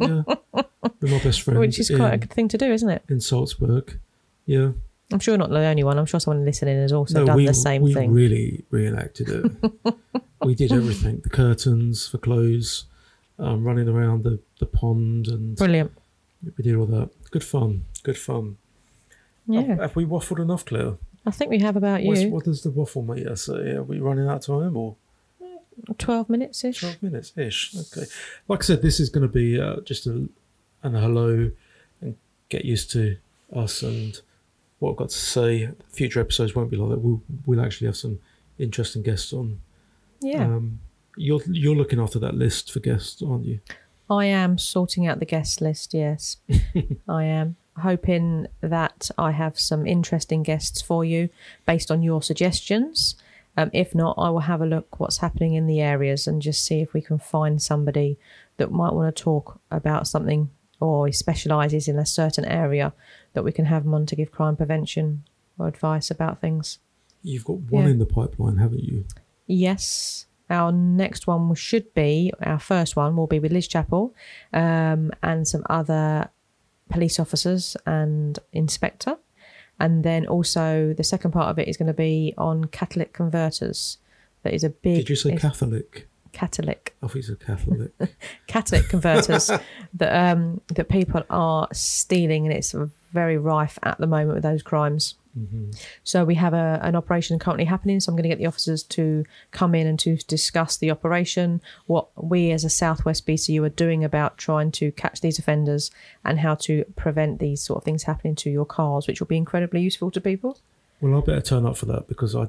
Yeah, 0.54 0.62
with 1.00 1.10
my 1.10 1.18
best 1.18 1.42
friend, 1.42 1.58
Which 1.58 1.78
is 1.80 1.90
quite 1.90 2.14
a 2.14 2.18
good 2.18 2.32
thing 2.32 2.46
to 2.48 2.58
do, 2.58 2.72
isn't 2.72 2.88
it? 2.88 3.02
in 3.08 3.20
Salzburg. 3.20 3.98
Yeah, 4.44 4.70
I'm 5.12 5.18
sure 5.18 5.36
not 5.36 5.50
the 5.50 5.58
only 5.58 5.82
one. 5.82 5.98
I'm 5.98 6.06
sure 6.06 6.20
someone 6.20 6.44
listening 6.44 6.76
has 6.80 6.92
also 6.92 7.24
done 7.26 7.36
we 7.36 7.46
the 7.46 7.54
same 7.54 7.82
we 7.82 7.92
thing. 7.92 8.12
really 8.12 8.64
reenacted 8.70 9.28
it. 9.28 9.94
we 10.44 10.54
did 10.54 10.70
everything: 10.72 11.20
the 11.24 11.28
curtains 11.30 12.12
the 12.12 12.18
clothes, 12.18 12.84
um, 13.40 13.64
running 13.64 13.88
around 13.88 14.22
the 14.22 14.38
the 14.60 14.66
pond, 14.66 15.26
and 15.26 15.56
Brilliant. 15.56 15.90
we 16.56 16.62
did 16.62 16.76
all 16.76 16.86
that. 16.86 17.10
Good 17.32 17.42
fun. 17.42 17.84
Good 18.04 18.16
fun. 18.18 18.58
Yeah. 19.48 19.62
Have, 19.62 19.78
have 19.80 19.96
we 19.96 20.04
waffled 20.04 20.40
enough, 20.40 20.64
Claire? 20.64 20.94
I 21.26 21.30
think 21.32 21.50
we 21.50 21.58
have 21.58 21.76
about 21.76 22.02
What's, 22.02 22.22
you. 22.22 22.30
what 22.30 22.44
does 22.44 22.62
the 22.62 22.70
waffle 22.70 23.02
meter 23.02 23.34
say? 23.34 23.72
Are 23.72 23.82
we 23.82 23.98
running 23.98 24.28
out 24.28 24.48
of 24.48 24.62
time 24.62 24.76
or 24.76 24.96
12 25.98 26.30
minutes 26.30 26.64
ish. 26.64 26.80
12 26.80 27.02
minutes 27.02 27.32
ish? 27.36 27.74
Okay. 27.76 28.06
Like 28.48 28.60
I 28.60 28.62
said, 28.62 28.82
this 28.82 29.00
is 29.00 29.08
going 29.08 29.26
to 29.26 29.32
be 29.32 29.60
uh, 29.60 29.80
just 29.80 30.06
a, 30.06 30.28
an 30.82 30.94
hello 30.94 31.50
and 32.00 32.16
get 32.48 32.64
used 32.64 32.92
to 32.92 33.16
us 33.52 33.82
and 33.82 34.20
what 34.78 34.92
I've 34.92 34.96
got 34.96 35.10
to 35.10 35.18
say. 35.18 35.70
Future 35.90 36.20
episodes 36.20 36.54
won't 36.54 36.70
be 36.70 36.76
like 36.76 36.90
that. 36.90 36.98
We'll, 36.98 37.22
we'll 37.44 37.60
actually 37.60 37.86
have 37.86 37.96
some 37.96 38.20
interesting 38.58 39.02
guests 39.02 39.32
on. 39.32 39.60
Yeah. 40.20 40.44
Um, 40.44 40.80
you're, 41.16 41.40
you're 41.46 41.76
looking 41.76 42.00
after 42.00 42.18
that 42.20 42.34
list 42.34 42.70
for 42.72 42.80
guests, 42.80 43.22
aren't 43.22 43.46
you? 43.46 43.60
I 44.08 44.26
am 44.26 44.58
sorting 44.58 45.06
out 45.06 45.18
the 45.18 45.26
guest 45.26 45.60
list, 45.60 45.92
yes. 45.92 46.36
I 47.08 47.24
am. 47.24 47.56
Hoping 47.78 48.46
that 48.60 49.10
I 49.18 49.32
have 49.32 49.58
some 49.58 49.86
interesting 49.86 50.42
guests 50.42 50.80
for 50.80 51.04
you 51.04 51.28
based 51.66 51.90
on 51.90 52.02
your 52.02 52.22
suggestions. 52.22 53.14
Um, 53.56 53.70
if 53.72 53.94
not, 53.94 54.16
I 54.18 54.28
will 54.30 54.40
have 54.40 54.60
a 54.60 54.66
look 54.66 55.00
what's 55.00 55.18
happening 55.18 55.54
in 55.54 55.66
the 55.66 55.80
areas 55.80 56.26
and 56.26 56.42
just 56.42 56.64
see 56.64 56.80
if 56.80 56.92
we 56.92 57.00
can 57.00 57.18
find 57.18 57.60
somebody 57.60 58.18
that 58.58 58.70
might 58.70 58.92
want 58.92 59.14
to 59.14 59.22
talk 59.22 59.60
about 59.70 60.06
something 60.06 60.50
or 60.80 61.10
specialises 61.12 61.88
in 61.88 61.98
a 61.98 62.04
certain 62.06 62.44
area 62.44 62.92
that 63.32 63.44
we 63.44 63.52
can 63.52 63.64
have 63.66 63.84
them 63.84 63.94
on 63.94 64.04
to 64.06 64.16
give 64.16 64.30
crime 64.30 64.56
prevention 64.56 65.24
or 65.58 65.68
advice 65.68 66.10
about 66.10 66.40
things. 66.40 66.78
You've 67.22 67.44
got 67.44 67.58
one 67.70 67.84
Yeah. 67.84 67.90
in 67.92 67.98
the 67.98 68.06
pipeline, 68.06 68.58
haven't 68.58 68.84
you? 68.84 69.04
Yes. 69.46 70.26
Our 70.48 70.70
next 70.70 71.26
one 71.26 71.54
should 71.54 71.92
be, 71.94 72.32
our 72.42 72.58
first 72.58 72.94
one 72.94 73.16
will 73.16 73.26
be 73.26 73.38
with 73.40 73.52
Liz 73.52 73.66
Chapel 73.66 74.14
um, 74.52 75.10
and 75.22 75.48
some 75.48 75.64
other 75.68 76.28
police 76.90 77.18
officers 77.18 77.76
and 77.86 78.38
inspector. 78.52 79.16
And 79.78 80.04
then 80.04 80.26
also 80.26 80.94
the 80.94 81.04
second 81.04 81.32
part 81.32 81.50
of 81.50 81.58
it 81.58 81.68
is 81.68 81.76
going 81.76 81.88
to 81.88 81.94
be 81.94 82.32
on 82.38 82.64
Catholic 82.66 83.12
converters. 83.12 83.98
That 84.42 84.54
is 84.54 84.64
a 84.64 84.70
big. 84.70 84.96
Did 84.98 85.10
you 85.10 85.16
say 85.16 85.36
Catholic? 85.36 86.08
Catholic? 86.32 86.94
I 87.02 87.06
think 87.06 87.16
you 87.16 87.22
said 87.22 87.40
Catholic. 87.40 87.92
Catholic 88.46 88.88
converters 88.88 89.50
that 89.94 90.32
um, 90.32 90.60
that 90.68 90.88
people 90.88 91.22
are 91.30 91.68
stealing, 91.72 92.46
and 92.46 92.54
it's 92.54 92.74
very 93.22 93.36
rife 93.38 93.76
at 93.82 93.98
the 93.98 94.06
moment 94.06 94.34
with 94.34 94.42
those 94.44 94.62
crimes. 94.62 95.14
Mm-hmm. 95.38 95.72
So 96.02 96.24
we 96.24 96.34
have 96.36 96.54
a, 96.54 96.78
an 96.82 96.94
operation 96.96 97.38
currently 97.38 97.66
happening. 97.66 98.00
So 98.00 98.10
I'm 98.10 98.16
going 98.16 98.22
to 98.22 98.28
get 98.34 98.38
the 98.38 98.46
officers 98.46 98.82
to 98.84 99.24
come 99.50 99.74
in 99.74 99.86
and 99.86 99.98
to 100.00 100.16
discuss 100.36 100.76
the 100.78 100.90
operation, 100.90 101.60
what 101.86 102.06
we 102.16 102.50
as 102.52 102.64
a 102.64 102.70
Southwest 102.70 103.26
BCU 103.26 103.62
are 103.66 103.68
doing 103.84 104.02
about 104.04 104.38
trying 104.38 104.70
to 104.80 104.92
catch 104.92 105.20
these 105.20 105.38
offenders, 105.38 105.90
and 106.24 106.38
how 106.40 106.54
to 106.66 106.84
prevent 106.96 107.38
these 107.38 107.60
sort 107.62 107.78
of 107.78 107.84
things 107.84 108.04
happening 108.04 108.34
to 108.36 108.50
your 108.50 108.64
cars, 108.64 109.06
which 109.06 109.20
will 109.20 109.26
be 109.26 109.36
incredibly 109.36 109.80
useful 109.82 110.10
to 110.12 110.20
people. 110.20 110.56
Well, 111.02 111.18
I 111.18 111.20
better 111.26 111.42
turn 111.42 111.66
up 111.66 111.76
for 111.76 111.86
that 111.86 112.08
because 112.08 112.34
I 112.34 112.46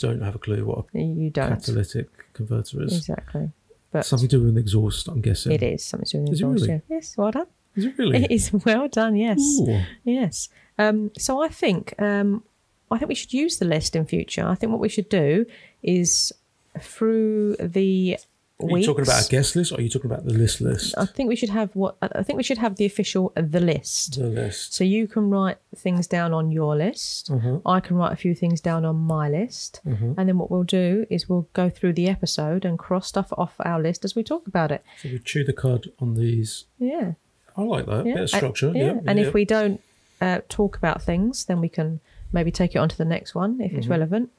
don't 0.00 0.22
have 0.22 0.34
a 0.36 0.38
clue 0.38 0.64
what 0.64 0.86
You 0.94 1.26
a 1.26 1.30
don't 1.30 1.50
catalytic 1.50 2.08
converter 2.32 2.82
is. 2.84 2.96
exactly, 2.96 3.50
but 3.92 4.06
Something 4.06 4.28
to 4.28 4.36
do 4.38 4.42
with 4.44 4.50
an 4.52 4.58
exhaust, 4.58 5.08
I'm 5.08 5.20
guessing. 5.20 5.52
it 5.52 5.62
is 5.62 5.84
something 5.84 6.06
to 6.06 6.16
do 6.16 6.20
with 6.22 6.28
it 6.30 6.32
exhaust, 6.32 6.62
really? 6.62 6.82
yeah. 6.88 6.96
Yes, 6.96 7.16
well 7.18 7.32
done. 7.32 7.46
Is 7.76 7.84
it 7.86 7.94
really? 7.98 8.24
It 8.24 8.30
is 8.30 8.52
well 8.64 8.88
done. 8.88 9.16
Yes. 9.16 9.38
Ooh. 9.40 9.80
Yes. 10.04 10.48
Um, 10.78 11.10
so 11.18 11.42
I 11.42 11.48
think 11.48 11.94
um, 12.00 12.42
I 12.90 12.98
think 12.98 13.08
we 13.08 13.14
should 13.14 13.32
use 13.32 13.58
the 13.58 13.64
list 13.66 13.94
in 13.96 14.06
future. 14.06 14.46
I 14.46 14.54
think 14.54 14.72
what 14.72 14.80
we 14.80 14.88
should 14.88 15.08
do 15.08 15.46
is 15.82 16.32
through 16.80 17.56
the 17.56 18.16
Are 18.62 18.66
you 18.68 18.74
weeks. 18.74 18.86
talking 18.86 19.02
about 19.02 19.26
a 19.26 19.28
guest 19.28 19.56
list 19.56 19.72
or 19.72 19.78
are 19.78 19.80
you 19.80 19.88
talking 19.88 20.10
about 20.10 20.24
the 20.24 20.32
list 20.32 20.60
list? 20.60 20.94
I 20.98 21.06
think 21.06 21.28
we 21.28 21.36
should 21.36 21.50
have 21.50 21.74
what 21.74 21.96
I 22.02 22.22
think 22.22 22.36
we 22.36 22.42
should 22.42 22.58
have 22.58 22.76
the 22.76 22.86
official 22.86 23.32
uh, 23.36 23.42
the 23.48 23.60
list. 23.60 24.18
the 24.18 24.28
list. 24.28 24.74
So 24.74 24.84
you 24.84 25.06
can 25.06 25.30
write 25.30 25.58
things 25.76 26.06
down 26.06 26.32
on 26.32 26.50
your 26.50 26.76
list. 26.76 27.30
Uh-huh. 27.30 27.58
I 27.66 27.80
can 27.80 27.96
write 27.96 28.12
a 28.12 28.16
few 28.16 28.34
things 28.34 28.60
down 28.60 28.84
on 28.84 28.96
my 28.96 29.28
list. 29.28 29.80
Uh-huh. 29.86 30.14
And 30.16 30.28
then 30.28 30.38
what 30.38 30.50
we'll 30.50 30.64
do 30.64 31.06
is 31.10 31.28
we'll 31.28 31.48
go 31.52 31.70
through 31.70 31.94
the 31.94 32.08
episode 32.08 32.64
and 32.64 32.78
cross 32.78 33.06
stuff 33.08 33.32
off 33.36 33.54
our 33.60 33.80
list 33.80 34.04
as 34.04 34.14
we 34.14 34.22
talk 34.22 34.46
about 34.46 34.70
it. 34.72 34.84
So 35.02 35.08
we 35.10 35.18
chew 35.18 35.44
the 35.44 35.52
cud 35.52 35.90
on 35.98 36.14
these. 36.14 36.64
Yeah. 36.78 37.12
I 37.60 37.64
like 37.64 37.86
that. 37.86 38.06
Yeah. 38.06 38.14
Bit 38.14 38.22
of 38.24 38.30
structure. 38.30 38.68
And, 38.68 38.76
yeah. 38.76 39.00
and 39.06 39.18
yeah. 39.18 39.26
if 39.26 39.34
we 39.34 39.44
don't 39.44 39.80
uh, 40.20 40.40
talk 40.48 40.76
about 40.76 41.02
things, 41.02 41.44
then 41.44 41.60
we 41.60 41.68
can 41.68 42.00
maybe 42.32 42.50
take 42.50 42.74
it 42.74 42.78
on 42.78 42.88
to 42.88 42.96
the 42.98 43.04
next 43.04 43.34
one 43.34 43.60
if 43.60 43.72
it's 43.72 43.82
Mm-hmm. 43.84 43.90
relevant, 43.92 44.30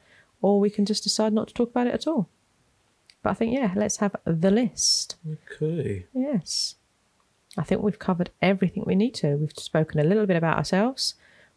or 0.42 0.60
we 0.60 0.70
can 0.70 0.86
just 0.86 1.04
decide 1.04 1.34
not 1.34 1.48
to 1.50 1.54
talk 1.54 1.70
about 1.70 1.88
it 1.88 1.94
at 1.94 2.08
all. 2.08 2.28
But 3.24 3.32
I 3.32 3.34
think, 3.36 3.54
yeah, 3.54 3.74
let's 3.76 3.98
have 3.98 4.16
the 4.26 4.50
list. 4.52 5.16
Okay. 5.52 6.06
Yes. 6.14 6.76
I 7.58 7.64
think 7.64 7.82
we've 7.82 8.00
covered 8.00 8.30
everything 8.42 8.84
we 8.86 8.96
need 8.96 9.14
to. 9.16 9.36
We've 9.36 9.52
spoken 9.56 10.00
a 10.00 10.04
little 10.04 10.26
bit 10.26 10.38
about 10.38 10.58
ourselves. 10.58 11.16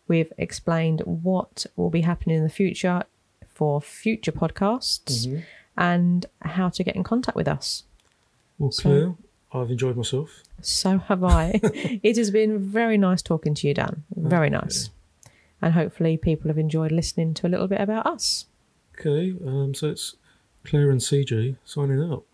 We've 0.09 0.33
explained 0.37 1.01
what 1.07 1.65
will 1.77 1.89
be 1.91 2.03
happening 2.03 2.37
in 2.37 2.43
the 2.45 2.51
future 2.51 3.05
for 3.49 3.81
future 3.81 4.33
podcasts 4.33 5.27
Mm-hmm. 5.27 5.39
and 5.79 6.27
how 6.43 6.69
to 6.71 6.83
get 6.85 6.97
in 6.97 7.05
contact 7.05 7.37
with 7.37 7.49
us. 7.49 7.85
Well, 8.59 8.73
So- 8.73 9.17
I've 9.55 9.71
enjoyed 9.71 9.97
myself. 9.97 10.43
So 10.61 10.99
have 10.99 11.23
I. 11.23 11.61
it 11.63 12.17
has 12.17 12.31
been 12.31 12.59
very 12.59 12.99
nice 12.99 13.23
talking 13.23 13.55
to 13.55 13.69
you, 13.69 13.75
Dan. 13.75 14.03
Very 14.17 14.51
nice. 14.51 14.91
And 15.63 15.75
hopefully, 15.75 16.17
people 16.17 16.49
have 16.49 16.59
enjoyed 16.59 16.91
listening 16.91 17.35
to 17.35 17.47
a 17.47 17.49
little 17.49 17.69
bit 17.69 17.81
about 17.81 18.07
us. 18.07 18.47
Okay. 18.99 19.35
Um, 19.47 19.75
so 19.75 19.91
it's 19.91 20.17
Claire 20.65 20.91
and 20.91 21.01
CJ 21.01 21.57
signing 21.65 22.03
out. 22.03 22.25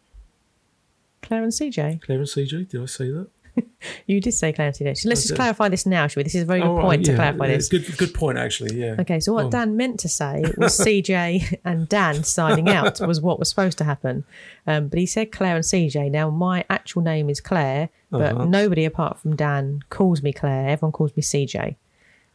Claire 1.22 1.42
and 1.42 1.52
CJ. 1.52 2.02
Claire 2.02 2.18
and 2.18 2.26
CJ, 2.26 2.68
did 2.68 2.82
I 2.82 2.86
say 2.86 3.10
that? 3.10 3.28
You 4.06 4.20
did 4.20 4.32
say 4.32 4.52
Claire 4.52 4.68
and 4.68 4.76
CJ. 4.76 4.98
So 4.98 5.08
let's 5.08 5.20
I 5.20 5.22
just 5.22 5.28
did. 5.28 5.36
clarify 5.36 5.68
this 5.68 5.86
now, 5.86 6.06
shall 6.06 6.20
we? 6.20 6.24
This 6.24 6.34
is 6.34 6.42
a 6.42 6.46
very 6.46 6.60
good 6.60 6.68
Oh, 6.68 6.80
point 6.80 7.04
to 7.06 7.14
clarify 7.14 7.46
yeah, 7.46 7.56
this. 7.56 7.68
Good, 7.68 7.96
good 7.96 8.12
point, 8.12 8.36
actually. 8.38 8.78
Yeah. 8.78 8.96
Okay, 8.98 9.20
so 9.20 9.32
what 9.32 9.46
Oh. 9.46 9.50
Dan 9.50 9.76
meant 9.76 10.00
to 10.00 10.08
say 10.08 10.42
was 10.58 10.78
CJ 10.84 11.58
and 11.64 11.88
Dan 11.88 12.22
signing 12.24 12.68
out 12.68 13.00
was 13.00 13.20
what 13.20 13.38
was 13.38 13.48
supposed 13.48 13.78
to 13.78 13.84
happen. 13.84 14.24
Um, 14.66 14.88
but 14.88 14.98
he 14.98 15.06
said 15.06 15.32
Claire 15.32 15.56
and 15.56 15.64
CJ. 15.64 16.10
Now, 16.10 16.28
my 16.30 16.64
actual 16.68 17.02
name 17.02 17.30
is 17.30 17.40
Claire, 17.40 17.88
but 18.10 18.34
Uh-huh. 18.34 18.44
nobody 18.44 18.84
apart 18.84 19.18
from 19.18 19.36
Dan 19.36 19.80
calls 19.88 20.22
me 20.22 20.32
Claire. 20.32 20.68
Everyone 20.70 20.92
calls 20.92 21.16
me 21.16 21.22
CJ. 21.22 21.76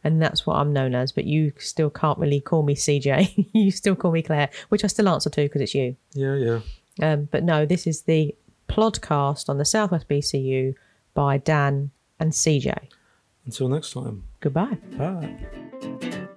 And 0.02 0.20
that's 0.22 0.46
what 0.46 0.56
I'm 0.56 0.72
known 0.72 0.94
as. 0.94 1.12
But 1.12 1.24
you 1.24 1.52
still 1.58 1.90
can't 1.90 2.18
really 2.18 2.40
call 2.40 2.62
me 2.62 2.74
CJ. 2.74 3.48
you 3.52 3.70
still 3.70 3.94
call 3.96 4.10
me 4.12 4.22
Claire, 4.22 4.48
which 4.70 4.82
I 4.84 4.86
still 4.88 5.08
answer 5.08 5.30
to 5.30 5.42
because 5.42 5.60
it's 5.60 5.74
you. 5.74 5.96
Yeah, 6.14 6.34
yeah. 6.36 6.60
Um, 7.02 7.28
but 7.30 7.44
no, 7.44 7.66
this 7.66 7.86
is 7.86 8.02
the 8.02 8.34
podcast 8.68 9.48
on 9.48 9.58
the 9.58 9.64
Southwest 9.64 10.08
BCU 10.08 10.74
by 11.16 11.38
Dan 11.38 11.90
and 12.20 12.30
CJ. 12.30 12.72
Until 13.44 13.68
next 13.68 13.92
time. 13.92 14.22
Goodbye. 14.40 14.78
Bye. 14.96 16.28